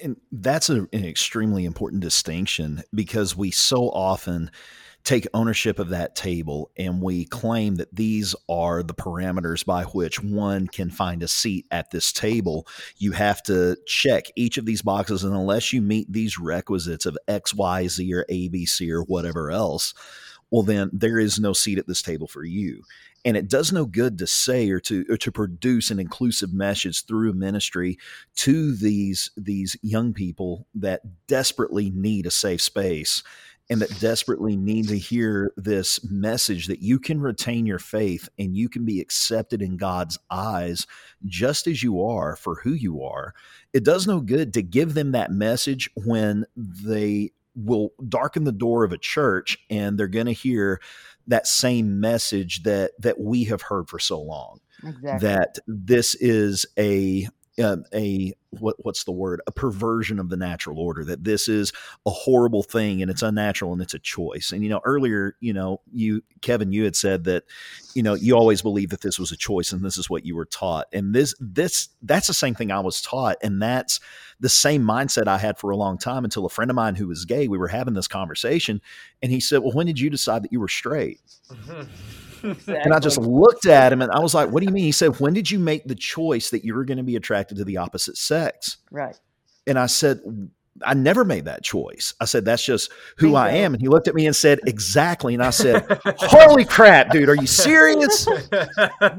[0.03, 4.51] And that's a, an extremely important distinction because we so often
[5.05, 10.23] take ownership of that table and we claim that these are the parameters by which
[10.23, 12.67] one can find a seat at this table.
[12.97, 17.19] You have to check each of these boxes, and unless you meet these requisites of
[17.29, 19.93] X, Y, Z, or ABC, or whatever else,
[20.51, 22.83] well, then there is no seat at this table for you.
[23.27, 27.07] And it does no good to say or to or to produce an inclusive message
[27.07, 27.99] through ministry
[28.37, 33.23] to these these young people that desperately need a safe space
[33.71, 38.57] and that desperately need to hear this message that you can retain your faith and
[38.57, 40.87] you can be accepted in God's eyes
[41.25, 43.35] just as you are for who you are.
[43.73, 48.85] It does no good to give them that message when they will darken the door
[48.85, 50.81] of a church and they're going to hear
[51.27, 55.29] that same message that that we have heard for so long Exactly.
[55.29, 57.29] that this is a
[57.63, 61.73] um, a what what's the word a perversion of the natural order that this is
[62.07, 63.31] a horrible thing and it's mm-hmm.
[63.31, 66.97] unnatural and it's a choice and you know earlier you know you Kevin you had
[66.97, 67.45] said that
[67.95, 70.35] you know you always believed that this was a choice and this is what you
[70.37, 74.01] were taught and this this that's the same thing I was taught and that's
[74.41, 77.09] the same mindset I had for a long time until a friend of mine who
[77.09, 78.81] was gay we were having this conversation
[79.23, 81.21] and he said well when did you decide that you were straight
[82.45, 82.77] exactly.
[82.77, 84.85] and I just looked at him and I was like, What do you mean?
[84.85, 87.57] He said, When did you make the choice that you were going to be attracted
[87.59, 88.44] to the opposite sex?
[88.91, 89.19] Right.
[89.67, 90.21] And I said,
[90.85, 92.15] I never made that choice.
[92.21, 93.75] I said, That's just who I am.
[93.75, 95.35] And he looked at me and said, Exactly.
[95.35, 95.87] And I said,
[96.19, 98.27] Holy crap, dude, are you serious?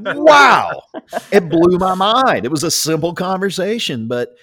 [0.04, 0.82] Wow.
[1.32, 2.44] It blew my mind.
[2.44, 4.36] It was a simple conversation, but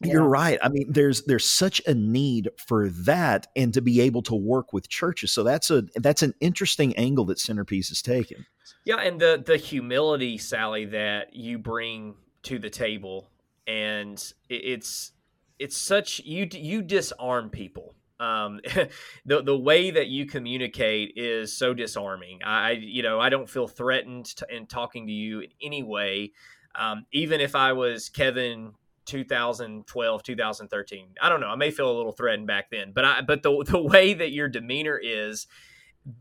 [0.00, 0.58] you're right.
[0.62, 4.72] I mean, there's there's such a need for that and to be able to work
[4.72, 5.32] with churches.
[5.32, 8.44] So that's a that's an interesting angle that CenterPeace is taking.
[8.84, 13.30] Yeah, and the the humility, Sally, that you bring to the table,
[13.66, 15.12] and it's
[15.58, 17.94] it's such you you disarm people.
[18.18, 18.60] Um,
[19.26, 22.40] the the way that you communicate is so disarming.
[22.44, 26.32] I you know I don't feel threatened to, in talking to you in any way,
[26.74, 28.72] um, even if I was Kevin.
[29.06, 33.20] 2012 2013 i don't know i may feel a little threatened back then but i
[33.20, 35.46] but the the way that your demeanor is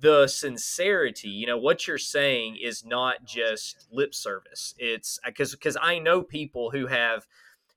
[0.01, 5.77] the sincerity you know what you're saying is not just lip service it's because because
[5.81, 7.25] i know people who have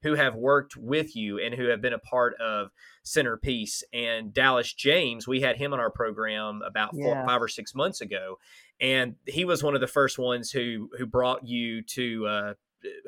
[0.03, 2.71] who have worked with you and who have been a part of
[3.05, 3.83] CenterPeace.
[3.93, 7.27] And Dallas James, we had him on our program about four, Yeah.
[7.27, 8.39] five or six months ago,
[8.81, 12.27] and he was one of the first ones who who brought you to.
[12.29, 12.55] Uh,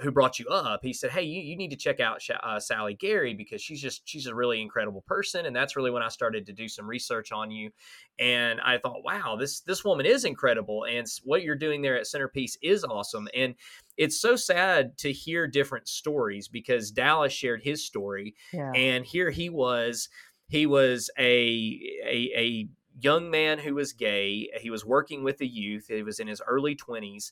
[0.02, 2.94] who brought you up he said hey you, you need to check out uh, sally
[2.94, 6.44] gary because she's just she's a really incredible person and that's really when i started
[6.46, 7.70] to do some research on you
[8.18, 12.04] and i thought wow this this woman is incredible and what you're doing there at
[12.06, 13.54] CenterPeace is awesome and
[13.96, 18.72] it's so sad to hear different stories because dallas shared his story Yeah.
[18.74, 20.08] and here he was
[20.48, 22.68] he was a, a a
[23.00, 26.42] young man who was gay he was working with the youth he was in his
[26.46, 27.30] early 20s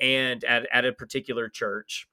[0.00, 2.06] and at, at a particular church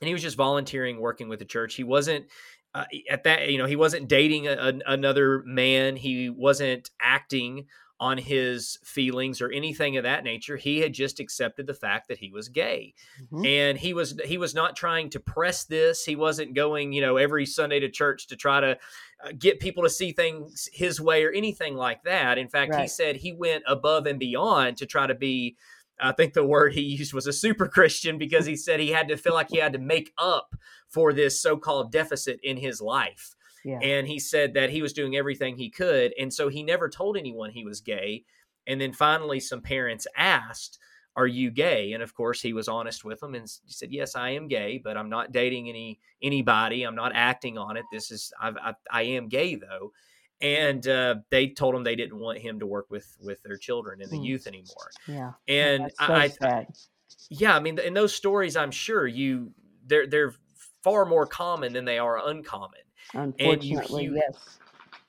[0.00, 1.74] and he was just volunteering working with the church.
[1.76, 2.26] He wasn't
[2.74, 5.96] uh, at that you know he wasn't dating a, a- another man.
[5.96, 7.66] He wasn't acting
[8.00, 10.56] on his feelings or anything of that nature.
[10.56, 12.92] He had just accepted the fact that he was gay.
[13.32, 13.46] Mhm.
[13.46, 16.04] and he was he was not trying to press this.
[16.04, 18.76] He wasn't going you know every sunday to church to try to
[19.24, 22.36] uh, get people to see things his way or anything like that.
[22.36, 25.56] In fact he said he went above and beyond to try to be
[26.00, 29.08] i think the word he used was a super christian because he said he had
[29.08, 30.54] to feel like he had to make up
[30.88, 33.34] for this so-called deficit in his life.
[33.64, 33.78] Yeah.
[33.82, 37.16] and he said that he was doing everything he could and so he never told
[37.16, 38.24] anyone he was gay.
[38.66, 40.78] And then finally some parents asked
[41.16, 41.92] are you gay?
[41.92, 44.80] And of course he was honest with them and he said yes i am gay
[44.82, 46.82] but i'm not dating any anybody.
[46.82, 47.84] I'm not acting on it.
[47.90, 49.92] This is I've, I, I am gay though
[50.40, 54.00] and uh, they told him they didn't want him to work with with their children
[54.02, 54.24] and the Hmm.
[54.24, 55.32] youth anymore yeah.
[55.48, 56.66] and so I, I
[57.30, 59.52] yeah i mean in those stories i'm sure you
[59.86, 60.34] they're they're
[60.82, 62.80] far more common than they are uncommon
[63.14, 64.58] Unfortunately, you- yes.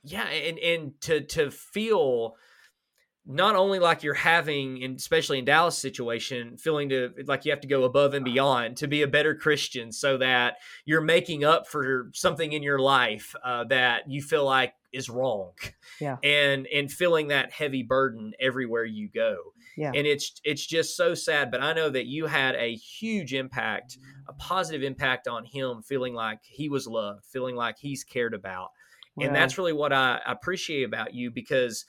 [0.03, 2.35] yeah and and to to feel
[3.27, 7.61] not only like you're having and especially in dallas situation feeling to like you have
[7.61, 11.67] to go above and beyond to be a better christian so that you're making up
[11.67, 15.51] for something in your life uh, that you feel like is wrong
[15.99, 16.17] Yeah.
[16.23, 19.37] and and feeling that heavy burden everywhere you go
[19.77, 19.91] Yeah.
[19.93, 23.97] and it's it's just so sad but i know that you had a huge impact
[24.27, 28.69] a positive impact on him feeling like he was loved feeling like he's cared about
[29.15, 31.85] Well, and that's really what I appreciate about you because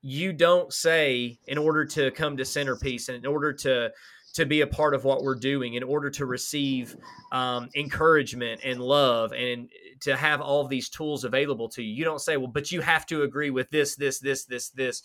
[0.00, 3.90] you don't say in order to come to CenterPeace and in order to
[4.34, 6.96] to be a part of what we're doing in order to receive
[7.30, 9.68] um, encouragement and love and
[10.04, 11.94] to have all of these tools available to you.
[11.94, 15.02] You don't say well but you have to agree with this this this this this.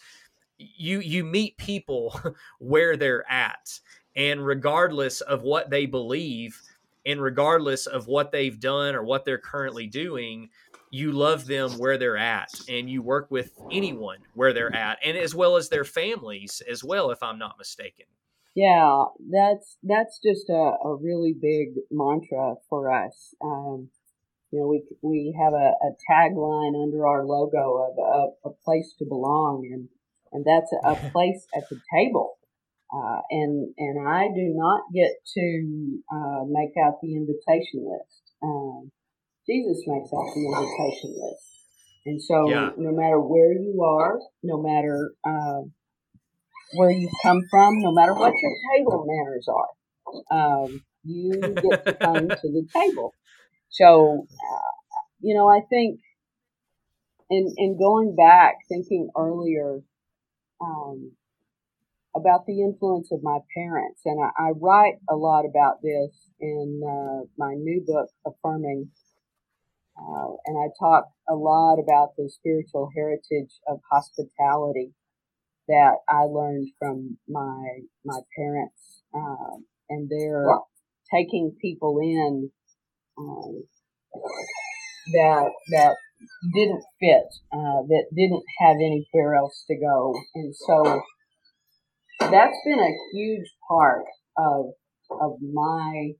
[0.57, 2.19] You you meet people
[2.59, 3.79] where they're at
[4.15, 6.59] and regardless of what they believe
[7.05, 10.49] and regardless of what they've done or what they're currently doing
[10.91, 15.15] you love them where they're at and you work with anyone where they're at and
[15.15, 18.05] as well as their families as well if i'm not mistaken.
[18.55, 23.33] Yeah, that's that's just a, a really big mantra for us.
[23.41, 23.89] Um,
[24.51, 28.93] you know, we we have a, a tagline under our logo of a, a place
[28.99, 29.89] to belong, and
[30.31, 32.37] and that's a, a place at the table.
[32.91, 38.33] Uh, and and I do not get to uh, make out the invitation list.
[38.41, 38.91] Um,
[39.45, 41.45] Jesus makes out the invitation list,
[42.07, 42.71] and so Yeah.
[42.77, 45.61] no matter where you are, no matter uh,
[46.73, 51.93] where you come from, no matter what your table manners are, um, you get to
[52.01, 53.13] come to the table.
[53.69, 54.71] So, uh,
[55.21, 55.99] you know, I think
[57.29, 59.79] in in going back, thinking earlier
[60.61, 61.11] um,
[62.15, 66.81] about the influence of my parents, and I, I write a lot about this in
[66.83, 68.89] uh, my new book, Affirming.
[69.97, 74.93] Uh, and I talk a lot about the spiritual heritage of hospitality
[75.67, 80.47] that I learned from my my parents, um, and they're
[81.13, 82.51] taking people in
[83.19, 83.63] um,
[85.13, 85.95] that that
[86.53, 91.01] didn't fit, uh, that didn't have anywhere else to go, and so
[92.19, 94.05] that's been a huge part
[94.37, 94.65] of
[95.11, 96.11] of my.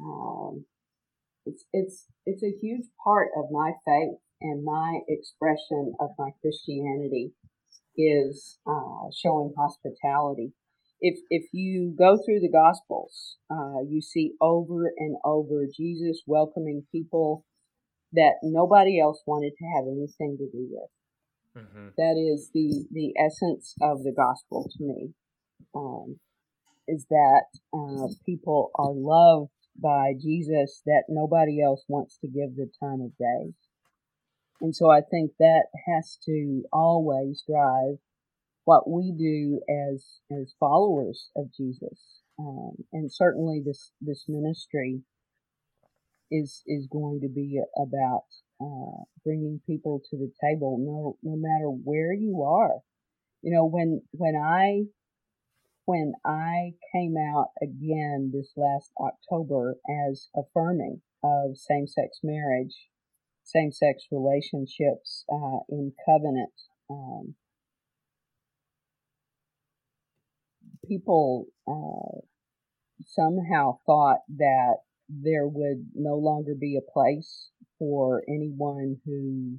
[0.00, 0.64] Um,
[1.44, 7.32] it's it's it's a huge part of my faith and my expression of my Christianity
[7.96, 10.52] is uh, showing hospitality.
[11.00, 16.86] If if you go through the Gospels, uh, you see over and over Jesus welcoming
[16.90, 17.44] people
[18.12, 21.64] that nobody else wanted to have anything to do with.
[21.64, 21.88] mm-hmm.
[21.96, 25.14] That is the the essence of the gospel to me.
[25.74, 26.18] Um,
[26.88, 27.44] is that
[27.74, 33.16] uh, people are loved by Jesus that nobody else wants to give the time of
[33.18, 33.52] day.
[34.60, 37.98] And so I think that has to always drive
[38.68, 45.00] what we do as as followers of Jesus, um, and certainly this this ministry
[46.30, 48.26] is is going to be about
[48.60, 52.80] uh, bringing people to the table, no no matter where you are.
[53.40, 54.82] You know, when when I
[55.86, 59.76] when I came out again this last October
[60.10, 62.90] as affirming of same sex marriage,
[63.44, 66.52] same sex relationships uh, in covenant.
[66.90, 67.34] Um,
[70.88, 72.20] people uh,
[73.04, 74.76] somehow thought that
[75.08, 79.58] there would no longer be a place for anyone who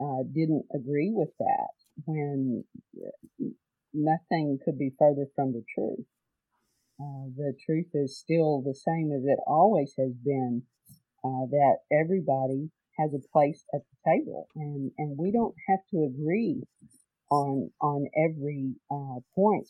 [0.00, 1.72] uh, didn't agree with that
[2.06, 2.64] when
[2.96, 3.46] uh,
[3.94, 6.06] nothing could be further from the truth.
[7.00, 10.62] Uh, the truth is still the same as it always has been
[11.24, 16.04] uh, that everybody has a place at the table and, and we don't have to
[16.04, 16.62] agree
[17.30, 19.68] on on every uh, point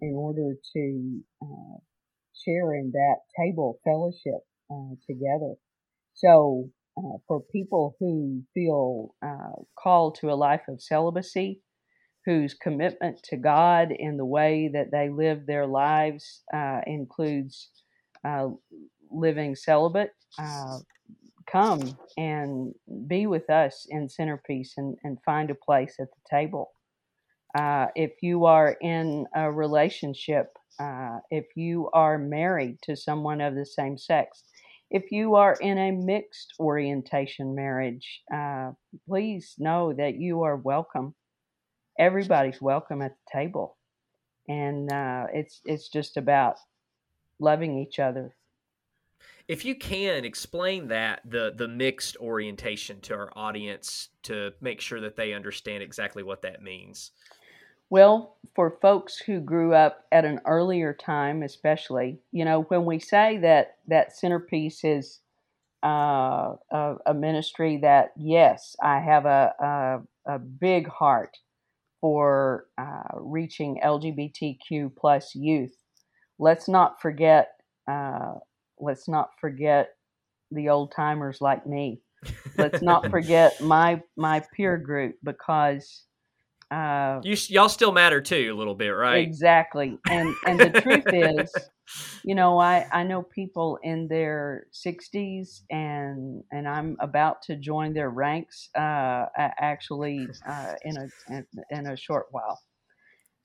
[0.00, 1.78] in order to uh,
[2.34, 5.54] share in that table fellowship uh, together.
[6.14, 11.60] So, uh, for people who feel uh, called to a life of celibacy,
[12.24, 17.70] whose commitment to God in the way that they live their lives uh, includes
[18.26, 18.48] uh,
[19.10, 20.12] living celibate,
[21.50, 22.74] come and
[23.06, 26.72] be with us in CenterPeace and, and find a place at the table.
[27.54, 33.54] Uh, if you are in a relationship, uh, if you are married to someone of
[33.54, 34.42] the same sex,
[34.90, 38.72] if you are in a mixed orientation marriage, uh,
[39.08, 41.14] please know that you are welcome.
[41.98, 43.76] Everybody's welcome at the table,
[44.48, 46.56] and uh, it's it's just about
[47.38, 48.34] loving each other.
[49.46, 55.00] If you can explain that the the mixed orientation to our audience to make sure
[55.00, 57.12] that they understand exactly what that means.
[57.94, 62.98] Well, for folks who grew up at an earlier time, especially, you know, when we
[62.98, 65.20] say that that CenterPeace is
[65.84, 69.54] uh, a, a, ministry that, yes, I have a,
[70.26, 71.36] a, a big heart
[72.00, 75.76] for uh, reaching LGBTQ plus youth.
[76.40, 77.52] Let's not forget.
[77.88, 78.32] Uh,
[78.80, 79.90] let's not forget
[80.50, 82.00] the old timers like me.
[82.58, 86.02] Let's not forget my my peer group because
[86.74, 89.18] uh, you y'all still matter too a little bit, right?
[89.18, 89.96] Exactly.
[90.10, 91.54] And and the truth is,
[92.24, 97.94] you know, I I know people in their 60s and and I'm about to join
[97.94, 102.60] their ranks uh, actually uh, in a in a short while.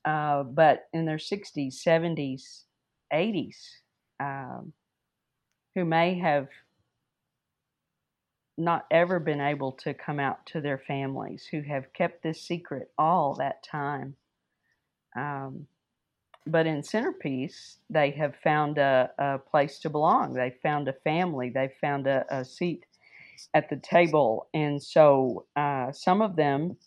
[0.05, 2.63] Uh, but in their 60s, 70s,
[3.13, 3.57] 80s,
[4.19, 4.73] um,
[5.75, 6.47] who may have
[8.59, 12.91] not ever been able to come out to their families, who have kept this secret
[12.97, 14.15] all that time.
[15.15, 15.67] Um,
[16.45, 20.33] but in CenterPeace, they have found a, a, place to belong.
[20.33, 21.49] They found a family.
[21.49, 22.85] They found a, a seat
[23.53, 24.47] at the table.
[24.53, 26.77] And so uh, some of them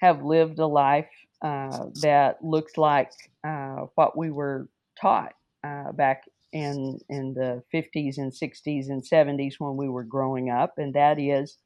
[0.00, 1.10] have lived a life
[1.42, 3.12] uh, that looked like
[3.44, 4.68] uh, what we were
[5.00, 5.34] taught
[5.64, 10.74] uh, back in in the 50s and 60s and 70s when we were growing up
[10.78, 11.58] and that is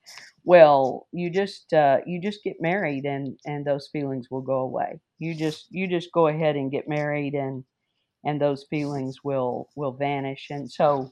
[0.44, 5.00] well you just uh, you just get married and and those feelings will go away.
[5.18, 7.64] You just you just go ahead and get married and
[8.24, 10.48] and those feelings will will vanish.
[10.50, 11.10] And so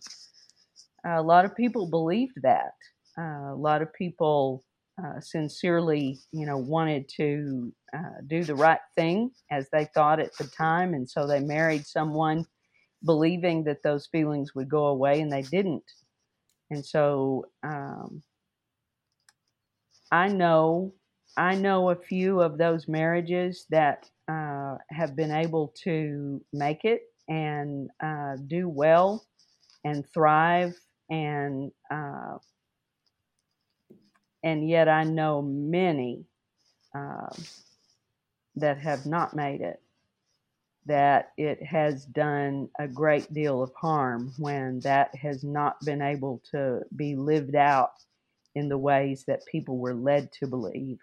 [1.05, 2.73] a lot of people believed that.
[3.19, 4.65] Uh, a lot of people
[5.03, 10.37] uh, sincerely you know wanted to uh, do the right thing as they thought at
[10.39, 12.45] the time and so they married someone
[13.05, 15.91] believing that those feelings would go away and they didn't.
[16.71, 18.23] And so um,
[20.11, 20.95] I know
[21.37, 27.03] I know a few of those marriages that uh, have been able to make it
[27.29, 29.25] and uh, do well
[29.85, 30.75] and thrive
[31.11, 32.39] and uh,
[34.43, 36.25] and yet I know many
[36.95, 37.31] um,
[38.57, 39.81] that have not made it
[40.89, 46.43] that it has done a great deal of harm when that has not been able
[46.51, 47.93] to be lived out
[48.55, 50.99] in the ways that people were led to believe.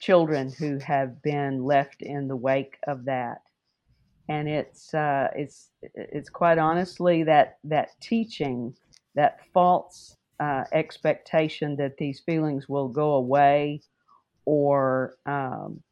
[0.00, 3.42] Children who have been left in the wake of that.
[4.28, 8.74] And it's uh, it's it's quite honestly that that teaching,
[9.14, 13.80] that false uh, expectation that these feelings will go away,
[14.44, 15.82] or um,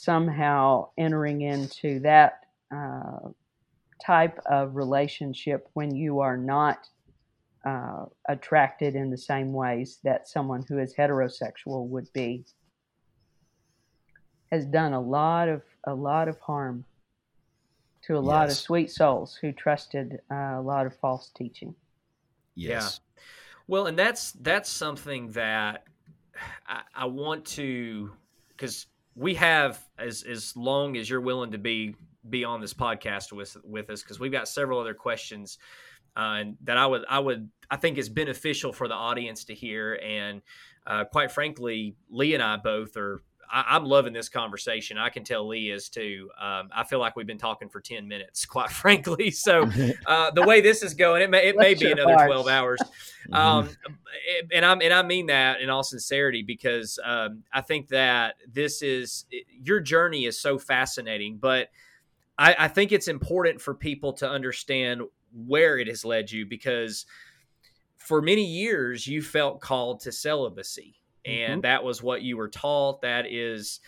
[0.00, 2.40] somehow entering into that
[2.74, 3.28] uh,
[4.04, 6.88] type of relationship when you are not
[7.66, 12.42] uh, attracted in the same ways that someone who is heterosexual would be
[14.50, 16.84] has done a lot of a lot of harm
[18.02, 18.26] to a yes.
[18.26, 21.74] lot of sweet souls who trusted uh, a lot of false teaching.
[22.54, 23.00] Yes.
[23.04, 23.22] Yeah.
[23.68, 25.84] Well, and that's that's something that
[26.66, 28.10] I, I want to
[28.48, 31.94] because we have as as long as you're willing to be
[32.28, 35.58] be on this podcast with with us because we've got several other questions
[36.16, 39.98] uh, that I would I would I think is beneficial for the audience to hear.
[40.02, 40.42] And
[40.86, 44.98] uh, quite frankly Lee and I both are I, am loving this conversation.
[44.98, 46.30] I can tell Lee is too.
[46.40, 49.30] Um, I feel like we've been talking for ten minutes, quite frankly.
[49.30, 49.68] So
[50.06, 52.80] uh, the way this is going, it may it may be another twelve hours.
[53.28, 53.34] Mm-hmm.
[53.34, 53.68] Um,
[54.52, 58.82] and I'm and I mean that in all sincerity because um, I think that this
[58.82, 59.26] is
[59.62, 61.68] your journey is so fascinating, but
[62.38, 65.02] I, I think it's important for people to understand
[65.46, 67.06] where it has led you because
[67.98, 71.60] for many years you felt called to celibacy and mm-hmm.
[71.62, 73.02] that was what you were taught.
[73.02, 73.80] That is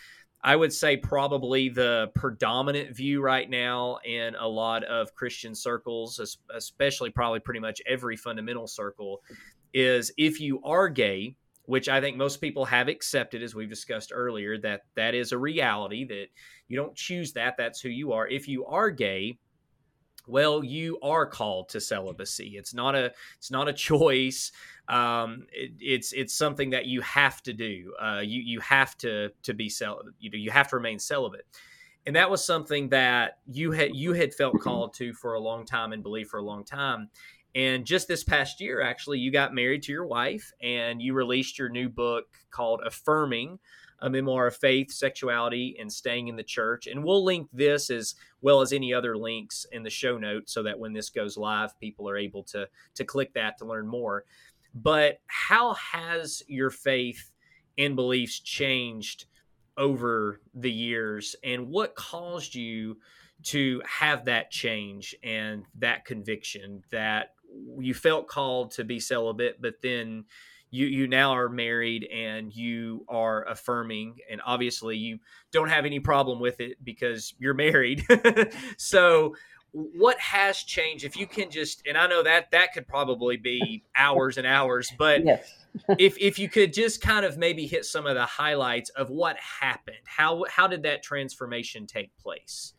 [0.45, 6.19] i would say probably the predominant view right now in a lot of christian circles
[6.53, 9.21] especially probably pretty much every fundamental circle
[9.73, 11.33] is if you are gay
[11.65, 15.37] which i think most people have accepted as we've discussed earlier that that is a
[15.37, 16.27] reality that
[16.67, 18.27] you don't choose that that's who you are.
[18.27, 19.37] If you are gay
[20.25, 22.55] well you are called to celibacy.
[22.57, 24.51] It's not a it's not a choice
[24.89, 29.29] um, it, it's it's something that you have to do uh, you you have to
[29.43, 31.45] to be cel- you know you have to remain celibate
[32.05, 35.65] and that was something that you had you had felt called to for a long
[35.65, 37.09] time and believed for a long time
[37.55, 41.57] and just this past year actually you got married to your wife and you released
[41.57, 43.57] your new book called affirming
[44.03, 46.87] a memoir of faith, sexuality, and staying in the church.
[46.87, 50.61] And we'll link this as well as any other links in the show notes so
[50.63, 54.25] that when this goes live, people are able to to click that to learn more.
[54.73, 57.31] But how has your faith
[57.77, 59.25] and beliefs changed
[59.77, 62.97] over the years, and what caused you
[63.43, 67.33] to have that change and that conviction that
[67.79, 70.25] you felt called to be celibate, but then
[70.71, 74.17] you you now are married and you are affirming?
[74.31, 75.19] And obviously you
[75.51, 78.05] don't have any problem with it because you're married.
[78.77, 79.35] So
[79.73, 83.83] what has changed if you can just and i know that that could probably be
[83.95, 85.51] hours and hours but yes.
[85.97, 89.35] if if you could just kind of maybe hit some of the highlights of what
[89.37, 92.73] happened how how did that transformation take place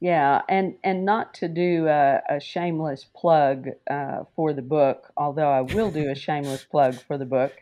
[0.00, 5.50] yeah, and and not to do a, a shameless plug uh, for the book, although
[5.50, 7.52] I will do a shameless plug for the book.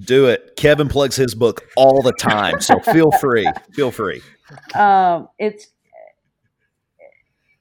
[0.00, 0.56] Do it.
[0.56, 3.48] Kevin plugs his book all the time, so feel free.
[3.72, 4.20] Feel free.
[4.74, 5.68] Um, it's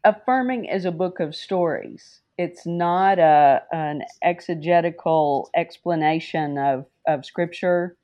[0.04, 2.22] affirming is a book of stories.
[2.38, 7.98] It's not a an exegetical explanation of of scripture.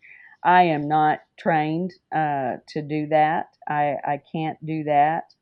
[0.44, 3.48] I am not trained uh, to do that.
[3.68, 5.34] I I can't do that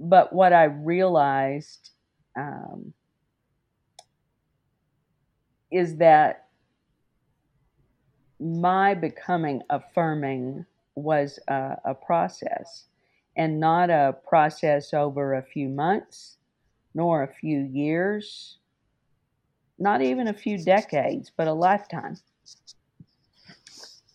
[0.00, 1.90] but what I realized
[2.36, 2.92] um,
[5.70, 6.48] is that
[8.40, 12.84] my becoming affirming was a, a, process
[13.36, 16.36] and not a process over a few months
[16.94, 18.58] nor a few years,
[19.78, 22.16] not even a few decades, but a lifetime.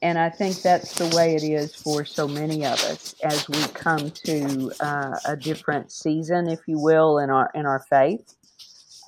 [0.02, 3.62] And I think that's the way it is for so many of us as we
[3.74, 8.34] come to uh, a different season, if you will, in our in our faith,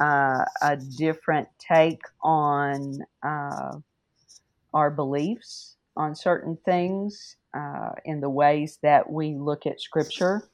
[0.02, 3.78] uh, a different take on uh,
[4.74, 10.50] our beliefs on certain things, uh, in the ways that we look at Scripture.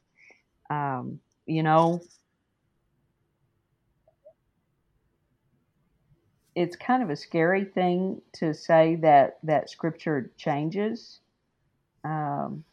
[0.70, 2.02] Um, you know,
[6.58, 11.20] it's kind of a scary thing to say that that scripture changes.
[12.04, 12.64] Um,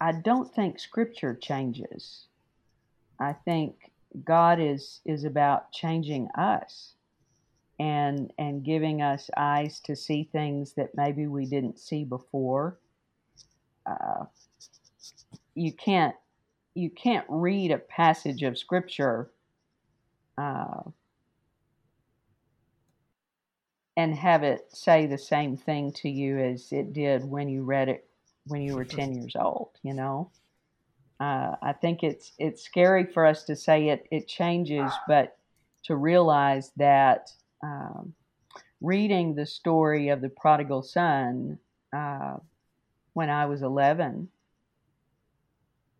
[0.00, 2.28] I don't think scripture changes.
[3.18, 3.90] I think
[4.24, 6.94] God is is about changing us
[7.78, 12.78] and and giving us eyes to see things that maybe we didn't see before.
[13.86, 14.24] Uh,
[15.54, 16.14] you can't
[16.74, 19.30] you can't read a passage of scripture
[20.36, 20.82] uh,
[23.96, 27.88] and have it say the same thing to you as it did when you read
[27.88, 28.08] it
[28.46, 30.30] when you were 10 years old you know
[31.20, 35.36] uh, i think it's it's scary for us to say it it changes but
[35.82, 37.30] to realize that
[37.62, 38.14] um,
[38.80, 41.58] reading the story of the prodigal son
[41.94, 42.36] uh,
[43.12, 44.28] when i was 11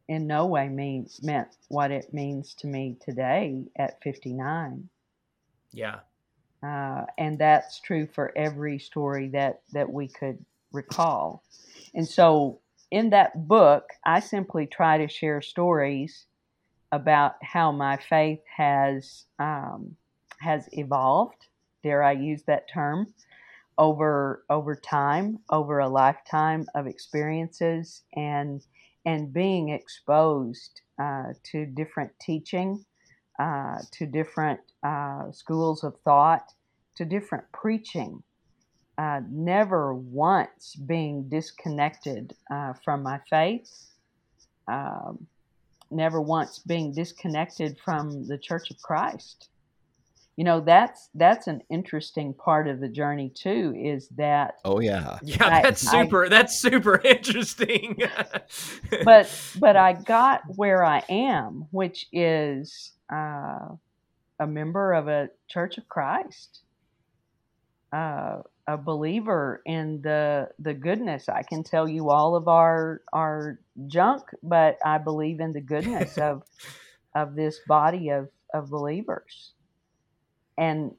[0.08, 4.88] in no way means meant what it means to me today at 59
[5.72, 6.00] yeah
[6.62, 11.44] uh, and that's true for every story that, that we could recall.
[11.94, 12.60] And so
[12.90, 16.26] in that book, I simply try to share stories
[16.90, 19.96] about how my faith has um,
[20.40, 21.46] has evolved.
[21.82, 23.14] Dare I use that term?
[23.76, 28.64] Over over time, over a lifetime of experiences, and
[29.04, 32.84] and being exposed uh, to different teaching,
[33.38, 36.52] uh, to different uh, schools of thought,
[36.96, 38.22] to different preaching.
[38.98, 43.70] Uh, never once being disconnected uh, from my faith.
[44.66, 45.28] Um,
[45.90, 49.48] never once being disconnected from the Church of Christ.
[50.38, 53.74] You know, that's that's an interesting part of the journey too.
[53.76, 54.60] Is that?
[54.64, 56.26] Oh yeah, yeah, I, that's super.
[56.26, 57.98] I, that's super interesting.
[59.02, 59.28] but
[59.58, 63.66] but I got where I am, which is uh,
[64.38, 66.60] a member of a Church of Christ.
[67.92, 71.28] Uh, a believer in the the goodness.
[71.28, 73.58] I can tell you all of our our
[73.88, 76.44] junk, but I believe in the goodness of
[77.16, 79.54] of this body of of believers.
[80.58, 80.94] And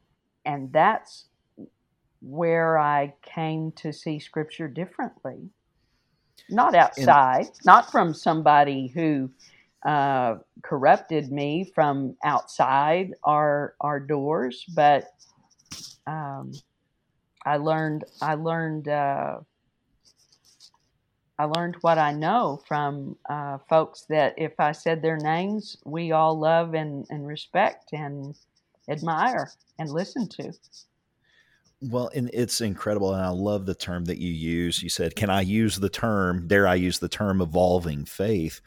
[0.45, 1.25] and that's
[2.21, 5.49] where I came to see scripture differently.
[6.49, 9.29] Not outside, and, not from somebody who
[9.85, 15.13] uh, corrupted me from outside our our doors, but
[16.07, 16.53] um,
[17.45, 19.39] I learned I learned uh,
[21.37, 26.11] I learned what I know from uh, folks that if I said their names, we
[26.11, 28.35] all love and, and respect and
[28.89, 30.51] admire and listen to.
[31.81, 33.13] Well, and it's incredible.
[33.13, 34.83] And I love the term that you use.
[34.83, 38.59] You said, Can I use the term, dare I use the term evolving faith?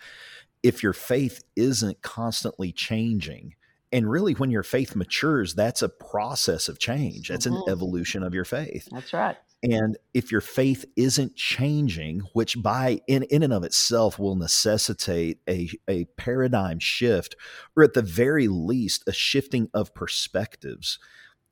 [0.63, 3.57] If your faith isn't constantly changing,
[3.93, 7.57] and really when your faith matures that's a process of change that's mm-hmm.
[7.57, 13.01] an evolution of your faith that's right and if your faith isn't changing which by
[13.07, 17.37] in, in and of itself will necessitate a, a paradigm shift
[17.77, 20.99] or at the very least a shifting of perspectives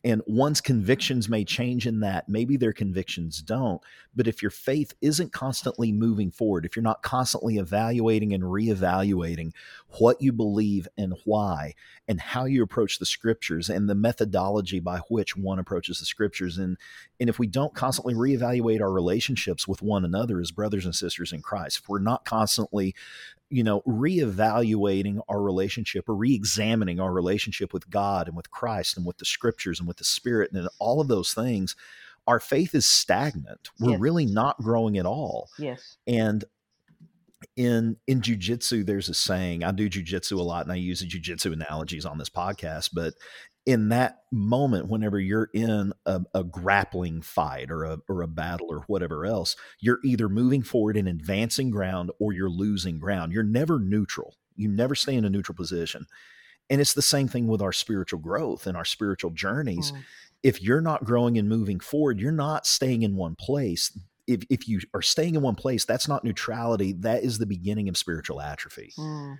[0.02, 3.82] and one's convictions may change in that maybe their convictions don't
[4.14, 9.52] but if your faith isn't constantly moving forward if you're not constantly evaluating and reevaluating
[9.98, 11.74] what you believe and why
[12.08, 16.58] and how you approach the scriptures and the methodology by which one approaches the scriptures
[16.58, 16.76] and
[17.18, 21.32] and if we don't constantly reevaluate our relationships with one another as brothers and sisters
[21.32, 22.94] in Christ if we're not constantly
[23.50, 29.04] you know, reevaluating our relationship or re-examining our relationship with God and with Christ and
[29.04, 31.74] with the scriptures and with the spirit and all of those things,
[32.26, 33.70] our faith is stagnant.
[33.80, 34.00] We're yes.
[34.00, 35.48] really not growing at all.
[35.58, 35.96] Yes.
[36.06, 36.44] And
[37.56, 39.64] in in jujitsu, there's a saying.
[39.64, 42.90] I do jujitsu a lot, and I use the jujitsu analogies on this podcast.
[42.92, 43.14] But
[43.66, 48.68] in that moment, whenever you're in a, a, grappling fight or a, or a battle
[48.70, 53.32] or whatever else, you're either moving forward and advancing ground or you're losing ground.
[53.32, 54.34] You're never neutral.
[54.56, 56.06] You never stay in a neutral position.
[56.70, 59.92] And it's the same thing with our spiritual growth and our spiritual journeys.
[59.92, 60.02] Mm.
[60.42, 63.96] If you're not growing and moving forward, you're not staying in one place.
[64.26, 66.92] If, if you are staying in one place, that's not neutrality.
[66.92, 68.92] That is the beginning of spiritual atrophy.
[68.96, 69.38] Mm.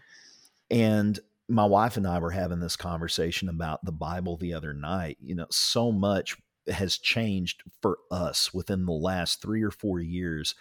[0.70, 1.20] And
[1.51, 5.18] my wife and I were having this conversation about the Bible the other night.
[5.20, 6.36] You know, so much
[6.68, 10.55] has changed for us within the last three or four years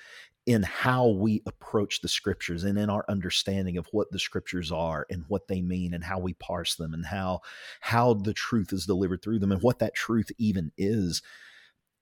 [0.45, 5.06] in how we approach the scriptures and in our understanding of what the scriptures are
[5.10, 7.40] and what they mean and how we parse them and how
[7.82, 11.22] how the truth is delivered through them and what that truth even is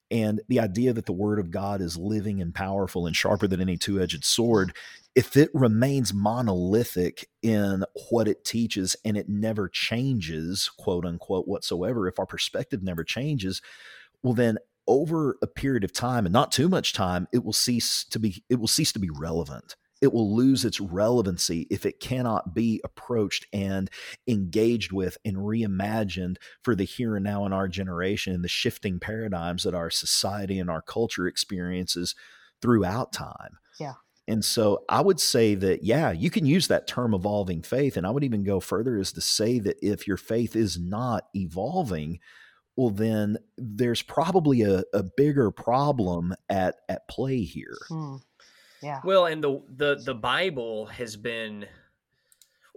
[0.10, 3.62] and the idea that the word of God is living and powerful and sharper than
[3.62, 4.74] any two edged sword,
[5.16, 12.08] if it remains monolithic in what it teaches and it never changes, quote unquote, whatsoever,
[12.08, 13.62] if our perspective never changes,
[14.24, 14.58] well, then
[14.88, 18.44] over a period of time and not too much time, it will cease to be,
[18.50, 22.82] it will cease to be relevant it will lose its relevancy if it cannot be
[22.84, 23.90] approached and
[24.28, 29.00] engaged with and reimagined for the here and now in our generation and the shifting
[29.00, 32.16] paradigms that our society and our culture experiences
[32.62, 33.58] throughout time.
[33.80, 33.94] Yeah.
[34.28, 37.96] And so I would say that, yeah, you can use that term evolving faith.
[37.96, 41.26] And I would even go further as to say that if your faith is not
[41.34, 42.20] evolving,
[42.76, 47.78] well, then there's probably a, a bigger problem at, at play here.
[47.88, 48.18] Hmm.
[48.82, 49.02] Yeah.
[49.04, 51.66] Well, and the the the Bible has been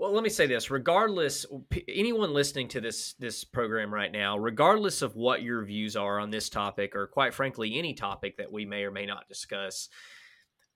[0.00, 1.44] well, let me say this, regardless
[1.86, 6.30] anyone listening to this this program right now, regardless of what your views are on
[6.30, 9.90] this topic or quite frankly any topic that we may or may not discuss,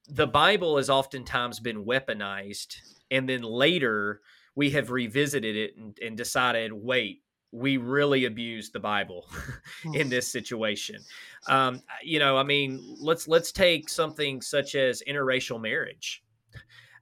[0.09, 2.77] the Bible has oftentimes been weaponized
[3.11, 4.21] and then later
[4.55, 7.23] we have revisited it and, and decided, wait,
[7.55, 9.27] we really abused the Bible
[9.95, 11.01] in this situation.
[11.47, 16.25] Um, you know, I mean, let's let's take something such as interracial marriage.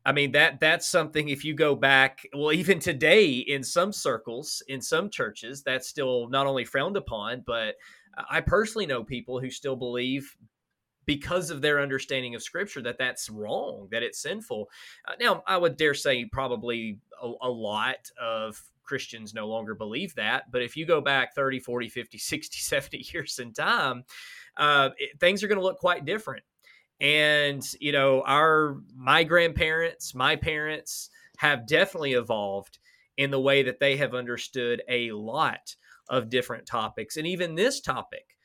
[0.05, 4.61] I mean that that's something if you go back well even today in some circles
[4.67, 7.77] in some churches that's still not only frowned upon but
[8.29, 10.37] I personally know people who still believe
[11.07, 14.69] because of their understanding of scripture that that's wrong that it's sinful
[15.07, 18.61] uh, now i would dare say probably a, a, lot of
[18.93, 23.07] christians no longer believe that but if you go back 30 40 50 60 70
[23.13, 24.05] years in time
[24.57, 26.45] uh, it, things are going to look quite different.
[27.01, 32.79] And you know our my grandparents my parents have definitely evolved
[33.17, 35.75] in the way that they have understood a lot
[36.09, 37.17] of different topics.
[37.17, 38.37] And even this topic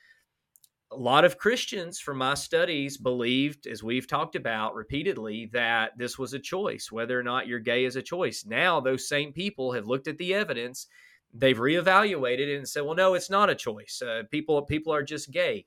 [0.91, 6.18] a lot of christians from my studies believed as we've talked about repeatedly that this
[6.18, 8.45] was a choice whether or not you're gay is a choice.
[8.45, 10.88] Now those same people have looked at the evidence
[11.34, 14.01] they've reevaluated it and said well no it's not a choice.
[14.01, 15.65] Uh, people people are just gay.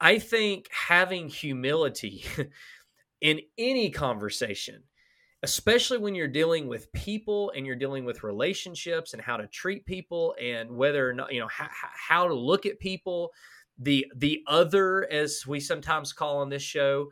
[0.00, 2.24] I think having humility
[3.20, 4.82] in any conversation,
[5.42, 9.86] especially when you're dealing with people and you're dealing with relationships and how to treat
[9.86, 13.30] people and whether or not, you know, how, how to look at people,
[13.78, 17.10] the the other as we sometimes call on this show,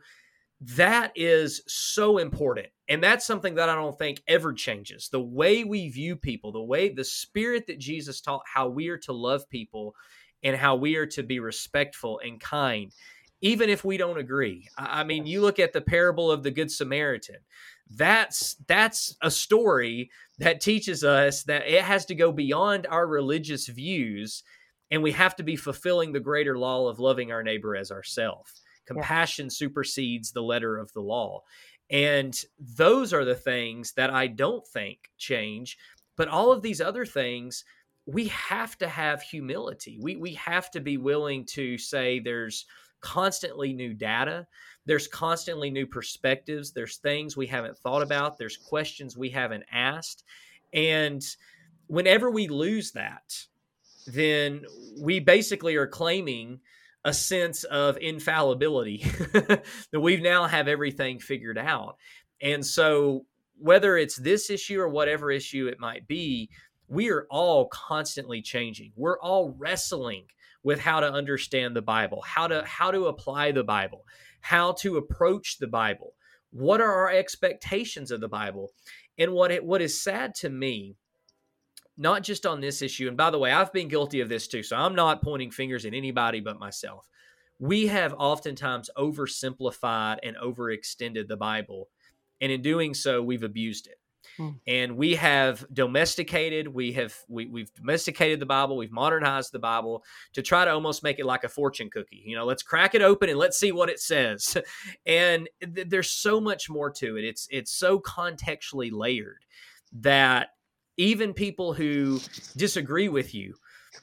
[0.61, 2.67] that is so important.
[2.87, 5.09] And that's something that I don't think ever changes.
[5.09, 8.97] The way we view people, the way the spirit that Jesus taught how we are
[8.99, 9.95] to love people
[10.43, 12.91] and how we are to be respectful and kind,
[13.41, 14.67] even if we don't agree.
[14.77, 17.37] I mean, you look at the parable of the Good Samaritan.
[17.89, 20.09] That's that's a story
[20.39, 24.43] that teaches us that it has to go beyond our religious views,
[24.91, 28.61] and we have to be fulfilling the greater law of loving our neighbor as ourselves.
[28.85, 29.51] Compassion yeah.
[29.51, 31.41] supersedes the letter of the law.
[31.89, 35.77] And those are the things that I don't think change.
[36.15, 37.63] But all of these other things,
[38.05, 39.97] we have to have humility.
[39.99, 42.65] We we have to be willing to say there's
[43.01, 44.47] constantly new data,
[44.85, 50.23] there's constantly new perspectives, there's things we haven't thought about, there's questions we haven't asked.
[50.73, 51.23] And
[51.87, 53.35] whenever we lose that,
[54.07, 54.63] then
[54.99, 56.59] we basically are claiming
[57.03, 58.97] a sense of infallibility
[59.33, 61.97] that we now have everything figured out.
[62.41, 63.25] And so
[63.57, 66.49] whether it's this issue or whatever issue it might be,
[66.87, 68.91] we are all constantly changing.
[68.95, 70.25] We're all wrestling
[70.63, 74.03] with how to understand the Bible, how to how to apply the Bible,
[74.41, 76.13] how to approach the Bible.
[76.51, 78.71] What are our expectations of the Bible?
[79.17, 80.95] And what it what is sad to me,
[81.97, 84.63] not just on this issue, and by the way, I've been guilty of this too,
[84.63, 87.07] so I'm not pointing fingers at anybody but myself.
[87.59, 91.89] We have oftentimes oversimplified and overextended the Bible,
[92.41, 93.97] and in doing so, we've abused it.
[94.37, 94.49] Hmm.
[94.67, 100.03] And we have domesticated, we have we, we've domesticated the Bible, we've modernized the Bible
[100.33, 102.23] to try to almost make it like a fortune cookie.
[102.25, 104.57] You know, let's crack it open and let's see what it says.
[105.05, 107.23] and th- there's so much more to it.
[107.23, 109.45] It's it's so contextually layered
[109.93, 110.49] that
[110.97, 112.19] even people who
[112.55, 113.53] disagree with you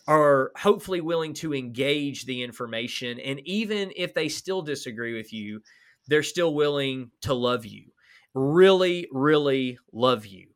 [0.09, 5.61] are hopefully willing to engage the information and even if they still disagree with you
[6.09, 7.93] they're still willing to love you
[8.35, 10.49] really, really love you.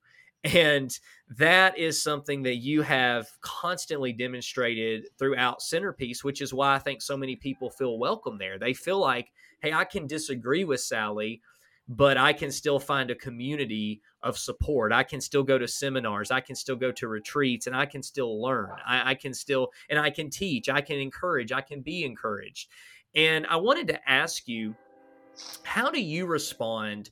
[0.44, 0.96] And
[1.38, 7.02] that is something that you have constantly demonstrated throughout CenterPeace, which is why I think
[7.02, 8.58] so many people feel welcome there.
[8.58, 11.42] They feel like, hey, I can disagree with Sally,
[11.88, 14.92] but I can still find a community of support.
[14.92, 16.30] I can still go to seminars.
[16.30, 18.70] I can still go to retreats and I can still learn.
[18.86, 20.68] I, I can still, and I can teach.
[20.68, 21.52] I can encourage.
[21.52, 22.68] I can be encouraged.
[23.14, 24.74] And I wanted to ask you,
[25.64, 27.10] how do you respond?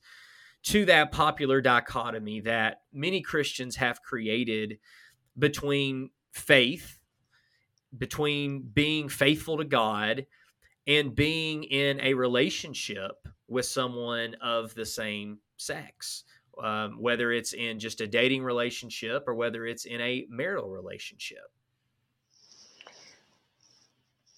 [0.65, 4.79] to that popular dichotomy that many Christians have created
[5.39, 6.99] between faith,
[7.97, 10.27] between being faithful to God,
[10.87, 16.25] and being in a relationship with someone of the same sex,
[16.63, 21.51] um, whether it's in just a dating relationship or whether it's in a marital relationship.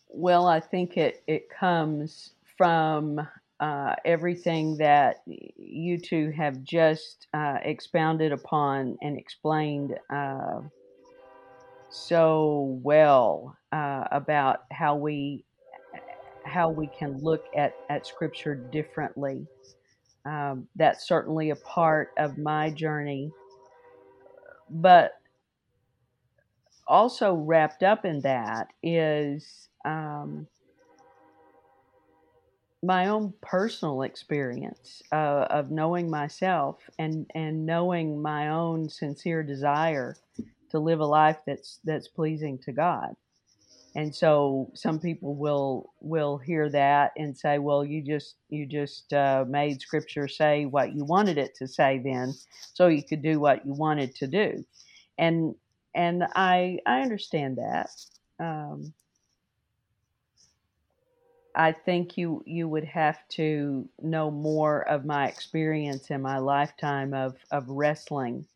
[0.08, 3.20] Well, I think it, it comes from
[3.60, 10.60] uh, everything that you two have just uh, expounded upon and explained uh,
[11.88, 15.44] so well uh, about how we
[16.44, 19.46] how we can look at, at scripture differently.
[20.26, 23.30] Um, that's certainly a part of my journey.
[24.68, 25.12] But
[26.86, 30.46] also wrapped up in that is um,
[32.82, 40.16] my own personal experience uh, of knowing myself and and knowing my own sincere desire
[40.70, 43.14] to live a life that's that's pleasing to God.
[43.96, 49.12] And so some people will will hear that and say well you just you just
[49.12, 52.32] uh, made scripture say what you wanted it to say then
[52.74, 54.64] so you could do what you wanted to do.
[55.18, 55.54] And
[55.94, 57.90] and i i understand that
[58.38, 58.92] um,
[61.54, 67.14] I think you you would have to know more of my experience in my lifetime
[67.14, 68.46] of of wrestling,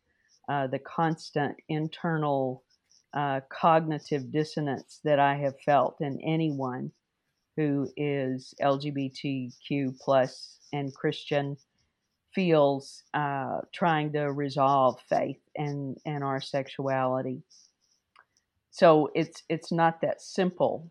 [0.47, 2.61] uh, the constant internal
[3.13, 6.91] uh, cognitive dissonance that I have felt in anyone
[7.57, 11.57] who is LGBTQ plus and Christian
[12.33, 17.41] feels uh, trying to resolve faith and and our sexuality.
[18.71, 20.89] So it's it's not that simple.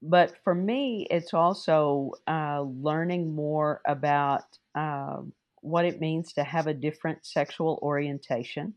[0.00, 4.44] But for me, it's also uh, learning more about
[4.74, 5.22] uh,
[5.62, 8.74] what it means to have a different sexual orientation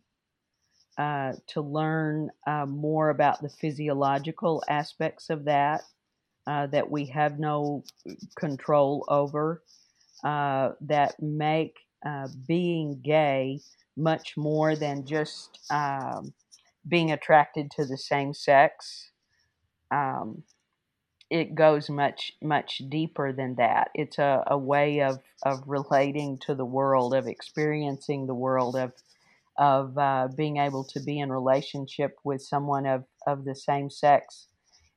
[0.98, 5.84] uh, to learn uh, more about the physiological aspects of that
[6.48, 7.84] uh, that we have no
[8.38, 9.64] control over,
[10.24, 11.78] uh, that make
[12.48, 13.60] being gay
[13.98, 16.34] much more than just um,
[16.88, 19.12] being attracted to the same sex.
[19.92, 20.44] Um,
[21.30, 23.90] it goes much much deeper than that.
[23.96, 28.94] It's a, a way of of relating to the world, of experiencing the world, of
[29.58, 34.48] of uh, being able to be in relationship with someone of, of the same sex.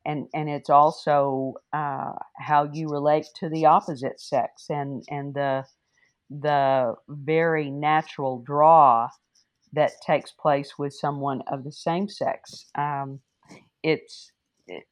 [0.07, 5.65] And, and it's also uh, how you relate to the opposite sex and, and the,
[6.31, 9.09] the very natural draw
[9.73, 12.66] that takes place with someone of the same sex.
[12.74, 13.20] Um,
[13.82, 14.32] it's,
[14.66, 14.85] it,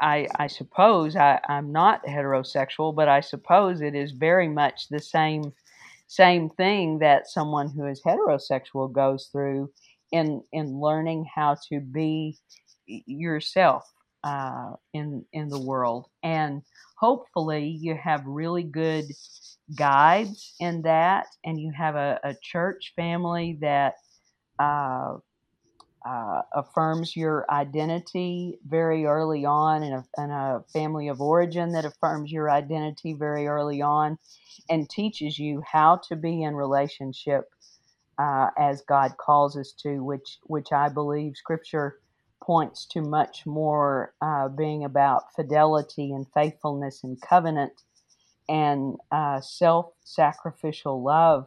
[0.00, 5.00] I, I suppose I, I'm not heterosexual, but I suppose it is very much the
[5.00, 5.52] same
[6.14, 9.70] same thing that someone who is heterosexual goes through
[10.12, 12.38] in in learning how to be
[12.86, 13.84] yourself
[14.24, 16.06] uh, in in the world.
[16.22, 16.62] And
[16.98, 19.06] hopefully you have really good
[19.76, 23.94] guides in that and you have a, a church family that
[24.58, 25.16] uh,
[26.04, 31.84] uh, affirms your identity very early on, and a, and a, family of origin that
[31.84, 34.18] affirms your identity very early on,
[34.68, 37.50] and teaches you how to be in relationship
[38.18, 41.98] uh, as God calls us to, which which I believe Scripture
[42.42, 47.82] points to much more uh, being about fidelity and faithfulness and covenant
[48.48, 51.46] and uh, self-sacrificial love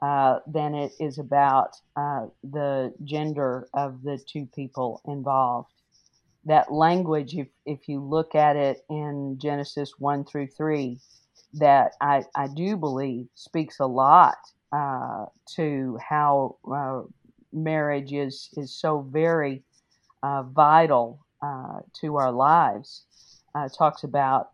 [0.00, 5.72] uh, than it is about uh, the gender of the two people involved.
[6.44, 10.98] That language, if, if you look at it in Genesis 1 through 3,
[11.54, 14.36] that I, I do believe speaks a lot
[14.70, 15.26] uh,
[15.56, 17.02] to how uh,
[17.52, 19.64] marriage is, is so very
[20.22, 21.24] uh, vital
[22.00, 23.04] to our lives.
[23.76, 24.50] talks about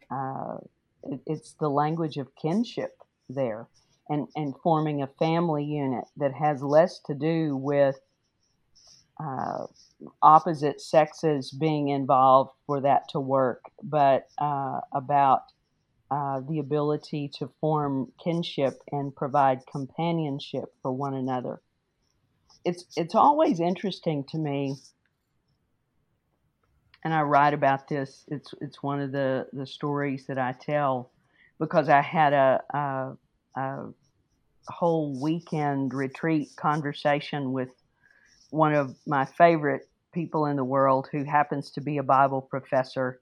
[1.02, 2.96] it, it's the language of kinship
[3.28, 3.66] there
[4.08, 7.96] and, and forming a family unit that has less to do with
[9.22, 9.66] uh,
[10.22, 15.42] opposite sexes being involved for that to work, but uh, about
[16.10, 21.60] uh, the ability to form kinship and provide companionship for one another.
[22.64, 24.76] It's it's always interesting to me,
[27.04, 28.24] and I write about this.
[28.28, 31.10] It's it's one of the the stories that I tell
[31.58, 33.16] because I had a, a
[33.56, 33.86] a
[34.68, 37.70] whole weekend retreat conversation with
[38.50, 43.20] one of my favorite people in the world who happens to be a Bible professor.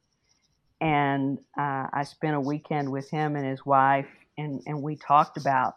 [0.80, 5.36] And uh, I spent a weekend with him and his wife, and, and we talked
[5.36, 5.76] about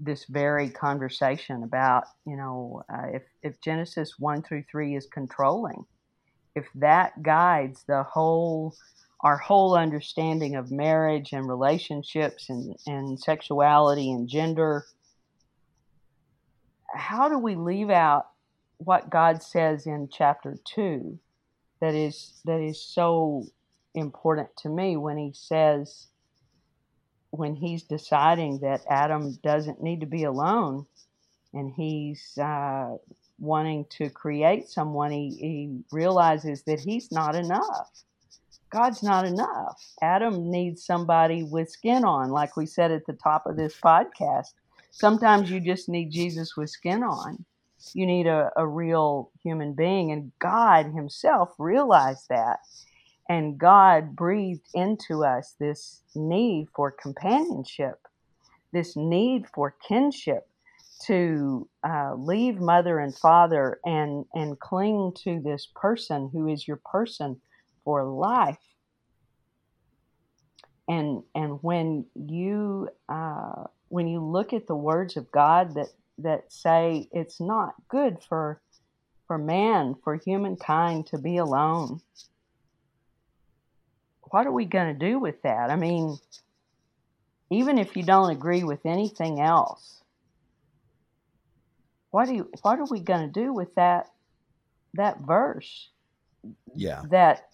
[0.00, 5.84] this very conversation about, you know, uh, if, if Genesis 1 through 3 is controlling,
[6.54, 8.74] if that guides the whole
[9.24, 14.84] our whole understanding of marriage and relationships and, and sexuality and gender,
[16.94, 18.26] how do we leave out
[18.76, 21.18] what God says in chapter two
[21.80, 23.46] that is that is so
[23.94, 26.08] important to me when he says
[27.30, 30.86] when he's deciding that Adam doesn't need to be alone
[31.52, 32.96] and he's uh,
[33.38, 38.04] wanting to create someone, he, he realizes that he's not enough
[38.74, 39.80] God's not enough.
[40.02, 44.48] Adam needs somebody with skin on, like we said at the top of this podcast.
[44.90, 47.44] Sometimes you just need Jesus with skin on.
[47.92, 50.10] You need a, a real human being.
[50.10, 52.58] And God Himself realized that.
[53.28, 58.00] And God breathed into us this need for companionship,
[58.72, 60.48] this need for kinship,
[61.06, 66.80] to uh, leave mother and father and and cling to this person who is your
[66.84, 67.40] person
[67.84, 68.58] for life.
[70.88, 75.88] And and when you uh, when you look at the words of God that
[76.18, 78.60] that say it's not good for
[79.26, 82.00] for man for humankind to be alone
[84.30, 85.70] what are we going to do with that?
[85.70, 86.18] I mean
[87.50, 90.02] even if you don't agree with anything else
[92.10, 94.10] what do you, what are we going to do with that
[94.94, 95.90] that verse
[96.74, 97.44] yeah that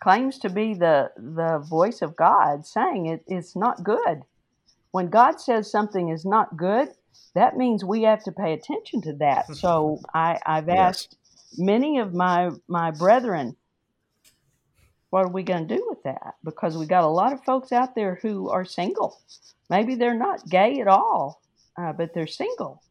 [0.00, 4.22] claims to be the the voice of God saying it, it's not good.
[4.90, 6.88] When God says something is not good,
[7.34, 9.46] that means we have to pay attention to that.
[9.54, 11.58] So I, I've asked yes.
[11.58, 13.56] many of my my brethren,
[15.10, 16.34] what are we going to do with that?
[16.44, 19.20] Because we got a lot of folks out there who are single.
[19.68, 21.42] Maybe they're not gay at all,
[21.76, 22.82] uh, but they're single.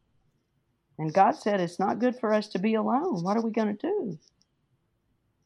[0.98, 3.22] And God said it's not good for us to be alone.
[3.22, 4.18] What are we going to do?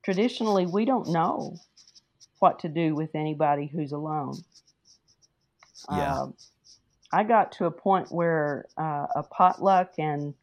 [0.02, 1.56] traditionally we don't know
[2.38, 4.34] what to do with anybody who's alone.
[5.90, 6.22] Yeah.
[6.22, 6.26] Uh,
[7.12, 10.34] I got to a point where uh, a potluck and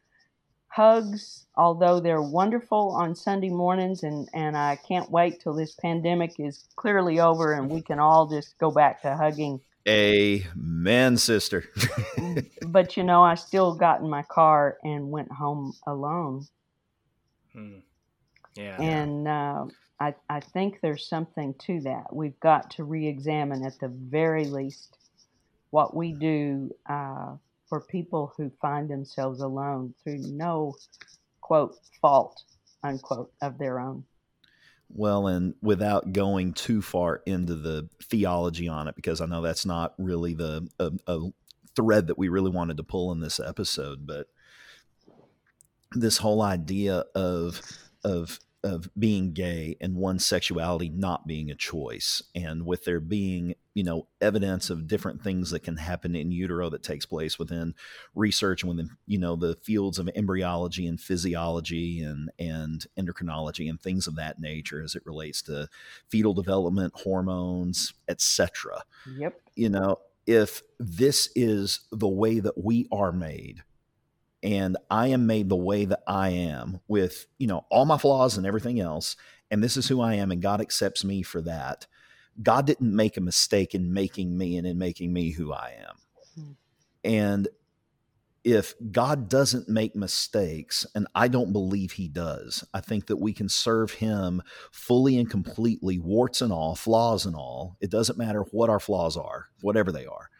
[0.68, 6.34] hugs, although they're wonderful on Sunday mornings, and, and I can't wait till this pandemic
[6.38, 9.60] is clearly over and we can all just go back to hugging.
[9.88, 11.64] Amen, sister.
[12.66, 16.46] but you know, I still got in my car and went home alone.
[17.54, 17.78] Hmm.
[18.54, 18.80] Yeah.
[18.82, 19.66] And uh,
[20.00, 22.14] I, I think there's something to that.
[22.14, 24.96] We've got to re examine, at the very least,
[25.70, 27.36] what we do uh,
[27.68, 30.74] for people who find themselves alone through no,
[31.40, 32.42] quote, fault,
[32.82, 34.04] unquote, of their own.
[34.90, 39.66] Well, and without going too far into the theology on it, because I know that's
[39.66, 41.30] not really the a, a
[41.76, 44.28] thread that we really wanted to pull in this episode, but
[45.92, 47.60] this whole idea of
[48.02, 52.22] of of being gay and one's sexuality not being a choice.
[52.34, 56.68] And with there being you know evidence of different things that can happen in utero
[56.68, 57.76] that takes place within
[58.12, 63.80] research and within you know the fields of embryology and physiology and and endocrinology and
[63.80, 65.68] things of that nature as it relates to
[66.08, 68.82] fetal development hormones etc
[69.16, 69.40] yep.
[69.54, 73.62] You know if this is the way that we are made
[74.42, 78.36] and I am made the way that I am with, you know, all my flaws
[78.36, 79.16] and everything else.
[79.50, 80.30] And this is who I am.
[80.30, 81.86] And God accepts me for that.
[82.42, 85.96] God didn't make a mistake in making me and in making me who I am.
[86.34, 86.52] Hmm.
[87.02, 87.48] And
[88.44, 93.32] if God doesn't make mistakes, and I don't believe he does, I think that we
[93.32, 97.76] can serve him fully and completely, warts and all, flaws and all.
[97.80, 100.30] It doesn't matter what our flaws are, whatever they are.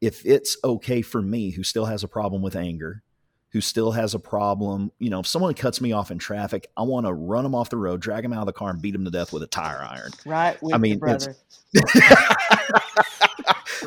[0.00, 3.02] If it's okay for me, who still has a problem with anger,
[3.50, 4.90] who still has a problem.
[4.98, 7.70] You know, if someone cuts me off in traffic, I want to run them off
[7.70, 9.46] the road, drag them out of the car, and beat them to death with a
[9.46, 10.10] tire iron.
[10.24, 10.58] Right.
[10.72, 11.36] I mean, brother.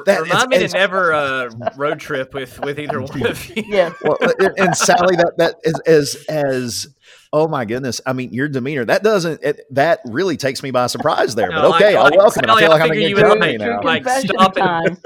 [0.05, 3.63] that, Remind me to never uh, road trip with with either one of you.
[3.67, 3.93] Yeah.
[4.03, 4.17] Well,
[4.57, 6.87] and Sally, that that is as as
[7.31, 8.01] oh my goodness.
[8.05, 11.49] I mean, your demeanor that doesn't—that really takes me by surprise there.
[11.59, 12.69] No, but okay, like, I'll welcome Sally, it.
[12.69, 13.81] I feel like I'm in good like, now.
[13.81, 14.97] Like stop time.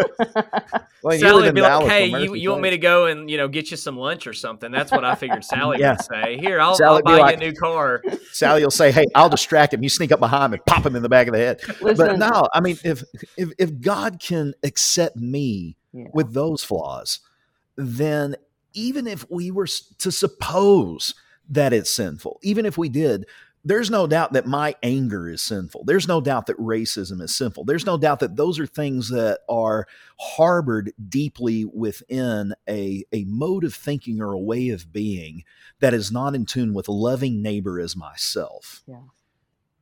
[1.02, 3.48] well, Sally would be like, "Hey, you, you want me to go and you know
[3.48, 5.92] get you some lunch or something?" That's what I figured Sally yeah.
[5.92, 6.38] would say.
[6.38, 8.04] Here, I'll, I'll buy like, you a new car.
[8.34, 9.82] Sally will say, "Hey, I'll distract him.
[9.82, 11.96] You sneak up behind him and pop him in the back of the head." Listen,
[11.96, 13.04] but no, I mean, if
[13.38, 16.08] if if God can accept me yeah.
[16.14, 17.22] with those flaws,
[17.78, 18.36] then
[18.74, 19.68] even if we were
[20.00, 21.16] to suppose
[21.50, 22.40] that it's sinful.
[22.44, 23.26] Even if we did,
[23.66, 25.86] there's no doubt that my anger is sinful.
[25.86, 27.64] There's no doubt that racism is sinful.
[27.64, 29.88] There's no doubt that those are things that are
[30.20, 35.44] harbored deeply within a, a mode of thinking or a way of being
[35.80, 38.84] that is not in tune with loving neighbor as myself.
[38.86, 38.98] Yeah.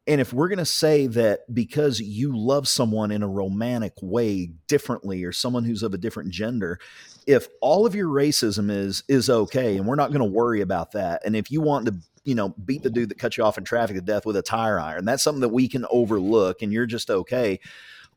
[0.07, 4.51] And if we're going to say that because you love someone in a romantic way
[4.67, 6.79] differently or someone who's of a different gender,
[7.27, 10.91] if all of your racism is is okay and we're not going to worry about
[10.91, 13.57] that and if you want to you know beat the dude that cut you off
[13.57, 16.73] in traffic to death with a tire iron that's something that we can overlook and
[16.73, 17.59] you're just okay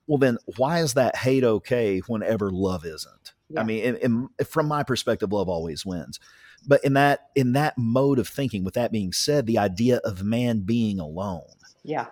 [0.06, 3.32] well then why is that hate okay whenever love isn't?
[3.48, 3.60] Yeah.
[3.60, 6.18] i mean in, in, from my perspective love always wins.
[6.66, 10.22] But in that in that mode of thinking with that being said the idea of
[10.22, 11.42] man being alone.
[11.82, 12.06] Yeah.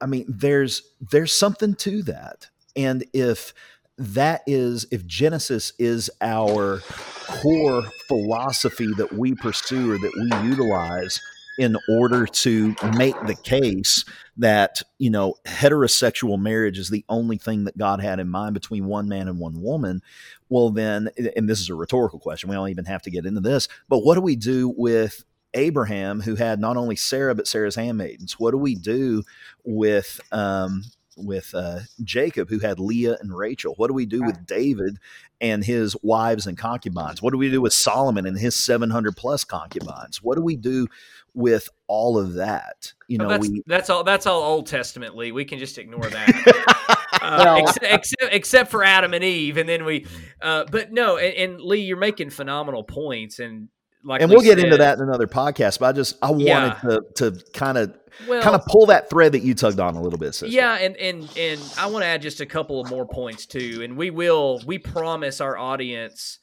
[0.00, 2.48] I mean there's there's something to that.
[2.74, 3.52] And if
[3.98, 6.80] that is if Genesis is our
[7.26, 11.20] core philosophy that we pursue or that we utilize
[11.58, 14.04] in order to make the case
[14.36, 18.86] that you know heterosexual marriage is the only thing that God had in mind between
[18.86, 20.00] one man and one woman,
[20.48, 23.40] well then, and this is a rhetorical question, we don't even have to get into
[23.40, 25.24] this, but what do we do with
[25.54, 28.38] Abraham, who had not only Sarah but Sarah's handmaidens?
[28.38, 29.22] What do we do
[29.64, 30.84] with um,
[31.16, 33.74] with uh, Jacob, who had Leah and Rachel?
[33.76, 34.98] What do we do with David
[35.40, 37.20] and his wives and concubines?
[37.20, 40.22] What do we do with Solomon and his 700 plus concubines?
[40.22, 40.86] What do we do
[41.34, 42.92] with all of that?
[43.08, 44.04] You know, that's, we, that's all.
[44.04, 45.32] That's all Old Testament, Lee.
[45.32, 47.06] We can just ignore that.
[47.22, 50.06] uh, well, except, except, except, for Adam and Eve, and then we.
[50.40, 53.68] Uh, but no, and, and, Lee, you're making phenomenal points, and
[54.04, 55.78] like and we'll get said, into that in another podcast.
[55.78, 56.80] But I just I wanted yeah.
[56.82, 57.96] to to kind of
[58.28, 60.34] well, kind of pull that thread that you tugged on a little bit.
[60.34, 60.54] Sister.
[60.54, 63.80] Yeah, and and and I want to add just a couple of more points too.
[63.82, 66.38] And we will we promise our audience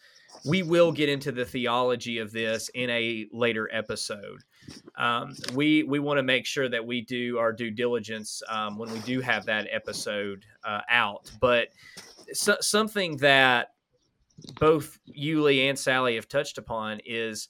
[0.46, 4.44] we will get into the theology of this in a later episode.
[4.96, 8.92] Um, we we want to make sure that we do our due diligence um, when
[8.92, 11.32] we do have that episode uh, out.
[11.42, 11.70] But
[12.34, 13.74] so, something that
[14.60, 17.50] both Yulee and Sally have touched upon is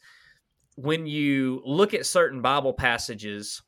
[0.76, 3.62] when you look at certain Bible passages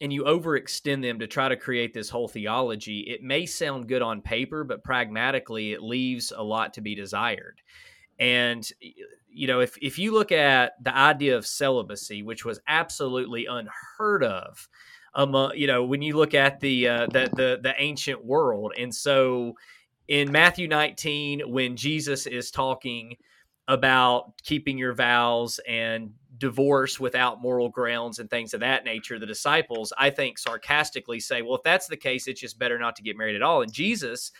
[0.00, 4.02] and you overextend them to try to create this whole theology, it may sound good
[4.02, 7.60] on paper, but pragmatically, it leaves a lot to be desired.
[8.18, 8.68] And
[9.32, 14.24] you know, if if you look at the idea of celibacy, which was absolutely unheard
[14.24, 14.68] of,
[15.14, 18.94] um, you know, when you look at the uh, the, the the ancient world, and
[18.94, 19.54] so
[20.10, 23.16] in Matthew 19, when Jesus is talking
[23.68, 29.26] about keeping your vows and divorce without moral grounds and things of that nature, the
[29.26, 33.04] disciples, I think, sarcastically say, well, if that's the case, it's just better not to
[33.04, 33.62] get married at all.
[33.62, 34.32] And Jesus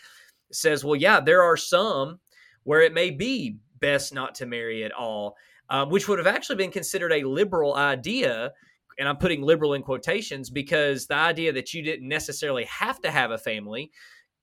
[0.51, 2.19] says, well, yeah, there are some
[2.63, 5.37] where it may be best not to marry at all,
[5.69, 8.51] um, which would have actually been considered a liberal idea.
[8.99, 13.09] And I'm putting liberal in quotations because the idea that you didn't necessarily have to
[13.09, 13.89] have a family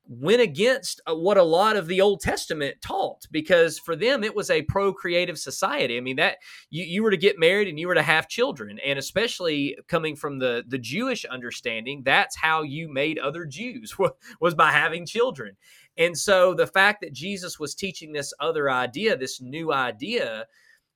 [0.09, 4.35] went against uh, what a lot of the Old Testament taught because for them it
[4.35, 5.99] was a procreative society.
[5.99, 6.39] I mean that
[6.71, 10.17] you, you were to get married and you were to have children, and especially coming
[10.17, 13.95] from the the Jewish understanding, that's how you made other Jews
[14.41, 15.57] was by having children.
[15.99, 20.47] And so the fact that Jesus was teaching this other idea, this new idea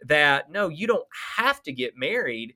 [0.07, 1.07] that no, you don't
[1.37, 2.55] have to get married.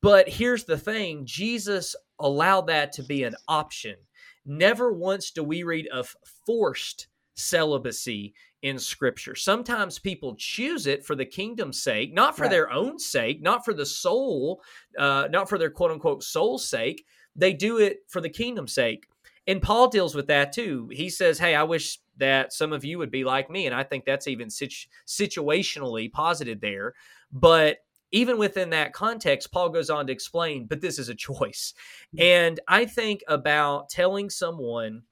[0.00, 3.96] But here's the thing Jesus allowed that to be an option
[4.46, 6.14] Never once do we read of
[6.46, 9.34] forced celibacy in scripture.
[9.34, 12.50] Sometimes people choose it for the kingdom's sake, not for right.
[12.50, 14.62] their own sake, not for the soul,
[14.98, 17.04] uh, not for their quote unquote soul's sake.
[17.36, 19.06] They do it for the kingdom's sake.
[19.46, 20.88] And Paul deals with that too.
[20.90, 23.66] He says, Hey, I wish that some of you would be like me.
[23.66, 26.94] And I think that's even situ- situationally posited there.
[27.32, 27.78] But
[28.14, 31.74] even within that context, Paul goes on to explain, but this is a choice.
[32.16, 32.22] Mm.
[32.22, 35.02] And I think about telling someone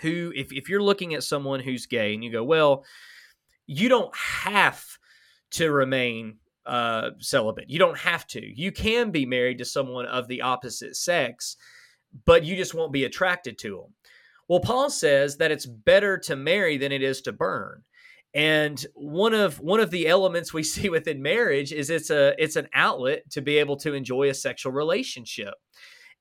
[0.00, 2.84] who, if, if you're looking at someone who's gay and you go, well,
[3.66, 4.84] you don't have
[5.52, 7.70] to remain uh, celibate.
[7.70, 8.44] You don't have to.
[8.44, 11.56] You can be married to someone of the opposite sex,
[12.24, 13.94] but you just won't be attracted to them.
[14.48, 17.84] Well, Paul says that it's better to marry than it is to burn
[18.34, 22.56] and one of one of the elements we see within marriage is it's a it's
[22.56, 25.54] an outlet to be able to enjoy a sexual relationship.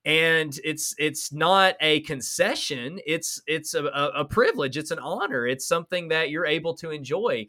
[0.05, 5.67] And it's it's not a concession it's it's a, a privilege it's an honor it's
[5.67, 7.47] something that you're able to enjoy.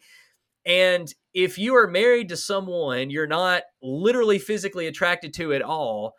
[0.67, 6.15] And if you are married to someone you're not literally physically attracted to at all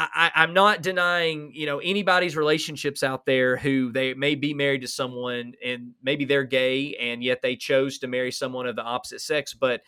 [0.00, 4.82] I, I'm not denying, you know, anybody's relationships out there who they may be married
[4.82, 8.82] to someone and maybe they're gay and yet they chose to marry someone of the
[8.82, 9.54] opposite sex.
[9.54, 9.82] But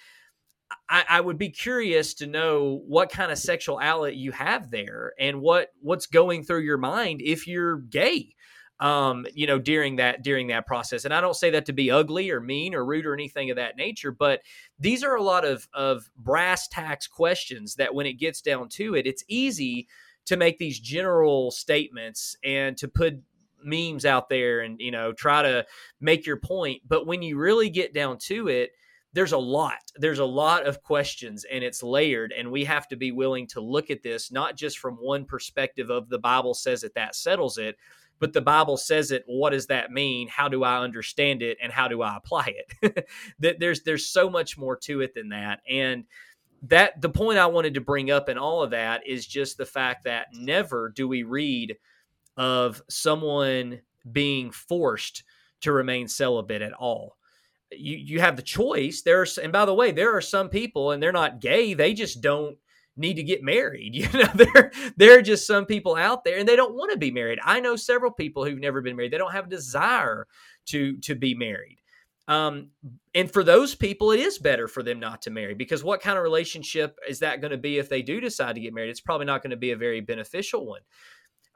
[0.88, 5.12] I, I would be curious to know what kind of sexual outlet you have there
[5.18, 8.34] and what what's going through your mind if you're gay
[8.80, 11.04] um, you know, during that during that process.
[11.04, 13.56] And I don't say that to be ugly or mean or rude or anything of
[13.56, 14.40] that nature, but
[14.78, 18.94] these are a lot of of brass tacks questions that when it gets down to
[18.94, 19.86] it, it's easy
[20.26, 23.14] to make these general statements and to put
[23.62, 25.66] memes out there and you know try to
[26.00, 28.70] make your point but when you really get down to it
[29.12, 32.96] there's a lot there's a lot of questions and it's layered and we have to
[32.96, 36.84] be willing to look at this not just from one perspective of the bible says
[36.84, 37.76] it that settles it
[38.20, 39.24] but the Bible says it.
[39.26, 40.28] What does that mean?
[40.28, 43.08] How do I understand it, and how do I apply it?
[43.40, 46.04] that there's there's so much more to it than that, and
[46.62, 49.66] that the point I wanted to bring up in all of that is just the
[49.66, 51.76] fact that never do we read
[52.36, 53.80] of someone
[54.12, 55.24] being forced
[55.62, 57.16] to remain celibate at all.
[57.72, 59.02] You you have the choice.
[59.02, 61.72] There's and by the way, there are some people and they're not gay.
[61.72, 62.58] They just don't
[63.00, 63.94] need to get married.
[64.00, 66.98] You know, there there are just some people out there and they don't want to
[66.98, 67.38] be married.
[67.44, 69.12] I know several people who've never been married.
[69.12, 70.26] They don't have a desire
[70.66, 71.78] to to be married.
[72.28, 72.70] Um,
[73.12, 76.16] and for those people, it is better for them not to marry because what kind
[76.16, 78.90] of relationship is that going to be if they do decide to get married?
[78.90, 80.82] It's probably not going to be a very beneficial one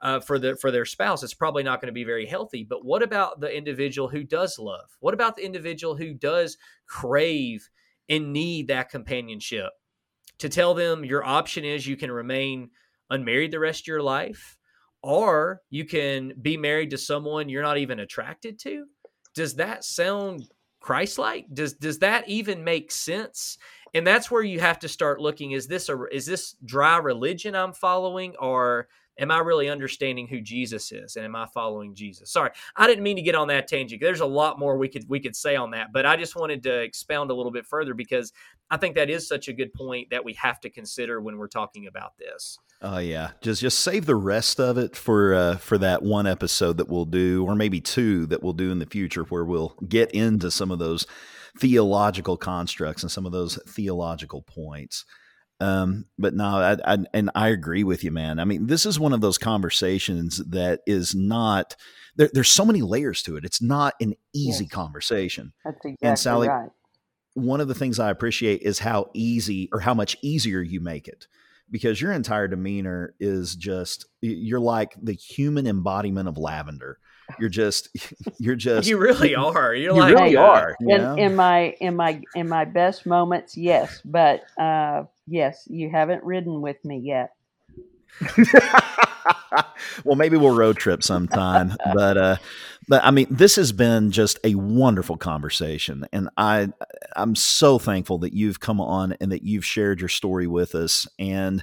[0.03, 1.23] uh, for the for their spouse.
[1.23, 2.65] It's probably not going to be very healthy.
[2.65, 4.97] But what about the individual who does love?
[5.01, 7.69] What about the individual who does crave
[8.09, 9.71] and need that companionship?
[10.39, 12.71] To tell them your option is you can remain
[13.11, 14.57] unmarried the rest of your life,
[15.03, 18.87] or you can be married to someone you're not even attracted to.
[19.35, 20.49] Does that sound
[20.81, 21.47] Christ-like?
[21.53, 23.59] Does does that even make sense?
[23.95, 27.55] And that's where you have to start looking: is this a is this dry religion
[27.55, 28.89] I'm following, or
[29.19, 32.31] am I really understanding who Jesus is and am I following Jesus?
[32.31, 34.01] Sorry, I didn't mean to get on that tangent.
[34.01, 36.63] There's a lot more we could we could say on that, but I just wanted
[36.65, 38.33] to expound a little bit further because
[38.71, 41.49] I think that is such a good point that we have to consider when we're
[41.49, 42.59] talking about this.
[42.83, 46.79] Oh yeah, just just save the rest of it for uh, for that one episode
[46.79, 50.11] that we'll do, or maybe two that we'll do in the future, where we'll get
[50.11, 51.07] into some of those
[51.59, 55.05] theological constructs and some of those theological points.
[55.61, 58.39] Um, but no, I, I, and I agree with you, man.
[58.39, 61.77] I mean, this is one of those conversations that is not.
[62.17, 63.45] There, there's so many layers to it.
[63.45, 64.73] It's not an easy yes.
[64.73, 65.53] conversation.
[65.65, 66.71] That's exactly and Sally, right.
[67.35, 71.09] One of the things I appreciate is how easy or how much easier you make
[71.09, 71.27] it
[71.71, 76.99] because your entire demeanor is just you're like the human embodiment of lavender
[77.39, 77.89] you're just
[78.39, 79.75] you're just you really are.
[79.75, 84.01] You're you like really are in, in, my in my in my best moments yes
[84.05, 87.31] but uh yes you haven't ridden with me yet.
[90.05, 92.37] Well maybe we'll road trip sometime but uh
[92.89, 96.69] but I mean, this has been just a wonderful conversation, and I
[97.17, 101.07] I'm so thankful that you've come on and that you've shared your story with us.
[101.19, 101.63] And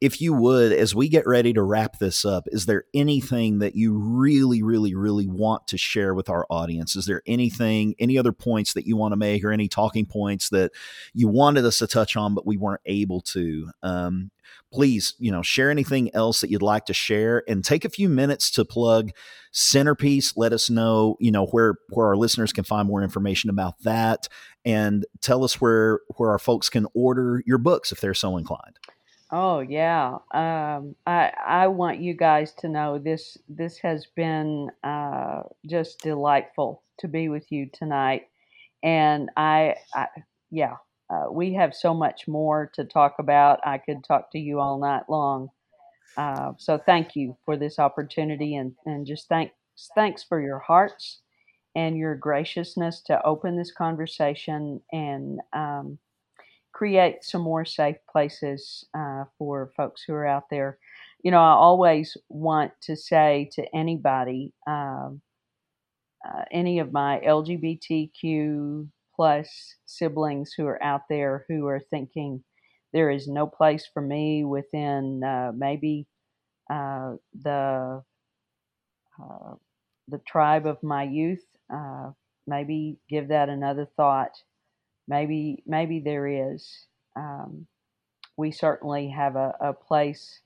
[0.00, 3.74] if you would, as we get ready to wrap this up, is there anything that
[3.74, 6.96] you really, really, really want to share with our audience?
[6.96, 10.48] Is there anything, any other points that you want to make, or any talking points
[10.50, 10.72] that
[11.12, 13.70] you wanted us to touch on but we weren't able to?
[13.82, 14.30] Um,
[14.72, 18.08] please, you know, share anything else that you'd like to share and take a few
[18.08, 19.10] minutes to plug
[19.52, 20.34] CenterPeace.
[20.36, 24.28] Let us know, you know, where where our listeners can find more information about that
[24.64, 28.78] and tell us where where our folks can order your books if they're so inclined.
[29.32, 35.42] Oh yeah, um, I I want you guys to know this this has been uh,
[35.66, 38.28] just delightful to be with you tonight,
[38.82, 40.06] and I, I
[40.50, 40.76] yeah
[41.10, 43.60] uh, we have so much more to talk about.
[43.64, 45.50] I could talk to you all night long.
[46.16, 49.54] Uh, so thank you for this opportunity and, and just thanks
[49.94, 51.20] thanks for your hearts
[51.74, 55.98] and your graciousness to open this conversation and um,
[56.72, 60.78] create some more safe places uh, for folks who are out there.
[61.22, 65.20] You know, I always want to say to anybody, um,
[66.26, 72.42] uh, any of my LGBTQ plus siblings who are out there who are thinking
[72.92, 76.06] there is no place for me within uh, maybe
[76.70, 78.02] uh, the
[79.22, 79.54] uh,
[80.08, 81.44] the tribe of my youth.
[81.72, 82.10] Uh,
[82.46, 84.42] maybe give that another thought.
[85.08, 86.86] Maybe maybe there is.
[87.16, 87.66] Um,
[88.36, 90.40] we certainly have a, a place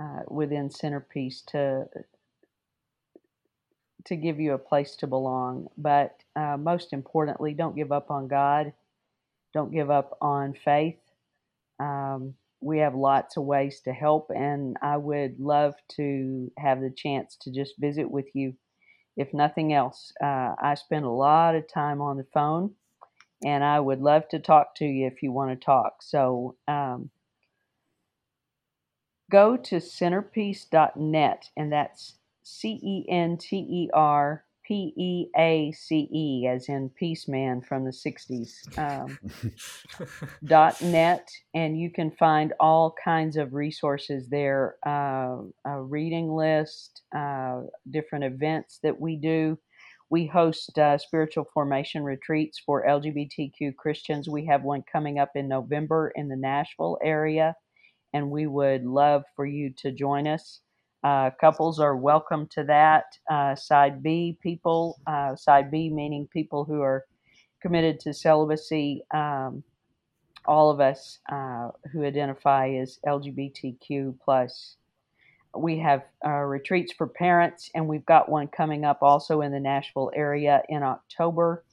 [0.00, 1.86] uh, within CenterPeace to
[4.06, 5.68] to give you a place to belong.
[5.76, 8.72] But uh, most importantly, don't give up on God.
[9.52, 10.98] Don't give up on faith.
[11.80, 16.90] Um, we have lots of ways to help, and I would love to have the
[16.90, 18.54] chance to just visit with you.
[19.16, 22.72] If nothing else, uh, I spend a lot of time on the phone,
[23.44, 26.02] and I would love to talk to you if you want to talk.
[26.02, 27.10] So um,
[29.30, 36.08] go to centerpeace.net, and that's C E N T E R P E A C
[36.12, 39.18] E, as in Peace Man from the 60s, um,
[40.44, 41.28] dot net.
[41.54, 48.22] And you can find all kinds of resources there uh, a reading list, uh, different
[48.22, 49.58] events that we do.
[50.08, 54.28] We host uh, spiritual formation retreats for LGBTQ Christians.
[54.28, 57.56] We have one coming up in November in the Nashville area,
[58.14, 60.60] and we would love for you to join us.
[61.02, 63.18] Uh, couples are welcome to that.
[63.30, 67.06] Uh, side B people, uh, side B meaning people who are
[67.62, 69.02] committed to celibacy.
[69.12, 69.62] Um,
[70.46, 74.76] all of us uh, who identify as LGBTQ plus.
[75.56, 79.60] We have uh, retreats for parents, and we've got one coming up also in the
[79.60, 81.64] Nashville area in October.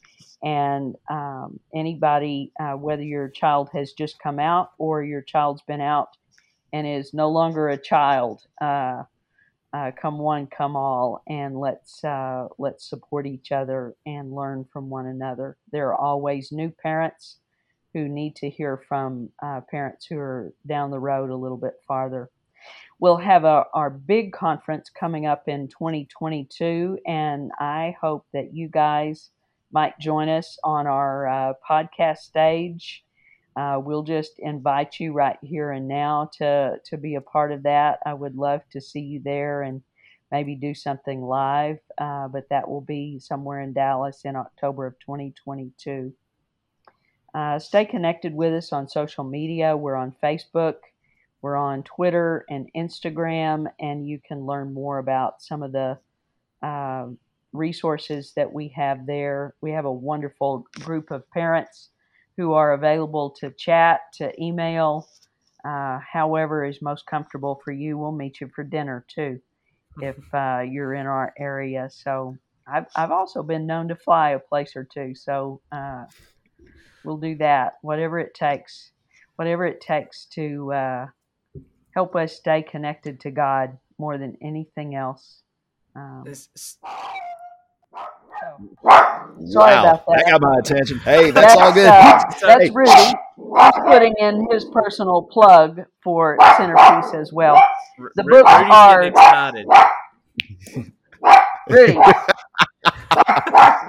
[0.43, 5.81] And um, anybody, uh, whether your child has just come out or your child's been
[5.81, 6.09] out
[6.73, 9.03] and is no longer a child, uh,
[9.77, 14.89] uh, come one, come all, and let's uh, let's support each other and learn from
[14.89, 15.55] one another.
[15.71, 17.37] There are always new parents
[17.93, 21.75] who need to hear from uh, parents who are down the road a little bit
[21.87, 22.31] farther.
[22.99, 28.69] We'll have a, our big conference coming up in 2022, and I hope that you
[28.69, 29.29] guys
[29.71, 33.03] might join us on our uh, podcast stage
[33.57, 37.63] uh, we'll just invite you right here and now to to be a part of
[37.63, 37.99] that.
[38.05, 39.81] I would love to see you there and
[40.31, 44.99] maybe do something live, uh, but that will be somewhere in Dallas in October of
[44.99, 46.13] 2022.
[47.33, 49.75] Uh, stay connected with us on social media.
[49.75, 50.75] We're on Facebook,
[51.41, 55.97] we're on Twitter and Instagram, and you can learn more about some of the
[56.61, 57.07] uh,
[57.53, 59.55] resources that we have there.
[59.61, 61.89] We have a wonderful group of parents
[62.37, 65.07] who are available to chat, to email,
[65.65, 67.97] uh, however is most comfortable for you.
[67.97, 69.41] We'll meet you for dinner too
[70.01, 71.89] if uh, you're in our area.
[71.91, 72.37] So
[72.67, 75.15] I've, I've also been known to fly a place or two.
[75.15, 76.05] So uh,
[77.03, 78.91] we'll do that, whatever it takes,
[79.35, 81.07] whatever it takes to uh,
[81.95, 85.41] help us stay connected to God more than anything else.
[85.95, 86.23] Um,
[89.45, 90.23] Sorry wow, about that.
[90.25, 90.99] That got my attention.
[90.99, 91.87] Hey, that's, that's all good.
[91.87, 92.69] Uh, that's hey.
[92.73, 92.91] Rudy.
[92.91, 93.13] He's
[93.85, 97.61] putting in his personal plug for CenterPeace as well.
[98.15, 98.51] The R- books
[98.95, 99.15] Rudy's
[100.75, 100.91] are.
[101.69, 101.99] Rudy.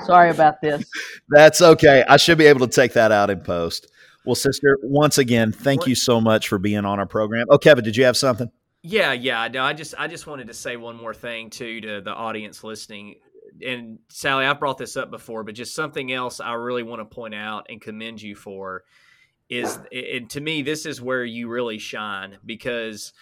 [0.06, 0.84] Sorry about this.
[1.28, 2.04] That's okay.
[2.08, 3.90] I should be able to take that out in post.
[4.24, 7.46] Well, sister, once again, thank you so much for being on our program.
[7.50, 8.50] Oh, Kevin, did you have something?
[8.82, 9.48] Yeah, yeah.
[9.48, 12.62] No, I just I just wanted to say one more thing too to the audience
[12.62, 13.16] listening
[13.64, 17.04] and Sally, I've brought this up before, but just something else I really want to
[17.04, 18.84] point out and commend you for
[19.48, 23.12] is, and to me, this is where you really shine because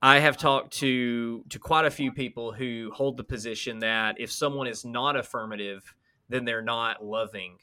[0.00, 4.30] I have talked to to quite a few people who hold the position that if
[4.30, 5.94] someone is not affirmative,
[6.28, 7.56] then they're not loving,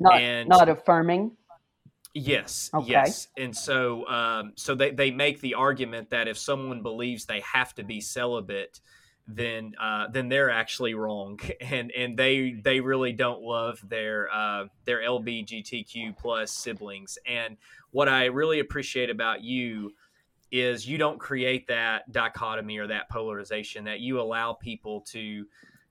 [0.00, 1.36] not and not affirming.
[2.12, 2.90] Yes, okay.
[2.90, 7.40] yes, and so um, so they they make the argument that if someone believes they
[7.40, 8.80] have to be celibate
[9.28, 14.66] then uh, then they're actually wrong, and and they they really don't love their uh,
[14.84, 17.18] their LBGTQ plus siblings.
[17.26, 17.56] And
[17.90, 19.92] what I really appreciate about you
[20.52, 23.84] is you don't create that dichotomy or that polarization.
[23.84, 25.46] That you allow people to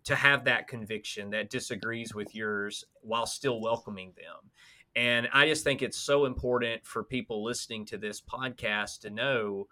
[0.06, 4.52] to have that conviction that disagrees with yours while still welcoming them.
[4.95, 9.68] And I just think it's so important for people listening to this podcast to know,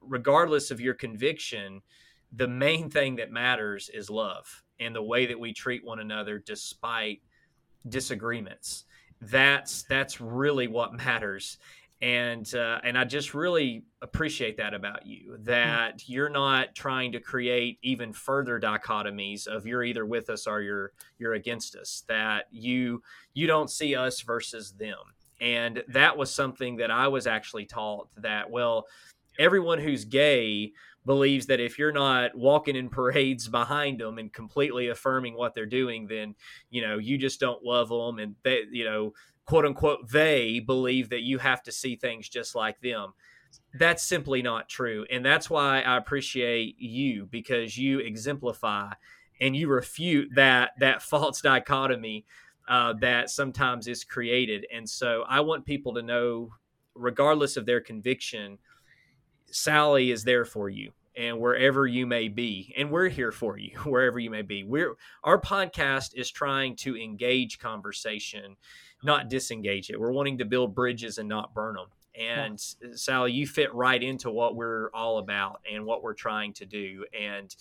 [0.00, 1.82] regardless of your conviction
[2.32, 6.38] the main thing that matters is love and the way that we treat one another
[6.38, 7.20] despite
[7.88, 8.84] disagreements.
[9.20, 11.58] That's that's really what matters.
[12.02, 16.12] And uh, and I just really appreciate that about you that mm-hmm.
[16.12, 20.92] you're not trying to create even further dichotomies of you're either with us or you're
[21.18, 23.02] you're against us that you
[23.34, 24.96] you don't see us versus them.
[25.42, 28.86] And that was something that I was actually taught that well
[29.38, 30.72] everyone who's gay
[31.06, 35.66] believes that if you're not walking in parades behind them and completely affirming what they're
[35.66, 36.34] doing, then
[36.70, 39.12] you know you just don't love them, and they, you know,
[39.44, 43.12] quote unquote, they believe that you have to see things just like them.
[43.78, 48.92] That's simply not true, and that's why I appreciate you because you exemplify
[49.40, 52.26] and you refute that that false dichotomy
[52.68, 54.66] uh, that sometimes is created.
[54.72, 56.50] And so I want people to know,
[56.94, 58.58] regardless of their conviction
[59.50, 63.76] Sally is there for you and wherever you may be and we're here for you
[63.84, 64.64] wherever you may be.
[64.64, 64.94] We're
[65.24, 68.56] our podcast is trying to engage conversation
[69.02, 69.98] not disengage it.
[69.98, 71.86] We're wanting to build bridges and not burn them
[72.18, 72.88] and yeah.
[72.94, 77.04] sally you fit right into what we're all about and what we're trying to do
[77.18, 77.54] and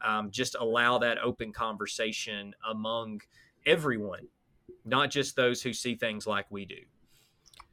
[0.00, 3.20] um, just allow that open conversation among
[3.66, 4.26] everyone
[4.84, 6.78] not just those who see things like we do.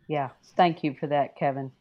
[0.07, 0.29] Yeah.
[0.57, 1.71] Thank you for that kevin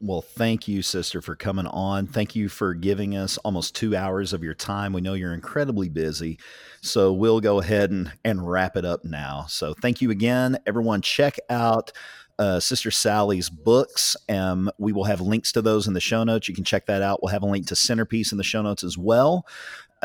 [0.00, 2.06] well, thank you, sister, for coming on.
[2.06, 4.92] Thank you for giving us almost two hours of your time.
[4.92, 6.38] We know you're incredibly busy.
[6.82, 9.46] So we'll go ahead and, and wrap it up now.
[9.48, 10.58] So thank you again.
[10.66, 11.92] Everyone, check out
[12.38, 14.16] uh, Sister Sally's books.
[14.28, 16.48] Um, we will have links to those in the show notes.
[16.48, 17.22] You can check that out.
[17.22, 19.46] We'll have a link to CenterPeace in the show notes as well.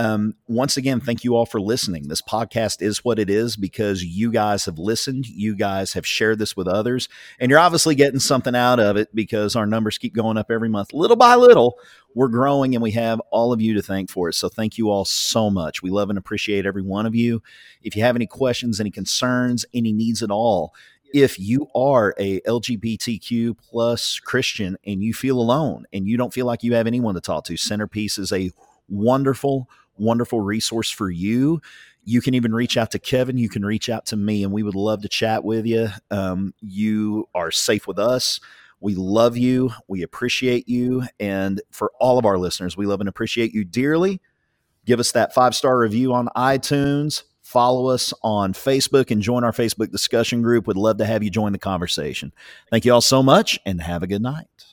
[0.02, 2.07] Um, once again, thank you all for listening.
[2.07, 5.28] This podcast is what it is because you guys have listened.
[5.28, 7.07] You guys have shared this with others,
[7.40, 10.69] and you're obviously getting something out of it because our numbers keep going up every
[10.69, 11.78] month, little by little.
[12.15, 14.34] We're growing, and we have all of you to thank for it.
[14.34, 15.84] So, thank you all so much.
[15.84, 17.44] We love and appreciate every one of you.
[17.84, 20.73] If you have any questions, any concerns, any needs at all,
[21.14, 26.45] if you are a lgbtq plus christian and you feel alone and you don't feel
[26.45, 28.49] like you have anyone to talk to CenterPeace is a
[28.88, 29.68] wonderful
[29.98, 31.62] wonderful resource for you.
[32.04, 33.38] You can even reach out to Kevin.
[33.38, 35.90] You can reach out to me, and we would love to chat with you.
[36.10, 38.40] Um, you are safe with us.
[38.80, 39.72] We love you.
[39.88, 41.04] We appreciate you.
[41.20, 44.20] And for all of our listeners, we love and appreciate you dearly.
[44.86, 47.24] Give us that five star review on iTunes.
[47.44, 50.68] Follow us on Facebook and join our Facebook discussion group.
[50.68, 52.34] We'd love to have you join the conversation.
[52.72, 54.70] Thank you all so much and have a good night.